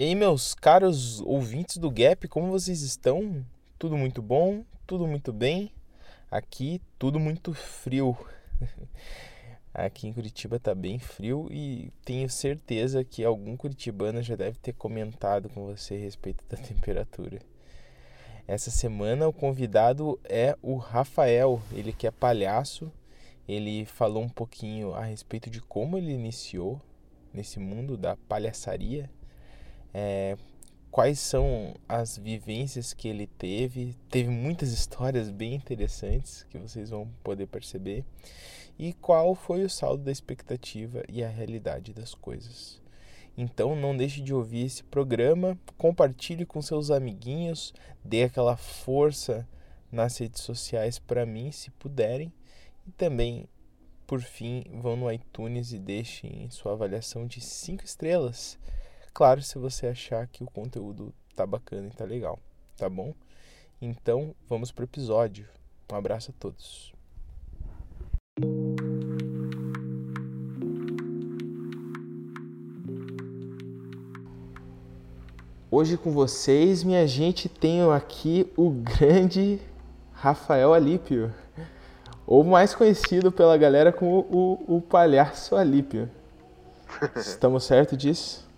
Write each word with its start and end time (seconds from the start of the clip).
E 0.00 0.04
aí, 0.04 0.14
meus 0.14 0.54
caros 0.54 1.20
ouvintes 1.20 1.76
do 1.76 1.90
Gap, 1.90 2.26
como 2.26 2.50
vocês 2.50 2.80
estão? 2.80 3.44
Tudo 3.78 3.98
muito 3.98 4.22
bom? 4.22 4.64
Tudo 4.86 5.06
muito 5.06 5.30
bem? 5.30 5.70
Aqui, 6.30 6.80
tudo 6.98 7.20
muito 7.20 7.52
frio. 7.52 8.16
Aqui 9.74 10.08
em 10.08 10.14
Curitiba 10.14 10.58
tá 10.58 10.74
bem 10.74 10.98
frio 10.98 11.48
e 11.50 11.92
tenho 12.02 12.30
certeza 12.30 13.04
que 13.04 13.22
algum 13.22 13.58
curitibano 13.58 14.22
já 14.22 14.36
deve 14.36 14.56
ter 14.56 14.72
comentado 14.72 15.50
com 15.50 15.66
você 15.66 15.96
a 15.96 15.98
respeito 15.98 16.42
da 16.48 16.56
temperatura. 16.66 17.38
Essa 18.48 18.70
semana 18.70 19.28
o 19.28 19.34
convidado 19.34 20.18
é 20.24 20.56
o 20.62 20.76
Rafael, 20.76 21.60
ele 21.70 21.92
que 21.92 22.06
é 22.06 22.10
palhaço. 22.10 22.90
Ele 23.46 23.84
falou 23.84 24.22
um 24.22 24.30
pouquinho 24.30 24.94
a 24.94 25.04
respeito 25.04 25.50
de 25.50 25.60
como 25.60 25.98
ele 25.98 26.10
iniciou 26.10 26.80
nesse 27.34 27.58
mundo 27.60 27.98
da 27.98 28.16
palhaçaria 28.16 29.10
é, 29.92 30.36
quais 30.90 31.18
são 31.18 31.74
as 31.88 32.18
vivências 32.18 32.92
que 32.92 33.08
ele 33.08 33.26
teve. 33.26 33.96
Teve 34.08 34.28
muitas 34.28 34.70
histórias 34.72 35.30
bem 35.30 35.54
interessantes 35.54 36.44
que 36.50 36.58
vocês 36.58 36.90
vão 36.90 37.08
poder 37.22 37.46
perceber. 37.46 38.04
E 38.78 38.92
qual 38.94 39.34
foi 39.34 39.62
o 39.62 39.70
saldo 39.70 40.04
da 40.04 40.12
expectativa 40.12 41.02
e 41.08 41.22
a 41.22 41.28
realidade 41.28 41.92
das 41.92 42.14
coisas. 42.14 42.80
Então 43.36 43.76
não 43.76 43.96
deixe 43.96 44.20
de 44.20 44.34
ouvir 44.34 44.66
esse 44.66 44.82
programa, 44.82 45.58
compartilhe 45.78 46.44
com 46.44 46.60
seus 46.60 46.90
amiguinhos, 46.90 47.72
dê 48.04 48.24
aquela 48.24 48.56
força 48.56 49.46
nas 49.92 50.18
redes 50.18 50.42
sociais 50.42 50.98
para 50.98 51.26
mim, 51.26 51.52
se 51.52 51.70
puderem. 51.72 52.32
E 52.86 52.90
também, 52.92 53.48
por 54.06 54.20
fim, 54.20 54.64
vão 54.80 54.96
no 54.96 55.12
iTunes 55.12 55.72
e 55.72 55.78
deixem 55.78 56.48
sua 56.50 56.72
avaliação 56.72 57.26
de 57.26 57.40
5 57.40 57.84
estrelas 57.84 58.58
Claro, 59.12 59.42
se 59.42 59.58
você 59.58 59.88
achar 59.88 60.26
que 60.28 60.42
o 60.44 60.50
conteúdo 60.50 61.12
tá 61.34 61.44
bacana 61.44 61.88
e 61.88 61.90
tá 61.90 62.04
legal, 62.04 62.38
tá 62.76 62.88
bom? 62.88 63.12
Então, 63.82 64.34
vamos 64.48 64.70
pro 64.70 64.84
episódio. 64.84 65.48
Um 65.92 65.96
abraço 65.96 66.30
a 66.30 66.34
todos. 66.38 66.92
Hoje 75.70 75.96
com 75.96 76.10
vocês, 76.10 76.82
minha 76.84 77.06
gente, 77.06 77.48
tenho 77.48 77.90
aqui 77.90 78.50
o 78.56 78.70
grande 78.70 79.60
Rafael 80.12 80.72
Alípio, 80.72 81.32
ou 82.26 82.44
mais 82.44 82.74
conhecido 82.74 83.32
pela 83.32 83.56
galera 83.56 83.92
como 83.92 84.26
o, 84.30 84.76
o 84.76 84.80
Palhaço 84.80 85.56
Alípio. 85.56 86.10
Estamos 87.16 87.64
certo 87.64 87.96
disso? 87.96 88.49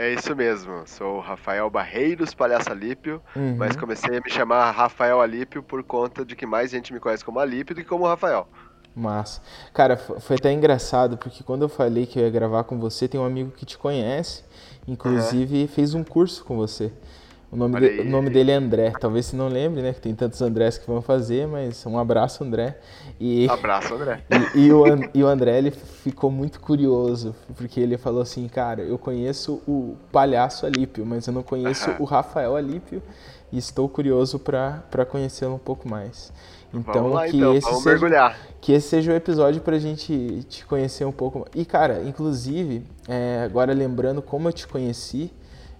É 0.00 0.14
isso 0.14 0.32
mesmo, 0.36 0.86
sou 0.86 1.16
o 1.16 1.20
Rafael 1.20 1.68
Barreiros 1.68 2.32
Palhaço 2.32 2.70
Alípio, 2.70 3.20
uhum. 3.34 3.56
mas 3.56 3.74
comecei 3.74 4.16
a 4.16 4.20
me 4.20 4.30
chamar 4.30 4.70
Rafael 4.70 5.20
Alípio 5.20 5.60
por 5.60 5.82
conta 5.82 6.24
de 6.24 6.36
que 6.36 6.46
mais 6.46 6.70
gente 6.70 6.92
me 6.92 7.00
conhece 7.00 7.24
como 7.24 7.40
Alípio 7.40 7.74
do 7.74 7.82
que 7.82 7.88
como 7.88 8.06
Rafael. 8.06 8.46
Massa. 8.94 9.42
Cara, 9.74 9.96
foi 9.96 10.36
até 10.36 10.52
engraçado, 10.52 11.18
porque 11.18 11.42
quando 11.42 11.62
eu 11.62 11.68
falei 11.68 12.06
que 12.06 12.16
eu 12.16 12.22
ia 12.22 12.30
gravar 12.30 12.62
com 12.62 12.78
você, 12.78 13.08
tem 13.08 13.20
um 13.20 13.24
amigo 13.24 13.50
que 13.50 13.66
te 13.66 13.76
conhece, 13.76 14.44
inclusive 14.86 15.62
uhum. 15.62 15.66
fez 15.68 15.94
um 15.94 16.04
curso 16.04 16.44
com 16.44 16.56
você. 16.56 16.92
O 17.50 17.56
nome, 17.56 17.80
de, 17.80 18.00
o 18.00 18.04
nome 18.04 18.28
dele 18.28 18.50
é 18.50 18.54
André. 18.54 18.92
Talvez 19.00 19.26
você 19.26 19.36
não 19.36 19.48
lembre, 19.48 19.80
né? 19.80 19.94
Que 19.94 20.00
tem 20.00 20.14
tantos 20.14 20.42
Andrés 20.42 20.76
que 20.76 20.86
vão 20.86 21.00
fazer, 21.00 21.46
mas 21.46 21.84
um 21.86 21.98
abraço, 21.98 22.44
André. 22.44 22.78
E, 23.18 23.48
abraço, 23.48 23.94
André. 23.94 24.22
E, 24.54 24.66
e, 24.66 24.72
o, 24.72 24.84
e 25.14 25.22
o 25.22 25.26
André, 25.26 25.56
ele 25.56 25.70
ficou 25.70 26.30
muito 26.30 26.60
curioso, 26.60 27.34
porque 27.56 27.80
ele 27.80 27.96
falou 27.96 28.20
assim, 28.20 28.46
cara, 28.48 28.82
eu 28.82 28.98
conheço 28.98 29.62
o 29.66 29.96
palhaço 30.12 30.66
Alípio, 30.66 31.06
mas 31.06 31.26
eu 31.26 31.32
não 31.32 31.42
conheço 31.42 31.90
o 31.98 32.04
Rafael 32.04 32.54
Alípio 32.54 33.02
e 33.50 33.56
estou 33.56 33.88
curioso 33.88 34.38
para 34.38 35.06
conhecê-lo 35.08 35.54
um 35.54 35.58
pouco 35.58 35.88
mais. 35.88 36.32
Então, 36.72 37.08
lá, 37.08 37.26
que, 37.26 37.36
então. 37.36 37.54
Esse 37.54 37.66
Vamos 37.66 37.82
seja, 37.82 37.90
mergulhar. 37.98 38.38
que 38.60 38.72
esse 38.72 38.88
seja 38.88 39.12
o 39.12 39.14
episódio 39.14 39.60
para 39.62 39.76
a 39.76 39.78
gente 39.78 40.44
te 40.48 40.66
conhecer 40.66 41.04
um 41.06 41.12
pouco. 41.12 41.46
E, 41.54 41.64
cara, 41.64 42.02
inclusive, 42.04 42.84
é, 43.08 43.42
agora 43.44 43.72
lembrando 43.72 44.20
como 44.20 44.48
eu 44.48 44.52
te 44.52 44.66
conheci, 44.66 45.32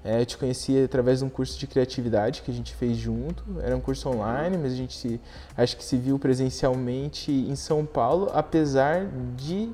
é, 0.04 0.20
eu 0.20 0.26
te 0.26 0.38
conheci 0.38 0.82
através 0.82 1.18
de 1.18 1.24
um 1.24 1.28
curso 1.28 1.58
de 1.58 1.66
criatividade 1.66 2.42
que 2.42 2.50
a 2.50 2.54
gente 2.54 2.74
fez 2.74 2.96
junto. 2.96 3.42
Era 3.62 3.76
um 3.76 3.80
curso 3.80 4.08
online, 4.08 4.56
mas 4.56 4.72
a 4.72 4.76
gente 4.76 4.96
se, 4.96 5.20
acho 5.56 5.76
que 5.76 5.84
se 5.84 5.96
viu 5.96 6.18
presencialmente 6.18 7.32
em 7.32 7.56
São 7.56 7.84
Paulo, 7.84 8.30
apesar 8.32 9.06
de 9.36 9.70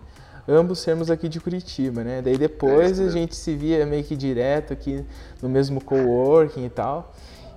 ambos 0.49 0.79
sermos 0.79 1.11
aqui 1.11 1.29
de 1.29 1.41
Curitiba, 1.41 2.03
né? 2.03 2.23
Daí 2.23 2.37
depois 2.37 3.01
é 3.01 3.05
a 3.05 3.11
gente 3.11 3.35
se 3.37 3.55
via 3.55 3.85
meio 3.87 4.05
que 4.05 4.17
direto 4.17 4.73
aqui 4.73 5.05
no 5.43 5.49
mesmo 5.49 5.83
coworking 5.83 6.65
e 6.65 6.71
tal. 6.71 7.13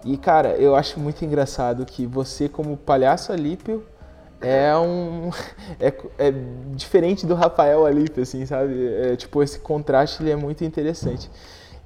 E 0.06 0.18
cara, 0.18 0.50
eu 0.56 0.76
acho 0.76 1.00
muito 1.00 1.24
engraçado 1.24 1.86
que 1.86 2.06
você 2.06 2.48
como 2.48 2.78
palhaço 2.78 3.32
Alípio 3.32 3.84
é 4.40 4.76
um 4.78 5.32
é, 5.80 5.94
é 6.18 6.34
diferente 6.76 7.26
do 7.26 7.34
Rafael 7.34 7.86
Alípio, 7.86 8.24
assim, 8.24 8.46
sabe? 8.46 8.88
É, 8.88 9.16
tipo 9.16 9.42
esse 9.42 9.60
contraste 9.60 10.22
ele 10.22 10.32
é 10.32 10.36
muito 10.36 10.64
interessante. 10.64 11.30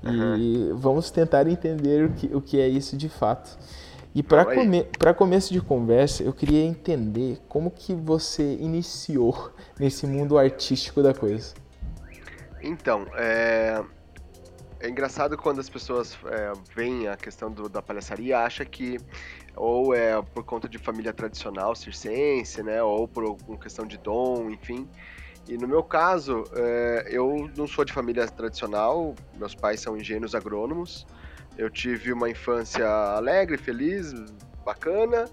Uhum. 0.03 0.35
E 0.37 0.73
vamos 0.73 1.11
tentar 1.11 1.47
entender 1.47 2.05
o 2.05 2.13
que, 2.13 2.35
o 2.35 2.41
que 2.41 2.59
é 2.59 2.67
isso 2.67 2.97
de 2.97 3.09
fato. 3.09 3.57
E 4.13 4.21
para 4.21 4.43
come, 4.43 4.85
começo 5.15 5.53
de 5.53 5.61
conversa, 5.61 6.21
eu 6.21 6.33
queria 6.33 6.63
entender 6.63 7.39
como 7.47 7.71
que 7.71 7.93
você 7.93 8.55
iniciou 8.55 9.51
nesse 9.79 10.05
mundo 10.05 10.37
artístico 10.37 11.01
da 11.01 11.13
coisa. 11.13 11.53
Então, 12.61 13.07
é, 13.15 13.81
é 14.79 14.89
engraçado 14.89 15.37
quando 15.37 15.59
as 15.59 15.69
pessoas 15.69 16.17
é, 16.25 16.51
veem 16.75 17.07
a 17.07 17.15
questão 17.15 17.49
do, 17.49 17.69
da 17.69 17.81
palhaçaria, 17.81 18.39
acha 18.39 18.65
que 18.65 18.99
ou 19.55 19.93
é 19.93 20.21
por 20.21 20.43
conta 20.43 20.67
de 20.67 20.77
família 20.77 21.13
tradicional 21.13 21.75
circense, 21.75 22.63
né, 22.63 22.81
ou 22.81 23.07
por 23.07 23.37
questão 23.59 23.85
de 23.85 23.97
dom, 23.97 24.49
enfim. 24.49 24.87
E 25.47 25.57
no 25.57 25.67
meu 25.67 25.83
caso, 25.83 26.43
é, 26.53 27.07
eu 27.09 27.49
não 27.57 27.67
sou 27.67 27.83
de 27.83 27.91
família 27.91 28.27
tradicional, 28.27 29.15
meus 29.37 29.55
pais 29.55 29.79
são 29.79 29.97
engenheiros 29.97 30.35
agrônomos. 30.35 31.05
Eu 31.57 31.69
tive 31.69 32.13
uma 32.13 32.29
infância 32.29 32.87
alegre, 32.87 33.57
feliz, 33.57 34.13
bacana, 34.63 35.25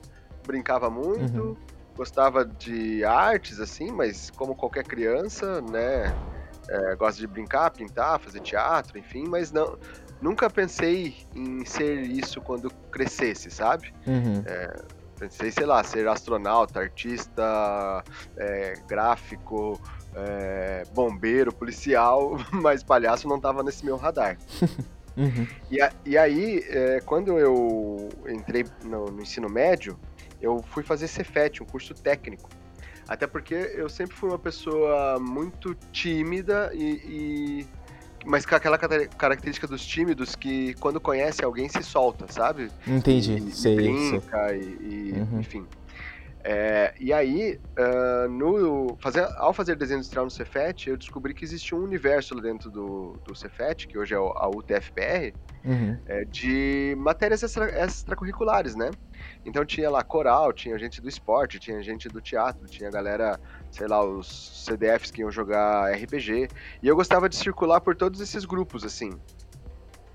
brincava 0.47 0.91
muito, 0.91 1.41
uhum. 1.41 1.57
gostava 1.97 2.45
de 2.45 3.05
artes, 3.05 3.61
assim, 3.61 3.93
mas 3.93 4.31
como 4.31 4.55
qualquer 4.55 4.85
criança, 4.85 5.61
né? 5.61 6.15
É, 6.69 6.97
gosta 6.97 7.19
de 7.21 7.27
brincar, 7.27 7.71
pintar, 7.71 8.21
fazer 8.21 8.41
teatro, 8.41 8.99
enfim, 8.99 9.25
mas 9.27 9.51
não, 9.51 9.79
nunca 10.21 10.51
pensei 10.51 11.17
em 11.35 11.65
ser 11.65 12.03
isso 12.03 12.41
quando 12.43 12.71
crescesse, 12.91 13.51
sabe? 13.51 13.93
Uhum. 14.07 14.43
É, 14.45 14.83
pensei, 15.19 15.51
sei 15.51 15.67
lá, 15.67 15.83
ser 15.83 16.07
astronauta, 16.07 16.81
artista, 16.81 18.05
é, 18.37 18.75
gráfico, 18.87 19.81
é, 20.15 20.85
bombeiro, 20.95 21.53
policial, 21.53 22.39
mas 22.51 22.83
palhaço 22.83 23.29
não 23.29 23.37
estava 23.37 23.63
nesse 23.63 23.85
meu 23.85 23.97
radar. 23.97 24.39
uhum. 25.17 25.47
e, 25.71 25.81
a, 25.81 25.93
e, 26.05 26.19
aí, 26.19 26.65
é, 26.69 27.01
quando 27.05 27.39
eu 27.39 28.09
entrei 28.29 28.65
no, 28.85 29.07
no, 29.07 29.23
ensino 29.23 29.49
médio, 29.49 29.99
eu 30.41 30.63
fui 30.71 30.83
fazer 30.83 31.09
Cefet, 31.09 31.63
um 31.63 31.67
curso 31.67 31.95
técnico. 31.95 32.49
Até 33.09 33.27
porque 33.27 33.55
eu 33.55 33.89
sempre 33.89 34.15
fui 34.15 34.29
uma 34.29 34.39
pessoa 34.39 35.19
muito 35.19 35.75
tímida 35.91 36.71
e, 36.75 37.65
e 37.65 37.67
mas 38.27 38.45
com 38.45 38.55
aquela 38.55 38.77
característica 38.77 39.67
dos 39.67 39.87
tímidos 39.87 40.35
que 40.35 40.75
quando 40.75 41.01
conhece 41.01 41.43
alguém 41.43 41.69
se 41.69 41.83
solta, 41.83 42.27
sabe? 42.29 42.71
Entendi, 42.87 43.37
e, 43.37 43.51
sei. 43.53 43.77
brinca 43.77 44.55
e, 44.55 44.61
e 44.61 45.13
uhum. 45.17 45.41
enfim. 45.41 45.67
É, 46.51 46.95
e 46.99 47.13
aí, 47.13 47.61
uh, 47.79 48.27
no, 48.27 48.97
fazer, 49.01 49.29
ao 49.37 49.53
fazer 49.53 49.77
desenho 49.77 49.99
industrial 49.99 50.25
no 50.25 50.31
Cefet, 50.31 50.89
eu 50.89 50.97
descobri 50.97 51.35
que 51.35 51.45
existia 51.45 51.77
um 51.77 51.83
universo 51.83 52.35
lá 52.35 52.41
dentro 52.41 52.71
do, 52.71 53.21
do 53.23 53.35
Cefet, 53.35 53.87
que 53.87 53.99
hoje 53.99 54.15
é 54.15 54.17
a 54.17 54.49
UTFPR, 54.49 55.35
uhum. 55.63 55.99
é, 56.07 56.25
de 56.25 56.95
matérias 56.97 57.43
extra, 57.43 57.85
extracurriculares, 57.85 58.75
né? 58.75 58.91
Então 59.45 59.63
tinha 59.63 59.91
lá 59.91 60.03
coral, 60.03 60.51
tinha 60.55 60.79
gente 60.79 61.03
do 61.03 61.09
esporte, 61.11 61.59
tinha 61.59 61.83
gente 61.83 62.09
do 62.09 62.19
teatro, 62.19 62.67
tinha 62.67 62.91
galera, 62.91 63.39
sei 63.71 63.87
lá, 63.87 64.03
os 64.03 64.65
CDFs 64.65 65.11
que 65.11 65.21
iam 65.21 65.31
jogar 65.31 65.93
RPG. 65.93 66.49
E 66.83 66.89
eu 66.89 66.97
gostava 66.97 67.29
de 67.29 67.37
circular 67.37 67.83
por 67.83 67.95
todos 67.95 68.23
esses 68.23 68.47
grupos, 68.47 68.85
assim. 68.85 69.11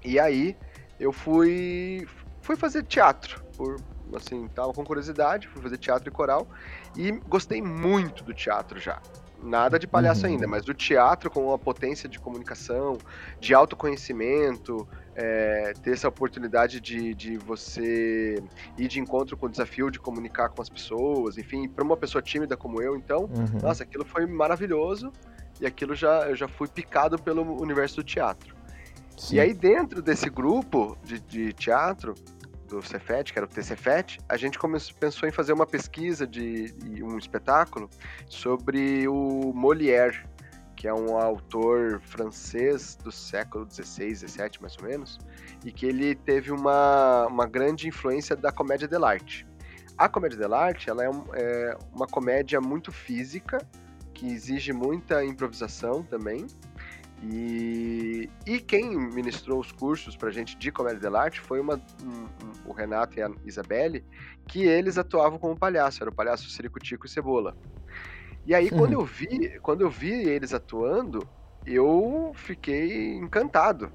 E 0.04 0.20
aí 0.20 0.58
eu 1.00 1.14
fui, 1.14 2.08
fui 2.42 2.56
fazer 2.56 2.82
teatro 2.86 3.44
por, 3.56 3.80
assim, 4.18 4.48
tava 4.48 4.74
com 4.74 4.84
curiosidade, 4.84 5.48
fui 5.48 5.62
fazer 5.62 5.78
teatro 5.78 6.10
e 6.10 6.12
coral 6.12 6.48
e 6.96 7.12
gostei 7.12 7.62
muito 7.62 8.24
do 8.24 8.34
teatro 8.34 8.80
já. 8.80 9.02
Nada 9.42 9.78
de 9.78 9.86
palhaço 9.86 10.26
uhum. 10.26 10.32
ainda, 10.32 10.48
mas 10.48 10.64
do 10.64 10.74
teatro 10.74 11.30
com 11.30 11.48
uma 11.48 11.60
potência 11.60 12.08
de 12.08 12.18
comunicação, 12.18 12.98
de 13.42 13.54
autoconhecimento, 13.54 14.88
é, 15.16 15.74
ter 15.84 15.92
essa 15.92 16.08
oportunidade 16.08 16.80
de, 16.80 17.14
de 17.14 17.38
você 17.38 18.42
ir 18.78 18.88
de 18.88 19.02
encontro 19.02 19.36
com 19.36 19.48
o 19.48 19.50
desafio 19.50 19.92
de 19.92 20.00
comunicar 20.00 20.48
com 20.50 20.62
as 20.62 20.70
pessoas, 20.70 21.38
enfim, 21.38 21.68
para 21.68 21.84
uma 21.84 21.98
pessoa 21.98 22.22
tímida 22.22 22.56
como 22.56 22.82
eu, 22.82 22.96
então, 22.96 23.24
uhum. 23.24 23.60
nossa, 23.62 23.84
aquilo 23.84 24.06
foi 24.06 24.26
maravilhoso 24.26 25.12
e 25.60 25.66
aquilo 25.66 25.94
já 25.94 26.30
eu 26.30 26.36
já 26.36 26.48
fui 26.48 26.70
picado 26.70 27.22
pelo 27.22 27.62
universo 27.62 27.98
do 27.98 28.04
teatro. 28.04 28.56
Sim. 29.18 29.36
E 29.36 29.40
aí, 29.40 29.54
dentro 29.54 30.02
desse 30.02 30.30
grupo 30.30 30.98
de, 31.04 31.20
de 31.20 31.54
teatro, 31.54 32.16
do 32.74 32.82
Cefet, 32.82 33.32
que 33.32 33.38
era 33.38 33.46
o 33.46 33.50
TCFET, 33.50 34.20
a 34.28 34.36
gente 34.36 34.58
começou, 34.58 34.96
pensou 35.00 35.30
em 35.30 35.32
fazer 35.32 35.54
uma 35.54 35.66
pesquisa 35.66 36.26
de, 36.26 36.72
de 36.72 37.04
um 37.04 37.18
espetáculo 37.18 37.90
sobre 38.28 39.08
o 39.08 39.54
Molière, 39.54 40.26
que 40.76 40.88
é 40.88 40.94
um 40.94 41.16
autor 41.18 42.02
francês 42.02 42.96
do 42.96 43.12
século 43.12 43.68
XVI, 43.70 44.16
XVII, 44.16 44.52
mais 44.60 44.76
ou 44.78 44.88
menos, 44.88 45.20
e 45.64 45.72
que 45.72 45.86
ele 45.86 46.16
teve 46.16 46.52
uma, 46.52 47.28
uma 47.28 47.46
grande 47.46 47.88
influência 47.88 48.36
da 48.36 48.52
comédia 48.52 48.88
dell'arte. 48.88 49.48
A 49.98 50.10
comédia 50.10 50.38
dell'arte 50.38 50.90
ela 50.90 51.04
é, 51.04 51.10
um, 51.10 51.24
é 51.34 51.78
uma 51.94 52.08
comédia 52.08 52.60
muito 52.60 52.92
física, 52.92 53.60
que 54.14 54.26
exige 54.28 54.74
muita 54.74 55.24
improvisação 55.24 56.04
também, 56.04 56.48
e, 57.26 58.30
e 58.46 58.60
quem 58.60 58.98
ministrou 58.98 59.60
os 59.60 59.72
cursos 59.72 60.18
pra 60.18 60.30
gente 60.30 60.58
de 60.58 60.72
comédia 60.72 61.00
dell'arte 61.00 61.40
foi 61.40 61.62
uma, 61.62 61.76
um, 62.04 62.10
um, 62.10 62.52
o 62.66 62.74
Renato 62.74 63.18
e 63.18 63.22
a 63.22 63.32
Isabelle, 63.46 64.04
que 64.48 64.64
eles 64.64 64.98
atuavam 64.98 65.40
como 65.40 65.58
palhaço, 65.58 66.04
era 66.04 66.10
o 66.10 66.14
palhaço 66.14 66.50
Ciricutico 66.50 67.06
e 67.06 67.10
Cebola. 67.10 67.56
E 68.46 68.54
aí, 68.54 68.70
quando 68.70 68.94
uhum. 68.94 69.02
eu 69.02 69.06
vi, 69.06 69.60
quando 69.62 69.82
eu 69.82 69.90
vi 69.90 70.12
eles 70.12 70.54
atuando, 70.54 71.26
eu 71.66 72.34
fiquei 72.36 73.14
encantado. 73.14 73.90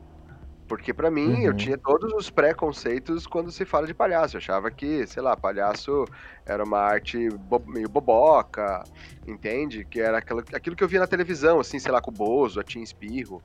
Porque 0.69 0.93
para 0.93 1.11
mim, 1.11 1.33
uhum. 1.33 1.43
eu 1.43 1.55
tinha 1.55 1.79
todos 1.79 2.13
os 2.13 2.29
preconceitos 2.29 3.27
quando 3.27 3.51
se 3.51 3.65
fala 3.65 3.87
de 3.87 3.95
palhaço. 3.95 4.37
Eu 4.37 4.39
achava 4.39 4.71
que, 4.71 5.07
sei 5.07 5.23
lá, 5.23 5.35
palhaço 5.35 6.05
era 6.45 6.63
uma 6.63 6.79
arte 6.79 7.31
bo 7.31 7.59
meio 7.67 7.89
boboca, 7.89 8.85
entende? 9.27 9.87
Que 9.87 10.01
era 10.01 10.19
aquilo, 10.19 10.45
aquilo 10.53 10.77
que 10.77 10.85
eu 10.85 10.89
via 10.89 11.01
na 11.01 11.07
televisão, 11.07 11.59
assim, 11.59 11.79
sei 11.79 11.91
lá, 11.91 12.03
com 12.03 12.11
o 12.11 12.15
Bozo, 12.15 12.61
a 12.61 12.63
Tim 12.63 12.83
Espirro, 12.83 13.43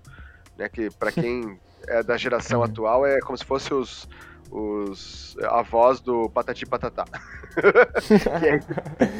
né? 0.57 0.67
Que 0.67 0.89
para 0.91 1.11
quem 1.13 1.57
é 1.87 2.03
da 2.03 2.17
geração 2.17 2.59
uhum. 2.59 2.65
atual 2.65 3.05
é 3.05 3.21
como 3.21 3.37
se 3.37 3.45
fosse 3.45 3.73
os, 3.73 4.09
os 4.51 5.37
a 5.43 5.61
voz 5.61 6.01
do 6.01 6.29
Patati 6.29 6.65
Patatá. 6.65 7.05
que 7.55 8.47
é, 8.47 8.59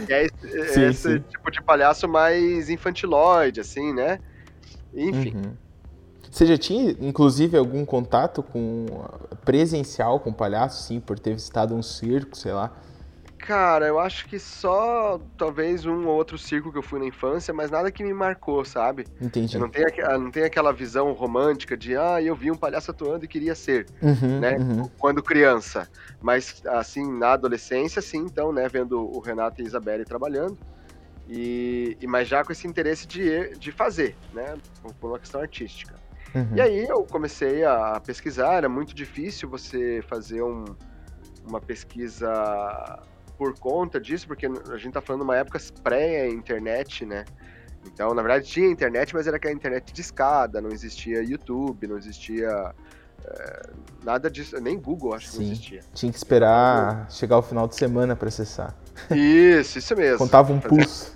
que 0.05 0.13
é 0.13 0.25
esse, 0.25 0.73
sim, 0.73 0.83
esse 0.88 1.13
sim. 1.13 1.19
tipo 1.19 1.50
de 1.50 1.61
palhaço 1.61 2.05
mais 2.05 2.69
infantiloide, 2.69 3.61
assim, 3.61 3.94
né? 3.94 4.19
Enfim. 4.94 5.38
Uhum. 5.38 5.62
Você 6.33 6.47
já 6.47 6.57
tinha, 6.57 6.95
inclusive, 7.00 7.56
algum 7.56 7.85
contato 7.85 8.41
com 8.41 8.88
presencial 9.45 10.19
com 10.19 10.33
palhaço, 10.33 10.81
sim, 10.81 11.00
por 11.00 11.19
ter 11.19 11.35
visitado 11.35 11.75
um 11.75 11.83
circo, 11.83 12.35
sei 12.35 12.51
lá? 12.51 12.75
Cara, 13.38 13.85
eu 13.85 14.00
acho 14.00 14.27
que 14.27 14.39
só 14.39 15.21
talvez 15.38 15.85
um 15.85 16.07
ou 16.07 16.15
outro 16.15 16.35
circo 16.35 16.71
que 16.71 16.77
eu 16.80 16.81
fui 16.81 17.00
na 17.00 17.06
infância, 17.06 17.53
mas 17.53 17.69
nada 17.69 17.91
que 17.91 18.03
me 18.03 18.15
marcou, 18.15 18.65
sabe? 18.65 19.06
Entendi. 19.21 19.56
Eu 19.56 19.62
não 19.62 19.69
tem, 19.69 19.85
não 20.19 20.44
aquela 20.44 20.74
visão 20.74 21.12
romântica 21.12 21.77
de, 21.77 21.95
ah, 21.95 22.19
eu 22.19 22.36
vi 22.36 22.50
um 22.50 22.56
palhaço 22.56 22.89
atuando 22.89 23.25
e 23.25 23.27
queria 23.27 23.53
ser, 23.53 23.86
uhum, 24.01 24.39
né? 24.39 24.57
Uhum. 24.57 24.89
Quando 24.97 25.21
criança. 25.21 25.88
Mas, 26.19 26.63
assim, 26.65 27.15
na 27.15 27.33
adolescência, 27.33 28.01
sim, 28.01 28.21
então, 28.25 28.51
né? 28.51 28.68
Vendo 28.68 29.00
o 29.00 29.19
Renato 29.19 29.62
e 29.62 29.65
a 29.65 29.68
Isabelle 29.68 30.03
trabalhando. 30.03 30.57
E, 31.29 31.95
e 32.01 32.07
mas 32.07 32.27
já 32.27 32.44
com 32.44 32.51
esse 32.51 32.68
interesse 32.68 33.06
de, 33.06 33.56
de 33.56 33.71
fazer, 33.71 34.15
né? 34.33 34.56
Por 35.00 35.12
uma 35.12 35.19
questão 35.19 35.39
artística. 35.39 35.94
Uhum. 36.35 36.56
E 36.56 36.62
aí 36.62 36.85
eu 36.85 37.03
comecei 37.03 37.63
a 37.63 38.00
pesquisar, 38.00 38.53
era 38.56 38.69
muito 38.69 38.94
difícil 38.95 39.50
você 39.50 40.03
fazer 40.07 40.41
um, 40.41 40.65
uma 41.47 41.62
pesquisa 41.62 43.00
por 43.38 43.57
conta 43.59 44.00
disso, 44.00 44.27
porque 44.27 44.45
a 44.45 44.77
gente 44.77 44.94
tá 44.94 45.01
falando 45.01 45.21
de 45.21 45.25
uma 45.25 45.38
época 45.38 45.59
pré-internet, 45.83 47.06
né? 47.06 47.25
Então, 47.85 48.13
na 48.13 48.21
verdade, 48.21 48.45
tinha 48.45 48.68
internet, 48.68 49.13
mas 49.13 49.27
era 49.27 49.38
aquela 49.38 49.53
internet 49.53 49.91
de 49.91 50.01
escada, 50.01 50.62
não 50.62 50.69
existia 50.69 51.21
YouTube, 51.21 51.85
não 51.88 51.97
existia 51.97 52.74
é, 53.25 53.69
nada 54.03 54.29
disso, 54.29 54.59
nem 54.59 54.79
Google 54.79 55.13
acho 55.13 55.27
Sim. 55.27 55.31
que 55.31 55.44
não 55.44 55.51
existia. 55.51 55.79
Tinha 55.94 56.12
que 56.12 56.18
esperar 56.18 57.09
chegar 57.09 57.38
o 57.38 57.41
final 57.41 57.68
de 57.68 57.75
semana 57.75 58.15
para 58.15 58.27
acessar. 58.27 58.75
Isso, 59.12 59.79
isso 59.79 59.95
mesmo. 59.95 60.18
Contava 60.18 60.53
um 60.53 60.59
pulso. 60.59 61.13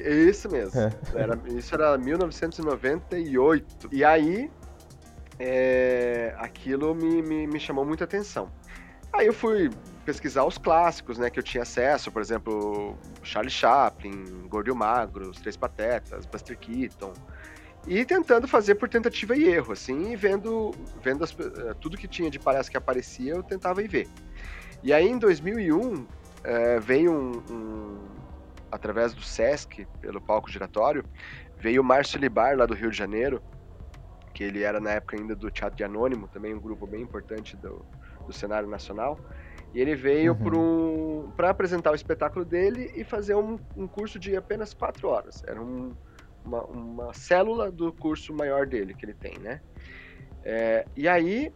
Isso 0.00 0.50
mesmo. 0.50 0.80
É. 0.80 0.92
Era, 1.14 1.38
isso 1.48 1.74
era 1.74 1.98
1998. 1.98 3.88
E 3.92 4.04
aí, 4.04 4.50
é, 5.38 6.34
aquilo 6.38 6.94
me, 6.94 7.22
me, 7.22 7.46
me 7.46 7.60
chamou 7.60 7.84
muita 7.84 8.04
atenção. 8.04 8.50
Aí 9.12 9.26
eu 9.26 9.32
fui 9.32 9.70
pesquisar 10.04 10.44
os 10.44 10.58
clássicos, 10.58 11.18
né, 11.18 11.30
que 11.30 11.38
eu 11.38 11.42
tinha 11.42 11.62
acesso, 11.62 12.12
por 12.12 12.22
exemplo, 12.22 12.96
Charlie 13.22 13.50
Chaplin, 13.50 14.46
Gordo 14.48 14.70
e 14.70 14.74
Magro, 14.74 15.30
Os 15.30 15.38
Três 15.38 15.56
Patetas, 15.56 16.26
Buster 16.26 16.56
Keaton, 16.56 17.12
e 17.86 18.04
tentando 18.04 18.46
fazer 18.46 18.76
por 18.76 18.88
tentativa 18.88 19.36
e 19.36 19.44
erro, 19.44 19.72
assim, 19.72 20.12
e 20.12 20.16
vendo, 20.16 20.72
vendo 21.02 21.24
as, 21.24 21.30
eh, 21.32 21.74
tudo 21.80 21.96
que 21.96 22.06
tinha 22.06 22.30
de 22.30 22.38
palhaço 22.38 22.70
que 22.70 22.76
aparecia, 22.76 23.32
eu 23.32 23.42
tentava 23.42 23.82
ir 23.82 23.88
ver. 23.88 24.08
E 24.82 24.92
aí, 24.92 25.08
em 25.08 25.18
2001, 25.18 26.06
é, 26.44 26.78
veio 26.78 27.12
um, 27.12 27.42
um, 27.52 27.98
através 28.70 29.14
do 29.14 29.22
Sesc, 29.22 29.86
pelo 30.00 30.20
palco 30.20 30.50
giratório, 30.50 31.04
veio 31.58 31.82
o 31.82 31.84
Márcio 31.84 32.18
Libar, 32.18 32.56
lá 32.56 32.66
do 32.66 32.74
Rio 32.74 32.90
de 32.90 32.96
Janeiro, 32.96 33.42
que 34.34 34.44
ele 34.44 34.62
era 34.62 34.78
na 34.80 34.90
época 34.90 35.16
ainda 35.16 35.34
do 35.34 35.50
Teatro 35.50 35.76
de 35.76 35.84
Anônimo, 35.84 36.28
também 36.28 36.54
um 36.54 36.60
grupo 36.60 36.86
bem 36.86 37.00
importante 37.00 37.56
do, 37.56 37.84
do 38.26 38.32
cenário 38.32 38.68
nacional. 38.68 39.18
E 39.72 39.80
ele 39.80 39.94
veio 39.94 40.32
uhum. 40.32 41.30
para 41.34 41.46
um, 41.46 41.50
apresentar 41.50 41.92
o 41.92 41.94
espetáculo 41.94 42.44
dele 42.44 42.92
e 42.94 43.04
fazer 43.04 43.34
um, 43.34 43.58
um 43.76 43.86
curso 43.86 44.18
de 44.18 44.36
apenas 44.36 44.72
quatro 44.74 45.08
horas. 45.08 45.42
Era 45.46 45.60
um, 45.60 45.94
uma, 46.44 46.64
uma, 46.64 47.12
célula 47.12 47.70
do 47.70 47.92
curso 47.92 48.32
maior 48.32 48.66
dele 48.66 48.94
que 48.94 49.04
ele 49.04 49.14
tem, 49.14 49.38
né? 49.38 49.60
É, 50.44 50.86
e 50.96 51.08
aí, 51.08 51.52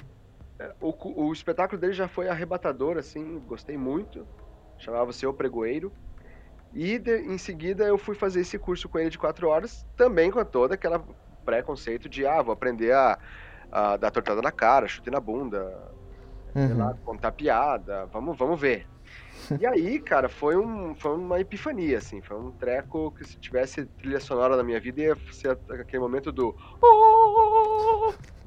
o, 0.81 1.25
o 1.27 1.33
espetáculo 1.33 1.81
dele 1.81 1.93
já 1.93 2.09
foi 2.09 2.29
arrebatador, 2.29 2.99
assim, 2.99 3.39
gostei 3.47 3.77
muito. 3.77 4.27
Chamava-se 4.79 5.27
O 5.27 5.33
Pregoeiro. 5.33 5.93
E 6.73 6.99
de, 6.99 7.19
em 7.19 7.39
seguida 7.39 7.85
eu 7.85 7.99
fui 7.99 8.15
fazer 8.15 8.41
esse 8.41 8.59
curso 8.59 8.89
com 8.89 8.99
ele 8.99 9.11
de 9.11 9.19
quatro 9.19 9.49
horas, 9.49 9.87
também 9.97 10.31
com 10.31 10.45
toda 10.45 10.75
aquela 10.75 11.05
preconceito 11.45 12.09
de, 12.09 12.27
ah, 12.27 12.43
vou 12.43 12.53
aprender 12.53 12.93
a, 12.93 13.19
a 13.73 13.97
dar 13.97 14.11
tortada 14.11 14.41
na 14.41 14.53
cara, 14.53 14.87
chute 14.87 15.11
na 15.11 15.21
bunda, 15.21 15.77
uhum. 16.55 16.79
lá, 16.79 16.95
contar 17.05 17.33
piada, 17.33 18.07
vamos, 18.07 18.37
vamos 18.37 18.61
ver. 18.61 18.87
E 19.59 19.67
aí, 19.67 19.99
cara, 19.99 20.29
foi, 20.29 20.57
um, 20.57 20.95
foi 20.95 21.17
uma 21.17 21.41
epifania, 21.41 21.99
assim, 21.99 22.21
foi 22.21 22.37
um 22.37 22.53
treco 22.53 23.11
que 23.13 23.25
se 23.25 23.37
tivesse 23.39 23.85
trilha 23.87 24.21
sonora 24.21 24.57
na 24.57 24.63
minha 24.63 24.79
vida 24.79 25.01
ia 25.01 25.17
ser 25.33 25.59
aquele 25.71 25.99
momento 25.99 26.31
do... 26.31 26.55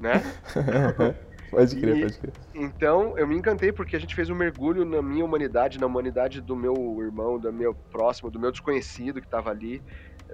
Né? 0.00 0.22
pode 1.54 1.76
crer, 1.76 1.96
e, 1.96 2.00
pode 2.00 2.18
crer. 2.18 2.34
Então, 2.54 3.16
eu 3.18 3.26
me 3.26 3.36
encantei 3.36 3.72
porque 3.72 3.96
a 3.96 3.98
gente 3.98 4.14
fez 4.14 4.30
um 4.30 4.34
mergulho 4.34 4.84
na 4.84 5.02
minha 5.02 5.24
humanidade, 5.24 5.78
na 5.78 5.86
humanidade 5.86 6.40
do 6.40 6.56
meu 6.56 6.74
irmão, 7.00 7.38
do 7.38 7.52
meu 7.52 7.74
próximo, 7.90 8.30
do 8.30 8.38
meu 8.40 8.50
desconhecido 8.52 9.20
que 9.20 9.28
tava 9.28 9.50
ali, 9.50 9.82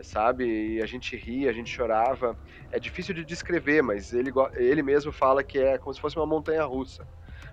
sabe? 0.02 0.76
E 0.76 0.82
a 0.82 0.86
gente 0.86 1.16
ria, 1.16 1.50
a 1.50 1.52
gente 1.52 1.70
chorava. 1.70 2.36
É 2.70 2.78
difícil 2.78 3.14
de 3.14 3.24
descrever, 3.24 3.82
mas 3.82 4.12
ele, 4.12 4.30
ele 4.54 4.82
mesmo 4.82 5.12
fala 5.12 5.42
que 5.42 5.58
é 5.58 5.78
como 5.78 5.94
se 5.94 6.00
fosse 6.00 6.16
uma 6.16 6.26
montanha 6.26 6.64
russa. 6.64 7.06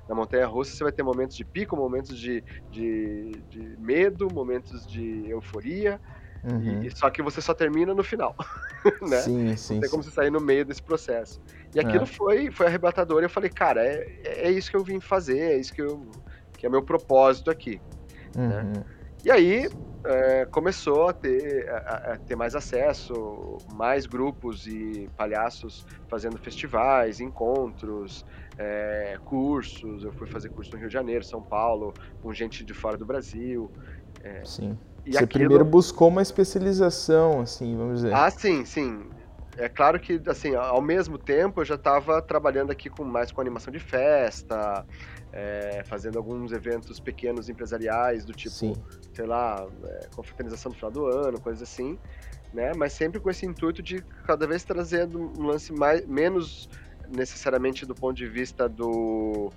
Na 0.08 0.15
montanha 0.15 0.46
russa 0.46 0.74
você 0.74 0.84
vai 0.84 0.94
ter 0.94 1.03
momentos 1.03 1.36
de 1.36 1.46
pico, 1.46 1.75
momentos 1.75 2.18
de, 2.20 2.44
de, 2.70 3.44
de 3.50 3.75
medo, 3.77 4.27
momentos 4.32 4.86
de 4.88 5.30
euforia. 5.30 6.00
Uhum. 6.44 6.84
E, 6.84 6.92
só 6.96 7.10
que 7.10 7.22
você 7.22 7.42
só 7.42 7.53
termina 7.53 7.94
no 7.94 8.03
final, 8.03 8.36
né? 9.01 9.22
Sim, 9.22 9.56
sim. 9.58 9.74
Não 9.75 9.82
tem 9.82 9.89
como 9.89 10.03
você 10.03 10.12
sair 10.12 10.32
no 10.32 10.39
meio 10.39 10.65
desse 10.65 10.82
processo. 10.82 11.39
E 11.76 11.80
aquilo 11.80 12.04
é. 12.04 12.06
foi, 12.06 12.52
foi 12.52 12.68
arrebatador. 12.68 13.22
E 13.22 13.26
eu 13.26 13.30
falei, 13.30 13.50
cara, 13.50 13.86
é, 13.86 14.08
é 14.24 14.52
isso 14.52 14.70
que 14.70 14.78
eu 14.78 14.84
vim 14.84 15.00
fazer, 15.00 15.40
é 15.40 15.58
isso 15.58 15.74
que, 15.74 15.82
eu, 15.82 16.06
que 16.58 16.66
é 16.66 16.70
meu 16.70 16.82
propósito 16.82 17.52
aqui. 17.52 17.82
Né? 18.36 18.62
Uhum. 18.62 18.72
Né? 18.72 18.84
E 19.26 19.32
aí 19.32 19.70
é, 20.06 20.46
começou 20.46 21.10
a 21.10 21.14
ter, 21.14 21.70
a, 21.70 22.14
a, 22.14 22.18
ter 22.18 22.36
mais 22.36 22.56
acesso, 22.56 23.58
mais 23.74 24.06
grupos 24.06 24.66
e 24.68 25.10
palhaços 25.18 25.86
fazendo 26.08 26.38
festivais, 26.38 27.20
encontros, 27.20 28.26
é, 28.58 29.18
cursos. 29.26 30.04
Eu 30.04 30.14
fui 30.14 30.28
fazer 30.28 30.50
curso 30.50 30.72
no 30.72 30.78
Rio 30.78 30.88
de 30.88 30.94
Janeiro, 30.94 31.24
São 31.24 31.42
Paulo, 31.42 31.94
com 32.22 32.34
gente 32.34 32.64
de 32.64 32.74
fora 32.74 32.98
do 32.98 33.06
Brasil. 33.06 33.70
É, 34.24 34.44
sim. 34.46 34.78
Você 35.06 35.24
aquilo... 35.24 35.28
primeiro 35.28 35.66
buscou 35.66 36.10
uma 36.10 36.22
especialização, 36.22 37.42
assim, 37.42 37.76
vamos 37.76 38.02
dizer. 38.02 38.14
Ah, 38.14 38.30
sim, 38.30 38.66
sim. 38.66 39.06
É 39.58 39.68
claro 39.68 40.00
que, 40.00 40.22
assim, 40.28 40.54
ao 40.56 40.82
mesmo 40.82 41.18
tempo 41.18 41.62
eu 41.62 41.66
já 41.66 41.76
estava 41.76 42.22
trabalhando 42.22 42.72
aqui 42.72 42.90
com 42.90 43.04
mais 43.04 43.32
com 43.32 43.42
animação 43.42 43.74
de 43.74 43.80
festa, 43.80 44.86
é, 45.34 45.84
fazendo 45.86 46.18
alguns 46.18 46.52
eventos 46.52 47.00
pequenos 47.00 47.50
empresariais 47.50 48.24
do 48.24 48.34
tipo, 48.34 48.56
sim. 48.56 48.76
sei 49.14 49.26
lá, 49.26 49.68
é, 49.84 50.08
confraternização 50.16 50.72
no 50.72 50.76
final 50.76 50.92
do 50.92 51.06
ano, 51.08 51.42
coisas 51.42 51.64
assim, 51.64 51.98
né? 52.54 52.72
Mas 52.76 52.94
sempre 52.94 53.20
com 53.20 53.30
esse 53.32 53.46
intuito 53.46 53.82
de 53.82 54.02
cada 54.26 54.46
vez 54.46 54.64
trazendo 54.64 55.20
um 55.20 55.48
lance 55.48 55.74
mais, 55.74 56.06
menos 56.06 56.70
necessariamente 57.10 57.86
do 57.86 57.96
ponto 57.96 58.16
de 58.16 58.28
vista 58.28 58.70
do, 58.70 59.52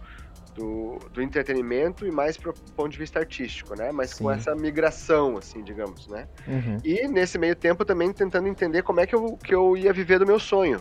do, 0.55 0.99
do 1.13 1.23
entretenimento 1.23 2.07
e 2.07 2.11
mais 2.11 2.37
pro 2.37 2.53
ponto 2.77 2.91
de 2.91 2.99
vista 2.99 3.19
artístico, 3.19 3.75
né? 3.77 3.91
Mas 3.93 4.11
Sim. 4.11 4.25
com 4.25 4.31
essa 4.31 4.55
migração, 4.55 5.37
assim, 5.37 5.63
digamos, 5.63 6.09
né? 6.09 6.29
Uhum. 6.47 6.79
E 6.85 7.07
nesse 7.09 7.39
meio 7.39 7.55
tempo 7.55 7.85
também 7.85 8.13
tentando 8.13 8.49
entender 8.49 8.83
como 8.83 9.01
é 9.01 9.07
que 9.07 9.15
eu, 9.15 9.37
que 9.37 9.55
eu 9.55 9.77
ia 9.77 9.93
viver 9.93 10.19
do 10.19 10.27
meu 10.27 10.39
sonho. 10.39 10.81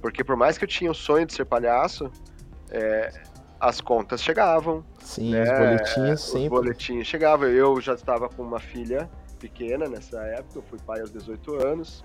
Porque 0.00 0.22
por 0.22 0.36
mais 0.36 0.56
que 0.58 0.64
eu 0.64 0.68
tinha 0.68 0.90
o 0.90 0.94
sonho 0.94 1.26
de 1.26 1.34
ser 1.34 1.44
palhaço, 1.44 2.10
é, 2.70 3.10
as 3.60 3.80
contas 3.80 4.22
chegavam. 4.22 4.84
Sim, 5.00 5.32
né? 5.32 5.42
os 5.42 5.58
boletins 5.58 6.20
os 6.20 6.30
sempre. 6.30 6.48
boletins 6.48 7.06
chegavam. 7.06 7.48
Eu 7.48 7.80
já 7.80 7.94
estava 7.94 8.28
com 8.28 8.42
uma 8.42 8.60
filha 8.60 9.10
pequena 9.38 9.88
nessa 9.88 10.20
época, 10.20 10.58
eu 10.58 10.62
fui 10.62 10.78
pai 10.84 11.00
aos 11.00 11.12
18 11.12 11.66
anos. 11.66 12.04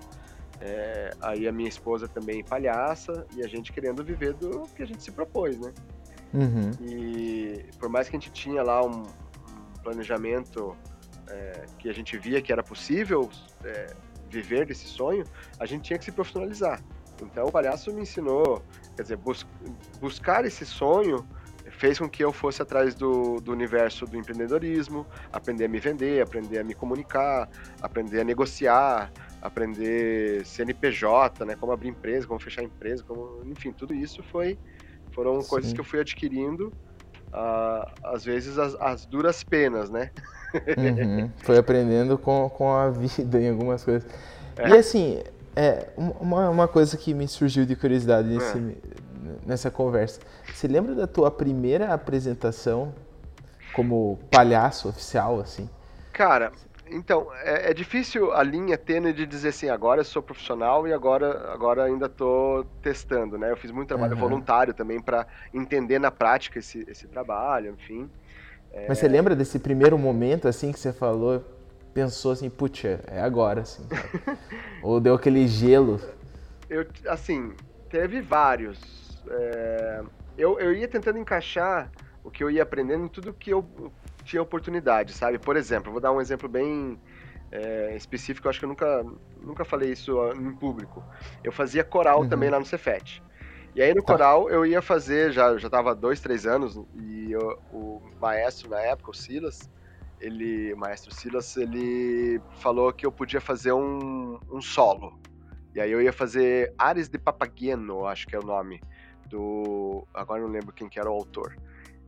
É, 0.60 1.12
aí 1.20 1.48
a 1.48 1.52
minha 1.52 1.68
esposa 1.68 2.06
também 2.08 2.42
palhaça 2.42 3.26
e 3.36 3.42
a 3.42 3.48
gente 3.48 3.72
querendo 3.72 4.04
viver 4.04 4.34
do 4.34 4.62
que 4.74 4.82
a 4.82 4.86
gente 4.86 5.02
se 5.02 5.10
propôs, 5.10 5.58
né? 5.58 5.72
Uhum. 6.34 6.72
E 6.80 7.64
por 7.78 7.88
mais 7.88 8.08
que 8.08 8.16
a 8.16 8.18
gente 8.18 8.32
tinha 8.32 8.62
lá 8.62 8.84
um, 8.84 9.04
planejamento 9.84 10.76
é, 11.28 11.66
que 11.78 11.88
a 11.88 11.92
gente 11.92 12.18
via 12.18 12.42
que 12.42 12.52
era 12.52 12.62
possível 12.62 13.30
é, 13.64 13.94
viver 14.28 14.66
desse 14.66 14.86
sonho, 14.86 15.24
a 15.60 15.66
gente 15.66 15.82
tinha 15.82 15.98
que 15.98 16.04
se 16.04 16.10
profissionalizar. 16.10 16.82
Então 17.22 17.46
o 17.46 17.52
palhaço 17.52 17.92
me 17.92 18.02
ensinou, 18.02 18.64
quer 18.96 19.02
dizer, 19.02 19.16
bus 19.16 19.46
buscar 20.00 20.44
esse 20.44 20.66
sonho 20.66 21.24
fez 21.70 21.98
com 21.98 22.08
que 22.08 22.22
eu 22.22 22.32
fosse 22.32 22.60
atrás 22.62 22.94
do, 22.94 23.40
do 23.40 23.52
universo 23.52 24.04
do 24.06 24.16
empreendedorismo, 24.16 25.06
aprender 25.32 25.64
a 25.64 25.68
me 25.68 25.80
vender, 25.80 26.22
aprender 26.22 26.58
a 26.58 26.64
me 26.64 26.74
comunicar, 26.74 27.48
aprender 27.80 28.20
a 28.20 28.24
negociar, 28.24 29.10
aprender 29.40 30.44
CNPJ, 30.44 31.44
né, 31.44 31.56
como 31.56 31.72
abrir 31.72 31.88
empresa, 31.88 32.26
como 32.26 32.38
fechar 32.38 32.62
empresa, 32.62 33.02
como, 33.02 33.42
enfim, 33.46 33.72
tudo 33.72 33.94
isso 33.94 34.22
foi 34.22 34.58
foram 35.14 35.40
Sim. 35.40 35.48
coisas 35.48 35.72
que 35.72 35.80
eu 35.80 35.84
fui 35.84 36.00
adquirindo, 36.00 36.72
uh, 37.32 37.90
às 38.04 38.24
vezes 38.24 38.58
as, 38.58 38.74
as, 38.80 39.06
duras 39.06 39.42
penas, 39.44 39.88
né? 39.88 40.10
Uhum. 40.54 41.30
Foi 41.38 41.58
aprendendo 41.58 42.18
com, 42.18 42.48
com 42.50 42.72
a 42.72 42.90
vida 42.90 43.40
em 43.40 43.50
algumas 43.50 43.84
coisas. 43.84 44.08
É. 44.56 44.68
E 44.68 44.76
assim, 44.76 45.22
é, 45.56 45.88
uma, 45.96 46.50
uma 46.50 46.68
coisa 46.68 46.96
que 46.96 47.14
me 47.14 47.26
surgiu 47.28 47.64
de 47.64 47.76
curiosidade 47.76 48.28
nesse, 48.28 48.58
é. 48.58 48.72
nessa 49.46 49.70
conversa. 49.70 50.20
Você 50.52 50.66
lembra 50.68 50.94
da 50.94 51.06
tua 51.06 51.30
primeira 51.30 51.92
apresentação 51.92 52.92
como 53.74 54.18
palhaço 54.30 54.88
oficial, 54.88 55.40
assim? 55.40 55.68
Cara, 56.12 56.52
então, 56.90 57.28
é, 57.42 57.70
é, 57.70 57.74
difícil 57.74 58.32
a 58.32 58.42
linha 58.42 58.76
tênue 58.76 59.12
de 59.12 59.26
dizer 59.26 59.48
assim, 59.48 59.68
agora 59.68 60.00
eu 60.00 60.04
sou 60.04 60.22
profissional 60.22 60.86
e 60.86 60.92
agora, 60.92 61.52
agora 61.52 61.84
ainda 61.84 62.06
estou 62.06 62.64
testando, 62.82 63.38
né? 63.38 63.50
Eu 63.50 63.56
fiz 63.56 63.70
muito 63.70 63.88
trabalho 63.88 64.14
uhum. 64.14 64.20
voluntário 64.20 64.74
também 64.74 65.00
para 65.00 65.26
entender 65.52 65.98
na 65.98 66.10
prática 66.10 66.58
esse, 66.58 66.84
esse 66.88 67.06
trabalho, 67.06 67.72
enfim. 67.72 68.10
É... 68.72 68.86
Mas 68.88 68.98
você 68.98 69.08
lembra 69.08 69.34
desse 69.34 69.58
primeiro 69.58 69.96
momento, 69.96 70.46
assim, 70.46 70.72
que 70.72 70.78
você 70.78 70.92
falou, 70.92 71.42
pensou 71.94 72.32
assim, 72.32 72.50
putz, 72.50 72.84
é 72.84 73.20
agora, 73.20 73.62
assim, 73.62 73.86
Ou 74.82 75.00
deu 75.00 75.14
aquele 75.14 75.48
gelo? 75.48 76.00
Eu, 76.68 76.86
assim, 77.08 77.54
teve 77.88 78.20
vários. 78.20 78.78
É... 79.30 80.02
Eu, 80.36 80.58
eu 80.58 80.74
ia 80.74 80.88
tentando 80.88 81.18
encaixar 81.18 81.90
o 82.22 82.30
que 82.30 82.44
eu 82.44 82.50
ia 82.50 82.62
aprendendo 82.62 83.04
em 83.04 83.08
tudo 83.08 83.32
que 83.32 83.50
eu 83.50 83.64
tinha 84.24 84.42
oportunidade, 84.42 85.12
sabe? 85.12 85.38
Por 85.38 85.56
exemplo, 85.56 85.92
vou 85.92 86.00
dar 86.00 86.12
um 86.12 86.20
exemplo 86.20 86.48
bem 86.48 86.98
é, 87.52 87.94
específico, 87.96 88.48
acho 88.48 88.58
que 88.58 88.64
eu 88.64 88.68
nunca, 88.68 89.04
nunca 89.40 89.64
falei 89.64 89.92
isso 89.92 90.16
em 90.32 90.52
público. 90.54 91.04
Eu 91.42 91.52
fazia 91.52 91.84
coral 91.84 92.22
uhum. 92.22 92.28
também 92.28 92.50
lá 92.50 92.58
no 92.58 92.66
Cefet. 92.66 93.22
E 93.74 93.82
aí 93.82 93.92
no 93.92 94.02
tá. 94.02 94.12
coral 94.12 94.48
eu 94.50 94.64
ia 94.64 94.80
fazer, 94.80 95.32
já, 95.32 95.56
já 95.58 95.68
tava 95.68 95.94
dois, 95.94 96.20
três 96.20 96.46
anos, 96.46 96.80
e 96.94 97.32
eu, 97.32 97.58
o 97.72 98.00
maestro 98.20 98.70
na 98.70 98.80
época, 98.80 99.10
o 99.10 99.14
Silas, 99.14 99.70
ele, 100.20 100.72
o 100.72 100.76
maestro 100.76 101.12
Silas, 101.14 101.56
ele 101.56 102.40
falou 102.60 102.92
que 102.92 103.04
eu 103.04 103.12
podia 103.12 103.40
fazer 103.40 103.72
um, 103.72 104.38
um 104.50 104.60
solo. 104.60 105.18
E 105.74 105.80
aí 105.80 105.90
eu 105.90 106.00
ia 106.00 106.12
fazer 106.12 106.72
Ares 106.78 107.08
de 107.08 107.18
Papageno, 107.18 108.06
acho 108.06 108.26
que 108.28 108.36
é 108.36 108.38
o 108.38 108.44
nome, 108.44 108.80
do... 109.28 110.06
agora 110.14 110.40
não 110.40 110.48
lembro 110.48 110.72
quem 110.72 110.88
que 110.88 110.98
era 110.98 111.10
o 111.10 111.14
autor. 111.14 111.56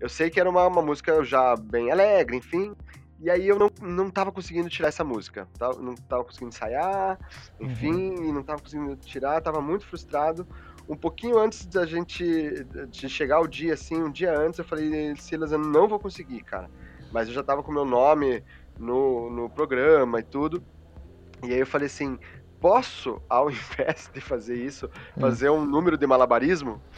Eu 0.00 0.08
sei 0.08 0.30
que 0.30 0.38
era 0.38 0.48
uma, 0.48 0.66
uma 0.66 0.82
música 0.82 1.24
já 1.24 1.56
bem 1.56 1.90
alegre, 1.90 2.36
enfim. 2.36 2.74
E 3.18 3.30
aí 3.30 3.48
eu 3.48 3.58
não, 3.58 3.70
não 3.80 4.10
tava 4.10 4.30
conseguindo 4.30 4.68
tirar 4.68 4.88
essa 4.88 5.02
música. 5.02 5.48
Tava, 5.58 5.80
não 5.80 5.94
tava 5.94 6.24
conseguindo 6.24 6.50
ensaiar, 6.50 7.18
enfim, 7.58 8.10
uhum. 8.10 8.32
não 8.32 8.42
tava 8.42 8.60
conseguindo 8.60 8.94
tirar, 8.96 9.40
tava 9.40 9.60
muito 9.60 9.86
frustrado. 9.86 10.46
Um 10.88 10.96
pouquinho 10.96 11.38
antes 11.38 11.66
da 11.66 11.84
gente 11.84 12.64
de 12.90 13.08
chegar 13.08 13.40
o 13.40 13.48
dia, 13.48 13.74
assim, 13.74 14.00
um 14.00 14.10
dia 14.10 14.38
antes, 14.38 14.58
eu 14.58 14.64
falei, 14.64 15.16
Silas, 15.16 15.50
eu 15.50 15.58
não 15.58 15.88
vou 15.88 15.98
conseguir, 15.98 16.42
cara. 16.42 16.70
Mas 17.10 17.28
eu 17.28 17.34
já 17.34 17.42
tava 17.42 17.62
com 17.62 17.72
meu 17.72 17.84
nome 17.84 18.44
no, 18.78 19.30
no 19.30 19.50
programa 19.50 20.20
e 20.20 20.22
tudo. 20.22 20.62
E 21.42 21.52
aí 21.52 21.58
eu 21.58 21.66
falei 21.66 21.86
assim, 21.86 22.18
posso, 22.60 23.20
ao 23.28 23.48
invés 23.50 24.10
de 24.12 24.20
fazer 24.20 24.56
isso, 24.56 24.90
hum. 25.16 25.20
fazer 25.20 25.50
um 25.50 25.64
número 25.64 25.96
de 25.96 26.06
malabarismo? 26.06 26.80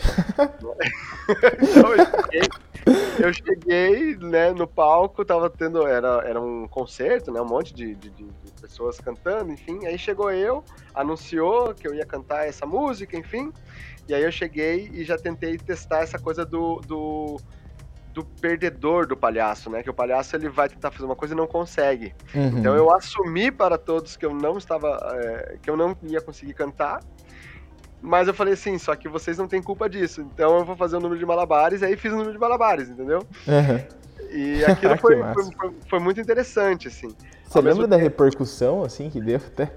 eu 3.19 3.33
cheguei, 3.33 3.89
eu 3.89 3.95
cheguei 3.95 4.17
né, 4.17 4.53
no 4.53 4.67
palco, 4.67 5.25
tava 5.25 5.49
tendo. 5.51 5.87
Era, 5.87 6.23
era 6.25 6.41
um 6.41 6.67
concerto, 6.67 7.31
né? 7.31 7.41
Um 7.41 7.47
monte 7.47 7.75
de, 7.75 7.95
de, 7.95 8.11
de, 8.11 8.27
pessoas 8.61 8.99
cantando, 8.99 9.53
enfim. 9.53 9.87
Aí 9.87 9.99
chegou 9.99 10.31
eu, 10.31 10.65
anunciou 10.95 11.75
que 11.75 11.87
eu 11.87 11.95
ia 11.95 12.05
cantar 12.05 12.47
essa 12.47 12.67
música, 12.67 13.17
enfim. 13.17 13.53
E 14.09 14.15
aí 14.15 14.23
eu 14.23 14.33
cheguei 14.33 14.91
e 14.93 15.05
já 15.05 15.17
tentei 15.17 15.57
testar 15.59 16.01
essa 16.01 16.19
coisa 16.19 16.45
do, 16.45 16.81
do 16.87 17.37
do 18.19 18.25
perdedor 18.25 19.07
do 19.07 19.17
palhaço, 19.17 19.71
né? 19.71 19.81
Que 19.81 19.91
o 19.91 19.95
palhaço 19.95 20.35
ele 20.35 20.49
vai 20.49 20.69
tentar 20.69 20.91
fazer 20.91 21.05
uma 21.05 21.15
coisa 21.15 21.35
e 21.35 21.37
não 21.37 21.47
consegue. 21.47 22.13
Uhum. 22.35 22.59
Então 22.59 22.75
eu 22.75 22.93
assumi 22.93 23.53
para 23.53 23.79
todos 23.79 24.17
que 24.17 24.27
eu 24.27 24.35
não 24.35 24.59
estava, 24.59 24.99
é, 25.13 25.59
que 25.63 25.71
eu 25.71 25.77
não 25.77 25.97
ia 26.03 26.21
conseguir 26.21 26.55
cantar. 26.55 27.01
Mas 28.01 28.29
eu 28.29 28.35
falei 28.35 28.55
assim, 28.55 28.79
só 28.79 28.95
que 28.95 29.09
vocês 29.09 29.37
não 29.39 29.49
têm 29.49 29.63
culpa 29.63 29.89
disso. 29.89 30.21
Então 30.21 30.59
eu 30.59 30.65
vou 30.65 30.77
fazer 30.77 30.97
o 30.97 30.99
um 30.99 31.03
número 31.03 31.19
de 31.19 31.27
malabares, 31.27 31.83
e 31.83 31.85
aí 31.85 31.97
fiz 31.97 32.13
o 32.13 32.15
um 32.15 32.19
número 32.19 32.35
de 32.35 32.39
malabares, 32.39 32.89
entendeu? 32.89 33.21
Uhum. 33.47 33.99
E 34.31 34.65
aquilo 34.65 34.97
foi, 34.99 35.17
foi, 35.17 35.75
foi, 35.89 35.99
muito 35.99 36.21
interessante, 36.21 36.89
assim. 36.89 37.09
Você 37.45 37.61
lembra 37.61 37.87
da 37.87 37.97
repercussão, 37.97 38.83
assim, 38.83 39.11
que 39.11 39.21
deu 39.21 39.37
até? 39.37 39.73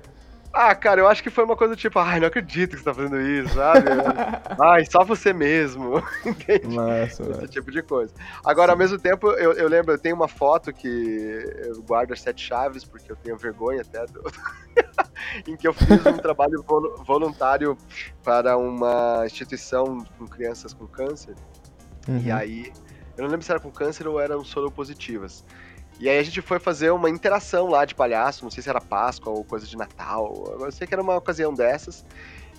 Ah, 0.54 0.75
cara, 0.75 1.00
eu 1.00 1.08
acho 1.08 1.24
que 1.24 1.30
foi 1.30 1.46
uma 1.46 1.56
coisa 1.56 1.78
tipo, 1.78 1.98
ai, 1.98 2.20
não 2.20 2.28
acredito 2.28 2.72
que 2.72 2.80
você 2.80 2.84
tá 2.84 2.94
fazendo 2.94 3.22
isso, 3.22 3.56
sabe? 3.56 3.88
ai, 4.60 4.86
só 4.86 5.06
você 5.06 5.32
mesmo. 5.32 6.04
Entende? 6.25 6.75
Esse 7.06 7.48
tipo 7.48 7.72
de 7.72 7.82
coisa. 7.82 8.13
Agora, 8.44 8.68
Sim. 8.68 8.72
ao 8.74 8.78
mesmo 8.78 9.00
tempo, 9.00 9.32
eu, 9.32 9.54
eu 9.54 9.70
lembro, 9.70 9.94
eu 9.94 9.98
tenho 9.98 10.16
uma 10.16 10.28
foto 10.28 10.74
que 10.74 11.46
eu 11.66 11.82
guardo 11.84 12.12
as 12.12 12.22
sete 12.22 12.46
chaves, 12.46 12.84
porque 12.84 13.10
eu 13.12 13.16
tenho 13.16 13.38
vergonha 13.38 13.82
até 13.82 14.06
do... 14.08 14.22
em 15.48 15.56
que 15.56 15.68
eu 15.68 15.74
fiz 15.74 16.06
um 16.06 16.18
trabalho 16.18 16.63
voluntário 17.06 17.78
para 18.24 18.58
uma 18.58 19.24
instituição 19.25 20.06
com 20.18 20.28
crianças 20.28 20.74
com 20.74 20.88
câncer. 20.88 21.36
Uhum. 22.08 22.20
E 22.20 22.32
aí, 22.32 22.74
eu 23.18 23.24
não 23.24 23.30
lembro 23.30 23.46
se 23.46 23.51
era 23.51 23.60
com 23.60 23.72
câncer 23.72 24.08
ou 24.08 24.20
eram 24.20 24.44
soropositivas. 24.44 25.44
E 26.00 26.10
aí 26.10 26.18
a 26.18 26.24
gente 26.24 26.42
foi 26.42 26.60
fazer 26.60 26.90
uma 26.92 27.10
interação 27.10 27.70
lá 27.70 27.86
de 27.86 27.94
palhaço, 27.94 28.44
não 28.44 28.50
sei 28.50 28.63
se 28.63 28.70
era 28.70 28.82
Páscoa 28.82 29.32
ou 29.32 29.44
coisa 29.44 29.68
de 29.68 29.78
Natal, 29.78 30.58
eu 30.60 30.72
sei 30.72 30.88
que 30.88 30.94
era 30.94 31.04
uma 31.04 31.16
ocasião 31.16 31.54
dessas. 31.54 32.04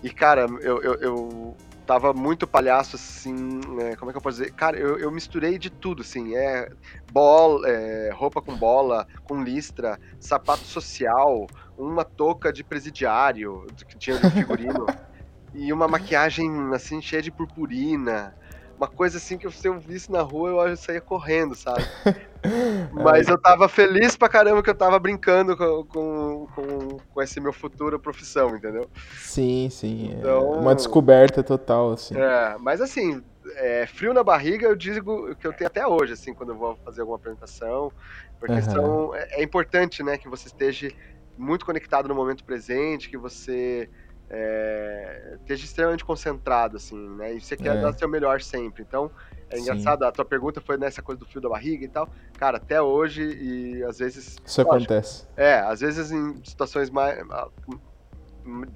E, 0.03 0.11
cara, 0.11 0.47
eu, 0.61 0.81
eu, 0.83 0.95
eu 0.95 1.57
tava 1.87 2.13
muito 2.13 2.47
palhaço, 2.47 2.97
assim, 2.97 3.35
né, 3.35 3.97
como 3.97 4.11
é 4.11 4.13
que 4.13 4.19
eu 4.19 4.23
posso 4.23 4.39
dizer? 4.39 4.53
Cara, 4.53 4.79
eu, 4.79 4.99
eu 4.99 5.11
misturei 5.11 5.59
de 5.59 5.71
tudo, 5.71 6.03
assim, 6.03 6.37
é 6.37 6.71
bola, 7.13 7.69
é, 7.69 8.11
roupa 8.13 8.41
com 8.41 8.57
bola, 8.57 9.07
com 9.25 9.43
listra, 9.43 9.99
sapato 10.19 10.65
social, 10.65 11.47
uma 11.83 12.05
touca 12.05 12.53
de 12.53 12.63
presidiário, 12.63 13.67
que 13.89 13.97
tinha 13.99 14.19
de 14.19 14.31
figurino, 14.31 14.87
e 15.55 15.73
uma 15.73 15.89
maquiagem, 15.89 16.51
assim, 16.75 17.01
cheia 17.01 17.23
de 17.23 17.31
purpurina, 17.31 18.35
uma 18.77 18.89
coisa 18.89 19.19
assim 19.19 19.39
que 19.39 19.49
se 19.53 19.69
eu 19.69 19.79
visse 19.79 20.11
na 20.11 20.23
rua 20.23 20.69
eu 20.69 20.77
saía 20.77 21.01
correndo, 21.01 21.55
sabe? 21.55 21.85
Mas 22.93 23.29
eu 23.29 23.39
tava 23.39 23.69
feliz 23.69 24.17
pra 24.17 24.29
caramba 24.29 24.61
que 24.61 24.71
eu 24.71 24.75
tava 24.75 24.99
brincando 24.99 25.57
com, 25.57 25.85
com, 25.85 26.47
com, 26.53 26.97
com 27.15 27.23
esse 27.23 27.41
meu 27.41 27.53
futuro 27.53 28.01
profissão, 28.01 28.57
entendeu? 28.57 28.91
Sim, 29.17 29.69
sim. 29.71 30.11
É 30.15 30.19
então, 30.19 30.55
é 30.55 30.59
uma 30.59 30.75
descoberta 30.75 31.45
total, 31.45 31.93
assim. 31.93 32.17
É, 32.19 32.57
mas 32.59 32.81
assim, 32.81 33.23
é, 33.55 33.87
frio 33.87 34.13
na 34.13 34.25
barriga 34.25 34.67
eu 34.67 34.75
digo 34.75 35.35
que 35.37 35.47
eu 35.47 35.53
tenho 35.53 35.69
até 35.69 35.87
hoje, 35.87 36.15
assim, 36.15 36.35
quando 36.35 36.51
eu 36.51 36.57
vou 36.57 36.77
fazer 36.85 37.03
alguma 37.03 37.19
apresentação. 37.19 37.93
Porque 38.41 38.55
uhum. 38.55 38.63
são, 38.63 39.15
é, 39.15 39.41
é 39.41 39.43
importante, 39.45 40.03
né, 40.03 40.19
que 40.19 40.29
você 40.29 40.49
esteja 40.49 40.91
muito 41.37 41.65
conectado 41.65 42.09
no 42.09 42.15
momento 42.15 42.45
presente, 42.45 43.09
que 43.09 43.17
você 43.17 43.89
é, 44.31 45.37
esteja 45.41 45.65
extremamente 45.65 46.05
concentrado, 46.05 46.77
assim, 46.77 46.99
né? 47.17 47.35
E 47.35 47.41
você 47.41 47.57
quer 47.57 47.77
é. 47.77 47.81
dar 47.81 47.93
seu 47.93 48.09
melhor 48.09 48.41
sempre. 48.41 48.83
Então, 48.83 49.11
é 49.51 49.59
engraçado, 49.59 50.01
Sim. 50.01 50.09
a 50.09 50.13
tua 50.13 50.25
pergunta 50.25 50.61
foi 50.61 50.79
nessa 50.79 51.03
coisa 51.03 51.19
do 51.19 51.27
fio 51.27 51.41
da 51.41 51.49
barriga 51.49 51.85
e 51.85 51.89
tal. 51.89 52.09
Cara, 52.39 52.57
até 52.57 52.81
hoje, 52.81 53.23
e 53.23 53.85
às 53.85 53.99
vezes. 53.99 54.39
Isso 54.45 54.63
lógico, 54.63 54.93
acontece. 54.93 55.27
É, 55.37 55.57
às 55.61 55.81
vezes 55.81 56.11
em 56.11 56.43
situações 56.43 56.89
mais, 56.89 57.23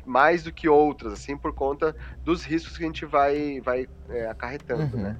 mais 0.04 0.42
do 0.42 0.52
que 0.52 0.68
outras, 0.68 1.14
assim, 1.14 1.36
por 1.36 1.54
conta 1.54 1.96
dos 2.22 2.44
riscos 2.44 2.76
que 2.76 2.84
a 2.84 2.86
gente 2.86 3.06
vai, 3.06 3.60
vai 3.62 3.88
é, 4.10 4.28
acarretando, 4.28 4.96
uhum. 4.96 5.02
né? 5.02 5.16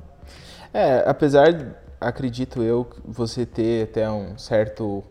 É, 0.72 1.08
apesar, 1.08 1.46
acredito 1.98 2.62
eu, 2.62 2.86
você 3.04 3.46
ter 3.46 3.84
até 3.84 4.10
um 4.10 4.36
certo 4.36 5.02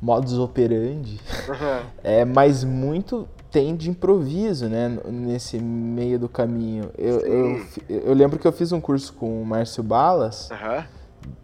modus 0.00 0.38
operandi, 0.38 1.20
uhum. 1.48 1.86
é, 2.02 2.24
mas 2.24 2.64
muito 2.64 3.28
tem 3.50 3.74
de 3.74 3.90
improviso, 3.90 4.68
né, 4.68 4.98
nesse 5.06 5.58
meio 5.58 6.18
do 6.18 6.28
caminho. 6.28 6.90
Eu, 6.96 7.20
eu, 7.20 7.66
eu, 7.88 8.14
lembro 8.14 8.38
que 8.38 8.46
eu 8.46 8.52
fiz 8.52 8.72
um 8.72 8.80
curso 8.80 9.12
com 9.14 9.40
o 9.40 9.44
Márcio 9.44 9.82
Balas 9.82 10.50
uhum. 10.50 10.84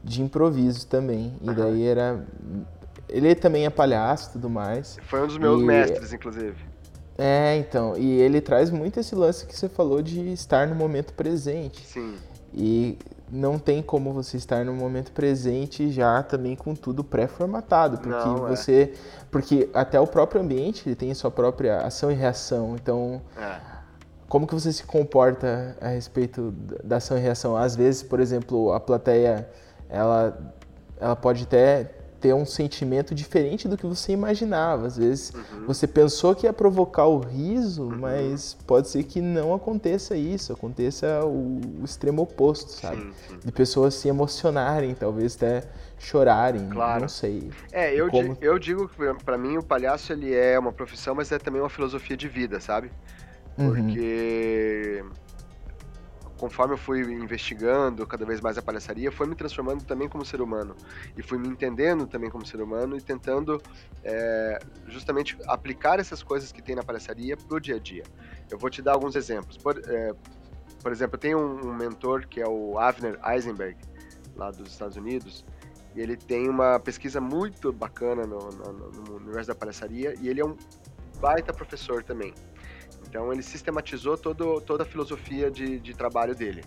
de 0.03 0.23
improviso 0.23 0.87
também. 0.87 1.33
E 1.41 1.51
daí 1.53 1.87
era. 1.87 2.25
Ele 3.09 3.35
também 3.35 3.65
é 3.65 3.71
palhaço 3.71 4.31
e 4.31 4.33
tudo 4.33 4.51
mais. 4.51 4.99
Foi 5.05 5.23
um 5.23 5.27
dos 5.27 5.39
meus 5.39 5.61
e... 5.61 5.65
mestres, 5.65 6.13
inclusive. 6.13 6.57
É, 7.17 7.57
então. 7.57 7.97
E 7.97 8.21
ele 8.21 8.41
traz 8.41 8.71
muito 8.71 9.01
esse 9.01 9.15
lance 9.15 9.47
que 9.47 9.57
você 9.57 9.69
falou 9.69 10.03
de 10.03 10.33
estar 10.33 10.67
no 10.67 10.75
momento 10.75 11.15
presente. 11.15 11.87
Sim. 11.87 12.17
E 12.53 12.99
não 13.35 13.59
tem 13.59 13.83
como 13.83 14.13
você 14.13 14.37
estar 14.37 14.65
no 14.65 14.73
momento 14.73 15.13
presente 15.13 15.91
já 15.91 16.23
também 16.23 16.55
com 16.55 16.75
tudo 16.75 17.03
pré-formatado, 17.03 17.99
porque 17.99 18.29
não, 18.29 18.47
é. 18.47 18.51
você, 18.51 18.95
porque 19.31 19.69
até 19.75 19.99
o 19.99 20.07
próprio 20.07 20.41
ambiente 20.41 20.89
ele 20.89 20.95
tem 20.95 21.11
a 21.11 21.15
sua 21.15 21.31
própria 21.31 21.79
ação 21.79 22.11
e 22.11 22.15
reação. 22.15 22.77
Então, 22.77 23.21
é. 23.37 23.57
como 24.29 24.47
que 24.47 24.55
você 24.55 24.73
se 24.73 24.85
comporta 24.85 25.77
a 25.81 25.89
respeito 25.89 26.55
da 26.83 26.97
ação 26.97 27.19
e 27.19 27.21
reação? 27.21 27.57
Às 27.57 27.75
vezes, 27.75 28.03
por 28.03 28.21
exemplo, 28.21 28.73
a 28.73 28.81
plateia 28.81 29.49
ela 29.89 30.55
ela 31.01 31.17
pode 31.17 31.43
até 31.43 31.91
ter 32.25 32.33
um 32.33 32.47
sentimento 32.47 33.15
diferente 33.15 33.69
do 33.69 33.77
que 33.77 33.85
você 33.87 34.13
imaginava. 34.13 34.87
Às 34.87 34.97
vezes 34.97 35.31
uhum. 35.35 35.67
você 35.67 35.87
pensou 35.87 36.35
que 36.35 36.47
ia 36.47 36.55
provocar 36.55 37.05
o 37.05 37.19
riso, 37.19 37.83
uhum. 37.83 37.99
mas 37.99 38.57
pode 38.67 38.89
ser 38.89 39.03
que 39.03 39.21
não 39.21 39.53
aconteça 39.53 40.17
isso, 40.17 40.51
aconteça 40.51 41.23
o, 41.23 41.61
o 41.83 41.85
extremo 41.85 42.23
oposto, 42.23 42.71
sabe? 42.71 43.03
Sim, 43.03 43.13
sim. 43.29 43.39
De 43.45 43.53
pessoas 43.53 43.93
se 43.93 44.09
emocionarem, 44.09 44.95
talvez 44.95 45.37
até 45.37 45.65
chorarem, 45.99 46.67
claro. 46.71 47.03
não 47.03 47.09
sei. 47.11 47.51
É, 47.71 47.95
eu, 47.95 48.09
Como... 48.09 48.39
eu 48.41 48.59
digo 48.59 48.89
que 48.89 48.97
para 49.23 49.37
mim 49.37 49.59
o 49.59 49.63
palhaço 49.63 50.11
ele 50.11 50.35
é 50.35 50.59
uma 50.59 50.73
profissão, 50.73 51.15
mas 51.15 51.31
é 51.31 51.39
também 51.39 51.61
uma 51.61 51.69
filosofia 51.69 52.17
de 52.17 52.27
vida, 52.27 52.59
sabe? 52.59 52.91
Uhum. 53.59 53.69
Porque 53.69 55.03
uhum 55.03 55.24
conforme 56.45 56.75
eu 56.75 56.79
fui 56.79 57.01
investigando 57.01 58.07
cada 58.07 58.23
vez 58.27 58.39
mais 58.39 58.59
a 58.59 58.63
palhaçaria, 58.63 59.11
foi 59.11 59.27
me 59.27 59.35
transformando 59.35 59.83
também 59.83 60.11
como 60.11 60.23
ser 60.27 60.43
humano. 60.43 60.77
E 61.17 61.23
fui 61.23 61.39
me 61.39 61.49
entendendo 61.49 62.07
também 62.07 62.29
como 62.29 62.45
ser 62.45 62.61
humano 62.61 62.99
e 62.99 63.01
tentando 63.01 63.63
é, 64.03 64.59
justamente 64.87 65.39
aplicar 65.47 65.99
essas 65.99 66.23
coisas 66.23 66.53
que 66.53 66.61
tem 66.61 66.77
na 66.77 66.83
palhaçaria 66.83 67.35
pro 67.35 67.59
dia 67.59 67.77
a 67.77 67.79
dia. 67.79 68.03
Eu 68.51 68.59
vou 68.59 68.69
te 68.69 68.83
dar 68.83 68.93
alguns 68.93 69.17
exemplos. 69.17 69.57
Por, 69.57 69.81
é, 69.89 70.15
por 70.83 70.93
exemplo, 70.93 71.15
eu 71.15 71.19
tenho 71.19 71.39
um, 71.39 71.73
mentor 71.75 72.27
que 72.27 72.43
é 72.43 72.47
o 72.47 72.79
Avner 72.79 73.19
Eisenberg, 73.27 73.79
lá 74.37 74.51
dos 74.51 74.71
Estados 74.71 74.99
Unidos, 74.99 75.47
e 75.97 76.01
ele 76.03 76.15
tem 76.15 76.51
uma 76.51 76.79
pesquisa 76.79 77.23
muito 77.23 77.73
bacana 77.73 78.27
no, 78.27 78.51
no, 78.51 78.91
no 78.91 79.17
universo 79.17 79.49
da 79.49 79.55
palhaçaria, 79.55 80.13
e 80.21 80.29
ele 80.29 80.43
é 80.43 80.45
um 80.45 80.55
baita 81.21 81.55
professor 81.55 82.03
também. 82.03 82.35
Então 83.15 83.33
ele 83.33 83.45
sistematizou 83.45 84.19
todo, 84.19 84.61
toda 84.63 84.83
a 84.83 84.87
filosofia 84.87 85.49
de, 85.49 85.79
de 85.79 85.95
trabalho 85.95 86.35
dele. 86.35 86.65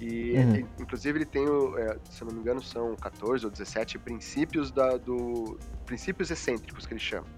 E, 0.00 0.32
uhum. 0.32 0.68
inclusive, 0.80 1.18
ele 1.18 1.24
tem, 1.24 1.44
é, 1.44 1.96
se 2.10 2.20
eu 2.20 2.26
não 2.26 2.34
me 2.34 2.40
engano, 2.40 2.60
são 2.60 2.96
14 2.96 3.44
ou 3.44 3.50
17 3.50 3.96
princípios 4.00 4.72
da, 4.72 4.96
do 4.96 5.56
princípios 5.86 6.32
excêntricos 6.32 6.84
que 6.84 6.94
ele 6.94 7.00
chama. 7.00 7.28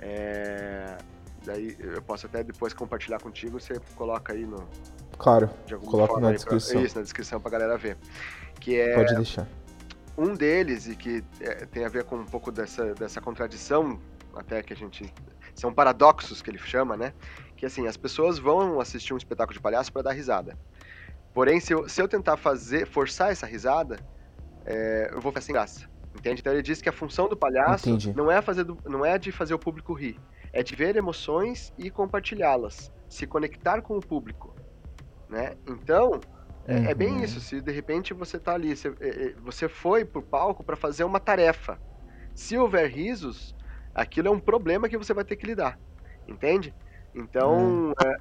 É, 0.00 0.98
daí 1.44 1.76
eu 1.78 2.02
posso 2.02 2.26
até 2.26 2.42
depois 2.42 2.74
compartilhar 2.74 3.20
contigo, 3.20 3.60
você 3.60 3.78
coloca 3.94 4.32
aí 4.32 4.44
no. 4.44 4.68
Claro, 5.16 5.48
coloca 5.84 6.20
na 6.20 6.32
descrição. 6.32 6.72
Pra, 6.72 6.82
isso, 6.82 6.96
na 6.96 7.02
descrição 7.02 7.40
pra 7.40 7.50
galera 7.52 7.78
ver. 7.78 7.96
Que 8.58 8.80
é, 8.80 8.96
Pode 8.96 9.14
deixar. 9.14 9.46
Um 10.18 10.34
deles, 10.34 10.88
e 10.88 10.96
que 10.96 11.22
é, 11.40 11.64
tem 11.66 11.84
a 11.84 11.88
ver 11.88 12.02
com 12.02 12.16
um 12.16 12.24
pouco 12.24 12.50
dessa, 12.50 12.92
dessa 12.94 13.20
contradição, 13.20 14.00
até 14.34 14.64
que 14.64 14.72
a 14.72 14.76
gente 14.76 15.12
são 15.56 15.72
paradoxos 15.72 16.42
que 16.42 16.50
ele 16.50 16.58
chama, 16.58 16.96
né? 16.96 17.12
Que 17.56 17.64
assim, 17.66 17.86
as 17.86 17.96
pessoas 17.96 18.38
vão 18.38 18.78
assistir 18.78 19.14
um 19.14 19.16
espetáculo 19.16 19.54
de 19.54 19.60
palhaço 19.60 19.90
para 19.90 20.02
dar 20.02 20.12
risada. 20.12 20.56
Porém, 21.32 21.58
se 21.58 21.72
eu, 21.72 21.88
se 21.88 22.00
eu 22.00 22.06
tentar 22.06 22.36
fazer, 22.36 22.86
forçar 22.86 23.32
essa 23.32 23.46
risada, 23.46 23.98
é, 24.64 25.10
eu 25.12 25.20
vou 25.20 25.32
ficar 25.32 25.40
sem 25.40 25.54
graça. 25.54 25.88
Entende? 26.14 26.40
Então 26.40 26.52
ele 26.52 26.62
diz 26.62 26.80
que 26.80 26.88
a 26.88 26.92
função 26.92 27.28
do 27.28 27.36
palhaço 27.36 27.90
não 28.14 28.30
é, 28.30 28.40
fazer 28.40 28.64
do, 28.64 28.78
não 28.86 29.04
é 29.04 29.18
de 29.18 29.32
fazer 29.32 29.54
o 29.54 29.58
público 29.58 29.92
rir, 29.92 30.18
é 30.52 30.62
de 30.62 30.74
ver 30.74 30.96
emoções 30.96 31.72
e 31.76 31.90
compartilhá-las, 31.90 32.92
se 33.08 33.26
conectar 33.26 33.82
com 33.82 33.96
o 33.96 34.00
público, 34.00 34.54
né? 35.28 35.56
Então 35.66 36.20
é, 36.66 36.76
uhum. 36.76 36.84
é, 36.86 36.94
bem 36.94 37.12
uhum. 37.12 37.24
isso. 37.24 37.40
Se 37.40 37.60
de 37.60 37.72
repente 37.72 38.12
você 38.12 38.38
tá 38.38 38.54
ali, 38.54 38.76
você, 38.76 38.88
é, 39.00 39.08
é, 39.08 39.34
você 39.42 39.68
foi 39.68 40.04
pro 40.04 40.22
palco 40.22 40.64
para 40.64 40.76
fazer 40.76 41.04
uma 41.04 41.20
tarefa, 41.20 41.78
se 42.34 42.58
houver 42.58 42.90
risos, 42.90 43.55
aquilo 43.96 44.28
é 44.28 44.30
um 44.30 44.38
problema 44.38 44.88
que 44.88 44.98
você 44.98 45.14
vai 45.14 45.24
ter 45.24 45.36
que 45.36 45.46
lidar. 45.46 45.78
Entende? 46.28 46.74
Então. 47.14 47.94
É... 48.04 48.16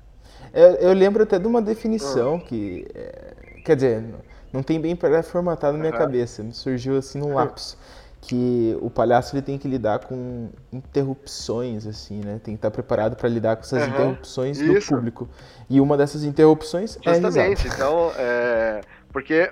Eu, 0.53 0.75
eu, 0.75 0.93
lembro 0.93 1.23
até 1.23 1.37
de 1.37 1.45
uma 1.45 1.61
definição 1.61 2.35
ah. 2.35 2.39
que. 2.39 2.87
É, 2.95 3.33
quer 3.63 3.75
dizer, 3.75 4.03
não 4.51 4.63
tem 4.63 4.79
bem 4.79 4.97
formatado 5.23 5.73
na 5.73 5.79
minha 5.79 5.91
uhum. 5.91 5.99
cabeça, 5.99 6.41
me 6.41 6.53
surgiu 6.53 6.97
assim 6.97 7.19
num 7.19 7.33
lapso. 7.33 7.77
Que 8.21 8.75
o 8.81 8.89
palhaço 8.89 9.35
ele 9.35 9.43
tem 9.43 9.55
que 9.55 9.67
lidar 9.67 9.99
com 9.99 10.49
interrupções, 10.73 11.85
assim, 11.85 12.21
né? 12.21 12.39
Tem 12.43 12.55
que 12.55 12.57
estar 12.57 12.71
preparado 12.71 13.15
para 13.15 13.29
lidar 13.29 13.55
com 13.55 13.61
essas 13.61 13.83
uhum. 13.83 13.89
interrupções 13.89 14.59
Isso. 14.59 14.89
do 14.89 14.95
público. 14.95 15.29
E 15.69 15.79
uma 15.79 15.95
dessas 15.95 16.23
interrupções 16.23 16.93
Justamente. 16.93 17.17
é 17.17 17.21
Justamente. 17.21 17.67
Então, 17.67 18.11
é... 18.17 18.81
porque 19.13 19.51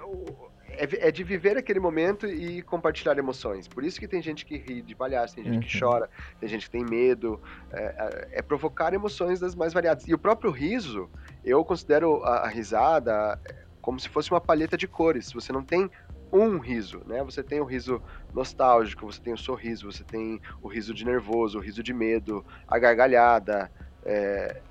é, 0.78 1.08
é, 1.08 1.12
de 1.12 1.24
viver 1.24 1.58
aquele 1.58 1.80
momento 1.80 2.26
e 2.28 2.62
compartilhar 2.62 3.18
emoções. 3.18 3.68
Por 3.68 3.84
isso 3.84 4.00
que 4.00 4.08
tem 4.08 4.22
gente 4.22 4.46
que 4.46 4.58
ri 4.58 4.82
de 4.82 4.96
palhaço, 4.96 5.36
tem 5.36 5.44
gente 5.44 5.56
uhum. 5.56 5.62
que 5.62 5.80
chora, 5.80 6.10
tem 6.40 6.50
gente 6.50 6.66
que 6.66 6.72
tem 6.72 6.84
medo. 6.84 7.42
É, 7.72 7.84
é, 7.84 8.40
é, 8.40 8.42
provocar 8.42 8.94
emoções 8.94 9.40
das 9.40 9.56
mais 9.56 9.74
variadas. 9.74 10.08
E 10.08 10.14
o 10.14 10.18
próprio 10.18 10.52
riso, 10.52 11.10
eu 11.44 11.64
considero 11.64 12.24
a, 12.24 12.40
a 12.40 12.48
risada 12.48 13.40
como 13.82 14.00
se 14.00 14.08
fosse 14.10 14.32
uma 14.32 14.42
palheta 14.42 14.78
de 14.78 14.88
cores. 14.88 15.32
Você 15.32 15.52
não 15.52 15.64
tem 15.64 15.90
um 16.32 16.58
riso, 16.58 17.02
né? 17.06 17.24
Você 17.24 17.44
tem 17.44 17.60
o 17.60 17.66
riso 17.66 18.02
nostálgico, 18.34 19.06
você 19.06 19.22
tem 19.22 19.34
o 19.34 19.38
sorriso, 19.38 19.92
você 19.92 20.04
tem 20.04 20.42
o 20.62 20.68
riso 20.68 20.94
de 20.94 21.06
nervoso, 21.06 21.60
o 21.60 21.62
riso 21.62 21.84
de 21.84 21.94
medo, 21.94 22.44
a 22.68 22.80
gargalhada. 22.80 23.72
É... 24.04 24.62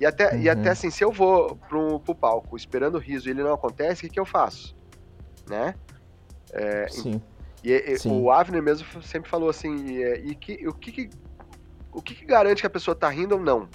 E, 0.00 0.06
até, 0.06 0.32
uhum. 0.32 0.40
e 0.40 0.48
até 0.48 0.70
assim, 0.70 0.90
se 0.90 1.04
eu 1.04 1.12
vou 1.12 1.56
pro, 1.68 2.00
pro 2.00 2.14
palco 2.14 2.56
esperando 2.56 2.94
o 2.94 2.98
riso 2.98 3.28
e 3.28 3.30
ele 3.30 3.42
não 3.42 3.52
acontece, 3.52 4.00
o 4.00 4.08
que, 4.08 4.14
que 4.14 4.20
eu 4.20 4.24
faço? 4.24 4.74
Né? 5.48 5.74
É, 6.52 6.86
Sim. 6.88 7.20
E, 7.64 7.72
e 7.72 7.98
Sim. 7.98 8.20
o 8.20 8.30
Avner 8.30 8.62
mesmo 8.62 9.02
sempre 9.02 9.30
falou 9.30 9.48
assim, 9.48 9.86
e, 9.86 10.30
e 10.30 10.34
que, 10.34 10.66
o, 10.66 10.72
que, 10.72 11.08
o 11.92 12.02
que, 12.02 12.14
que, 12.14 12.24
garante 12.24 12.60
que 12.60 12.66
a 12.66 12.70
pessoa 12.70 12.94
tá 12.94 13.08
rindo 13.08 13.36
ou 13.36 13.40
não? 13.40 13.68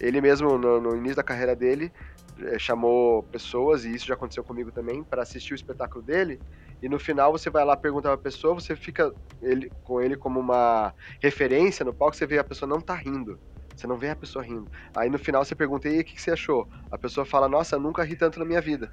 Ele 0.00 0.20
mesmo, 0.20 0.56
no, 0.56 0.80
no 0.80 0.96
início 0.96 1.16
da 1.16 1.22
carreira 1.22 1.54
dele, 1.54 1.92
é, 2.40 2.58
chamou 2.58 3.22
pessoas, 3.24 3.84
e 3.84 3.94
isso 3.94 4.06
já 4.06 4.14
aconteceu 4.14 4.44
comigo 4.44 4.70
também, 4.70 5.02
para 5.02 5.22
assistir 5.22 5.54
o 5.54 5.56
espetáculo 5.56 6.02
dele, 6.02 6.40
e 6.80 6.88
no 6.88 6.98
final 6.98 7.32
você 7.32 7.50
vai 7.50 7.64
lá 7.64 7.76
perguntar 7.76 8.10
pra 8.10 8.18
pessoa, 8.18 8.54
você 8.54 8.76
fica 8.76 9.12
ele, 9.40 9.70
com 9.82 10.00
ele 10.00 10.16
como 10.16 10.38
uma 10.38 10.94
referência 11.20 11.84
no 11.84 11.92
palco, 11.92 12.16
você 12.16 12.26
vê 12.26 12.38
a 12.38 12.44
pessoa 12.44 12.68
não 12.68 12.80
tá 12.80 12.94
rindo. 12.94 13.38
Você 13.74 13.86
não 13.86 13.96
vê 13.96 14.10
a 14.10 14.16
pessoa 14.16 14.44
rindo. 14.44 14.68
Aí 14.94 15.08
no 15.08 15.18
final 15.18 15.44
você 15.44 15.54
pergunta, 15.54 15.88
e 15.88 15.92
aí, 15.94 16.00
o 16.00 16.04
que, 16.04 16.14
que 16.14 16.22
você 16.22 16.32
achou? 16.32 16.68
A 16.90 16.98
pessoa 16.98 17.24
fala, 17.24 17.48
nossa, 17.48 17.78
nunca 17.78 18.04
ri 18.04 18.14
tanto 18.14 18.38
na 18.38 18.44
minha 18.44 18.60
vida 18.60 18.90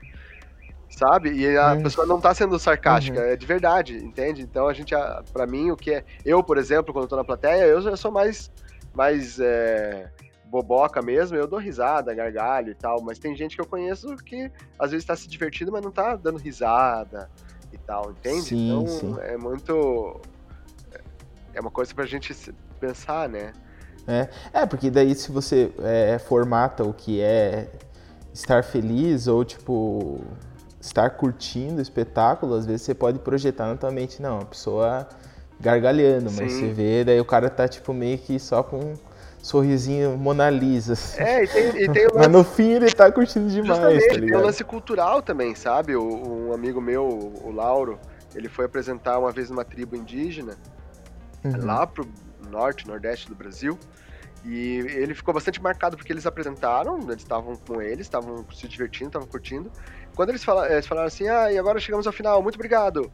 sabe? 0.89 1.31
E 1.31 1.57
a 1.57 1.75
é. 1.75 1.81
pessoa 1.81 2.05
não 2.05 2.19
tá 2.19 2.33
sendo 2.33 2.57
sarcástica, 2.59 3.19
uhum. 3.19 3.27
é 3.27 3.35
de 3.35 3.45
verdade, 3.45 3.97
entende? 3.97 4.41
Então 4.41 4.67
a 4.67 4.73
gente, 4.73 4.93
para 5.31 5.45
mim, 5.45 5.71
o 5.71 5.77
que 5.77 5.91
é. 5.91 6.03
Eu, 6.25 6.43
por 6.43 6.57
exemplo, 6.57 6.93
quando 6.93 7.03
eu 7.03 7.09
tô 7.09 7.15
na 7.15 7.23
plateia, 7.23 7.65
eu, 7.65 7.79
eu 7.79 7.97
sou 7.97 8.11
mais. 8.11 8.51
mais 8.93 9.39
é, 9.39 10.09
boboca 10.49 11.01
mesmo, 11.01 11.37
eu 11.37 11.47
dou 11.47 11.59
risada, 11.59 12.13
gargalho 12.13 12.71
e 12.71 12.75
tal, 12.75 13.01
mas 13.01 13.19
tem 13.19 13.35
gente 13.35 13.55
que 13.55 13.61
eu 13.61 13.67
conheço 13.67 14.15
que 14.17 14.51
às 14.79 14.89
vezes 14.89 15.05
tá 15.05 15.15
se 15.15 15.29
divertindo, 15.29 15.71
mas 15.71 15.83
não 15.83 15.91
tá 15.91 16.15
dando 16.15 16.39
risada 16.39 17.29
e 17.71 17.77
tal, 17.77 18.11
entende? 18.11 18.41
Sim, 18.41 18.67
então 18.67 18.87
sim. 18.87 19.15
é 19.21 19.37
muito. 19.37 20.19
É 21.53 21.61
uma 21.61 21.69
coisa 21.71 21.93
pra 21.93 22.05
gente 22.05 22.33
pensar, 22.79 23.29
né? 23.29 23.53
É, 24.07 24.27
é 24.61 24.65
porque 24.65 24.89
daí 24.89 25.13
se 25.13 25.31
você 25.31 25.71
é, 25.83 26.17
formata 26.17 26.83
o 26.83 26.93
que 26.93 27.21
é 27.21 27.69
estar 28.33 28.63
feliz 28.63 29.27
ou 29.27 29.45
tipo 29.45 30.21
estar 30.79 31.09
curtindo 31.11 31.77
o 31.77 31.81
espetáculo, 31.81 32.55
às 32.55 32.65
vezes 32.65 32.83
você 32.83 32.93
pode 32.93 33.19
projetar 33.19 33.67
na 33.67 33.75
tua 33.75 33.91
mente, 33.91 34.21
não, 34.21 34.39
a 34.39 34.45
pessoa 34.45 35.07
gargalhando, 35.59 36.31
mas 36.31 36.51
Sim. 36.53 36.59
você 36.59 36.73
vê, 36.73 37.03
daí 37.03 37.19
o 37.19 37.25
cara 37.25 37.49
tá 37.49 37.67
tipo 37.67 37.93
meio 37.93 38.17
que 38.17 38.39
só 38.39 38.63
com 38.63 38.77
um 38.77 38.93
sorrisinho 39.41 40.17
Mona 40.17 40.49
Lisa. 40.49 40.93
Assim. 40.93 41.21
É, 41.21 41.43
e 41.43 41.47
tem, 41.47 41.67
e 41.67 41.89
tem 41.91 42.03
lance... 42.03 42.15
Mas 42.17 42.27
no 42.29 42.43
fim 42.43 42.71
ele 42.71 42.91
tá 42.91 43.11
curtindo 43.11 43.49
demais, 43.49 44.05
tá? 44.05 44.13
Tem 44.13 44.35
um 44.35 44.41
lance 44.41 44.63
cultural 44.63 45.21
também, 45.21 45.55
sabe? 45.55 45.95
O, 45.95 46.47
um 46.47 46.53
amigo 46.53 46.79
meu, 46.79 47.05
o 47.43 47.51
Lauro, 47.51 47.99
ele 48.33 48.47
foi 48.47 48.65
apresentar 48.65 49.19
uma 49.19 49.31
vez 49.31 49.49
numa 49.49 49.65
tribo 49.65 49.95
indígena, 49.95 50.57
uhum. 51.43 51.65
lá 51.65 51.85
pro 51.85 52.07
norte, 52.49 52.87
nordeste 52.87 53.27
do 53.27 53.35
Brasil, 53.35 53.77
e 54.45 54.77
ele 54.95 55.13
ficou 55.13 55.33
bastante 55.33 55.61
marcado 55.61 55.97
porque 55.97 56.11
eles 56.11 56.25
apresentaram, 56.25 56.97
eles 57.03 57.17
estavam 57.17 57.55
com 57.55 57.81
eles, 57.81 58.01
estavam 58.01 58.45
se 58.53 58.67
divertindo, 58.67 59.07
estavam 59.07 59.27
curtindo. 59.27 59.69
Quando 60.19 60.31
eles 60.31 60.43
falaram, 60.43 60.73
eles 60.73 60.85
falaram 60.85 61.07
assim, 61.07 61.29
ah, 61.29 61.49
e 61.49 61.57
agora 61.57 61.79
chegamos 61.79 62.05
ao 62.05 62.11
final, 62.11 62.43
muito 62.43 62.55
obrigado. 62.55 63.09